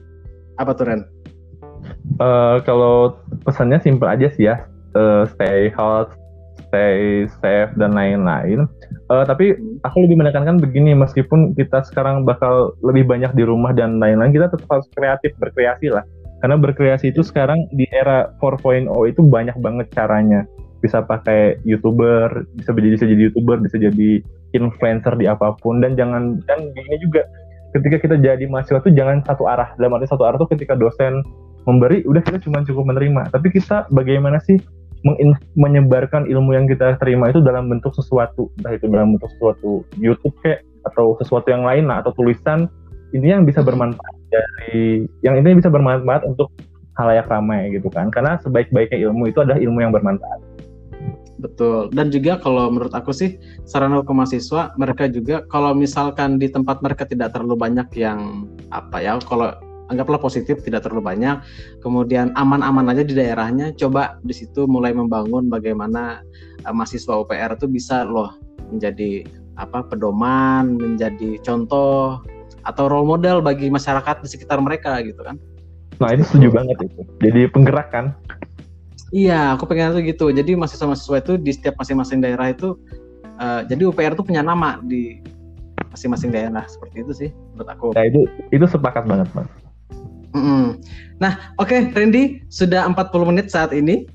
Apa 0.61 0.77
tuh, 0.77 0.85
Ren? 0.93 1.01
Uh, 2.21 2.61
kalau 2.69 3.17
pesannya 3.49 3.81
simpel 3.81 4.05
aja 4.05 4.29
sih 4.29 4.45
ya. 4.45 4.61
Uh, 4.93 5.25
stay 5.33 5.73
healthy, 5.73 6.13
stay 6.77 7.25
safe 7.41 7.73
dan 7.81 7.97
lain-lain. 7.97 8.69
Uh, 9.09 9.25
tapi 9.25 9.57
aku 9.81 10.05
lebih 10.05 10.21
menekankan 10.21 10.61
begini, 10.61 10.93
meskipun 10.93 11.57
kita 11.57 11.81
sekarang 11.89 12.21
bakal 12.21 12.77
lebih 12.85 13.09
banyak 13.09 13.33
di 13.33 13.41
rumah 13.41 13.73
dan 13.73 13.97
lain-lain, 13.97 14.29
kita 14.29 14.53
tetap 14.53 14.69
harus 14.69 14.85
kreatif 14.93 15.33
berkreasi 15.41 15.89
lah. 15.89 16.05
Karena 16.37 16.53
berkreasi 16.61 17.09
itu 17.09 17.25
sekarang 17.25 17.65
di 17.73 17.89
era 17.89 18.29
4.0 18.37 18.85
itu 19.09 19.21
banyak 19.25 19.57
banget 19.57 19.89
caranya. 19.89 20.45
Bisa 20.85 21.01
pakai 21.01 21.57
youtuber, 21.65 22.45
bisa 22.53 22.69
jadi 22.69 22.89
bisa 22.93 23.05
jadi 23.09 23.21
youtuber, 23.33 23.57
bisa 23.57 23.81
jadi 23.81 24.21
influencer 24.53 25.17
di 25.17 25.25
apa 25.25 25.57
pun 25.57 25.81
dan 25.81 25.97
jangan 25.97 26.39
dan 26.45 26.71
ini 26.71 26.97
juga 27.01 27.25
ketika 27.75 27.99
kita 27.99 28.15
jadi 28.21 28.47
mahasiswa 28.47 28.79
tuh 28.79 28.93
jangan 28.95 29.19
satu 29.27 29.43
arah 29.49 29.75
dalam 29.75 29.99
arti 29.99 30.07
satu 30.07 30.23
arah 30.23 30.39
tuh 30.39 30.47
ketika 30.47 30.77
dosen 30.77 31.19
memberi 31.67 32.07
udah 32.07 32.23
kita 32.23 32.39
cuma 32.39 32.63
cukup 32.63 32.87
menerima 32.87 33.27
tapi 33.27 33.51
kita 33.51 33.91
bagaimana 33.91 34.39
sih 34.39 34.55
menyebarkan 35.55 36.25
ilmu 36.27 36.57
yang 36.57 36.65
kita 36.65 36.97
terima 36.97 37.29
itu 37.29 37.39
dalam 37.43 37.69
bentuk 37.69 37.93
sesuatu. 37.93 38.49
Entah 38.61 38.75
itu 38.75 38.85
dalam 38.89 39.15
bentuk 39.15 39.29
sesuatu 39.37 39.85
YouTube 39.97 40.35
kayak 40.41 40.65
atau 40.87 41.19
sesuatu 41.19 41.47
yang 41.51 41.67
lain 41.67 41.91
lah 41.91 41.99
atau 41.99 42.15
tulisan 42.15 42.71
ini 43.11 43.31
yang 43.31 43.43
bisa 43.43 43.59
bermanfaat 43.63 44.15
dari 44.31 45.07
yang 45.23 45.39
ini 45.39 45.59
bisa 45.59 45.71
bermanfaat 45.71 46.23
untuk 46.27 46.51
halayak 46.97 47.29
ramai 47.29 47.71
gitu 47.71 47.87
kan. 47.93 48.09
Karena 48.09 48.41
sebaik-baiknya 48.41 49.09
ilmu 49.09 49.29
itu 49.29 49.39
adalah 49.43 49.61
ilmu 49.61 49.79
yang 49.79 49.93
bermanfaat. 49.93 50.39
Betul. 51.37 51.93
Dan 51.93 52.09
juga 52.09 52.41
kalau 52.41 52.73
menurut 52.73 52.93
aku 52.97 53.13
sih 53.13 53.37
sarana 53.61 54.01
ke 54.01 54.09
mahasiswa 54.09 54.73
mereka 54.73 55.05
juga 55.05 55.45
kalau 55.53 55.77
misalkan 55.77 56.41
di 56.41 56.49
tempat 56.49 56.81
mereka 56.81 57.05
tidak 57.05 57.29
terlalu 57.33 57.53
banyak 57.53 57.85
yang 57.93 58.49
apa 58.73 58.97
ya 58.97 59.21
kalau 59.21 59.53
anggaplah 59.87 60.19
positif 60.19 60.61
tidak 60.63 60.87
terlalu 60.87 61.15
banyak. 61.15 61.39
Kemudian 61.83 62.31
aman-aman 62.35 62.87
aja 62.91 63.03
di 63.03 63.15
daerahnya 63.15 63.73
coba 63.75 64.19
di 64.23 64.33
situ 64.35 64.67
mulai 64.67 64.91
membangun 64.91 65.47
bagaimana 65.47 66.21
uh, 66.67 66.73
mahasiswa 66.73 67.19
UPR 67.23 67.55
itu 67.55 67.67
bisa 67.67 68.03
loh 68.07 68.35
menjadi 68.71 69.23
apa 69.57 69.81
pedoman 69.89 70.77
menjadi 70.77 71.41
contoh 71.41 72.21
atau 72.67 72.85
role 72.91 73.07
model 73.07 73.41
bagi 73.41 73.71
masyarakat 73.71 74.21
di 74.21 74.27
sekitar 74.29 74.61
mereka 74.61 74.99
gitu 75.01 75.23
kan. 75.23 75.39
Nah 75.97 76.13
ini 76.13 76.21
setuju 76.21 76.53
banget 76.53 76.77
itu. 76.83 77.01
Jadi 77.23 77.41
penggerak 77.49 77.89
kan 77.89 78.13
iya 79.15 79.55
aku 79.55 79.65
pengen 79.69 79.95
tuh 79.95 80.03
gitu. 80.03 80.25
Jadi 80.29 80.53
mahasiswa-mahasiswa 80.59 81.17
itu 81.23 81.33
di 81.39 81.51
setiap 81.55 81.79
masing-masing 81.79 82.19
daerah 82.19 82.51
itu 82.51 82.75
uh, 83.39 83.63
jadi 83.65 83.87
UPR 83.87 84.13
itu 84.13 84.23
punya 84.23 84.43
nama 84.43 84.83
di 84.83 85.23
masing-masing 85.89 86.29
daerah. 86.29 86.67
Seperti 86.67 86.95
itu 87.01 87.11
sih 87.15 87.29
menurut 87.55 87.69
aku. 87.71 87.87
Nah 87.95 88.05
itu 88.05 88.27
itu 88.51 88.65
sepakat 88.67 89.07
banget 89.07 89.27
mas. 89.33 89.47
Mm 90.37 90.45
-hmm. 90.45 90.65
Nah, 91.17 91.33
oke, 91.57 91.73
okay, 91.73 91.89
Randy, 91.97 92.45
sudah 92.45 92.85
40 92.85 93.09
menit 93.25 93.49
saat 93.49 93.73
ini. 93.73 94.05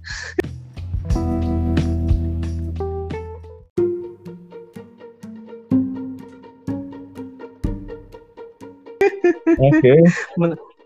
Oke. 9.59 9.83
Okay. 9.83 9.99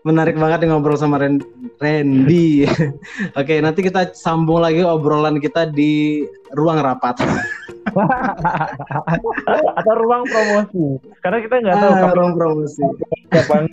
Menarik 0.05 0.37
banget 0.39 0.63
nih 0.63 0.69
ngobrol 0.71 0.95
sama 0.95 1.19
Randy. 1.19 2.63
Oke, 2.63 2.95
okay, 3.35 3.57
nanti 3.59 3.83
kita 3.83 4.15
sambung 4.15 4.63
lagi 4.63 4.79
obrolan 4.79 5.35
kita 5.37 5.67
di 5.67 6.23
ruang 6.55 6.79
rapat. 6.79 7.17
Atau 9.79 9.93
ruang 9.99 10.23
promosi. 10.23 10.85
Karena 11.19 11.37
kita 11.43 11.55
nggak 11.59 11.75
tahu 11.75 11.91
ah, 11.91 12.13
ruang 12.15 12.33
promosi. 12.39 12.83
Kapan 13.35 13.67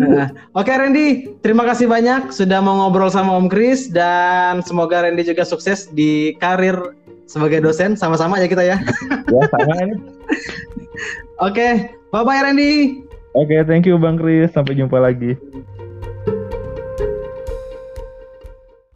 Nah, 0.00 0.32
Oke 0.58 0.72
okay, 0.72 0.74
Randy, 0.80 1.06
terima 1.44 1.68
kasih 1.68 1.86
banyak 1.88 2.32
sudah 2.32 2.64
mau 2.64 2.80
ngobrol 2.80 3.12
sama 3.12 3.36
Om 3.36 3.46
Kris 3.52 3.92
dan 3.92 4.64
semoga 4.64 5.04
Randy 5.04 5.28
juga 5.28 5.44
sukses 5.44 5.88
di 5.92 6.32
karir 6.40 6.96
sebagai 7.28 7.64
dosen 7.64 7.96
sama-sama 7.96 8.40
ya 8.40 8.48
kita 8.48 8.64
ya. 8.64 8.76
Ya 9.28 9.42
sama 9.52 9.74
ini. 9.84 9.96
Oke, 11.46 11.92
bye 12.12 12.24
bye 12.24 12.40
Randy. 12.40 13.04
Oke, 13.32 13.64
thank 13.64 13.88
you 13.88 13.96
Bang 13.96 14.20
Kris. 14.20 14.52
Sampai 14.52 14.76
jumpa 14.76 15.00
lagi. 15.00 15.36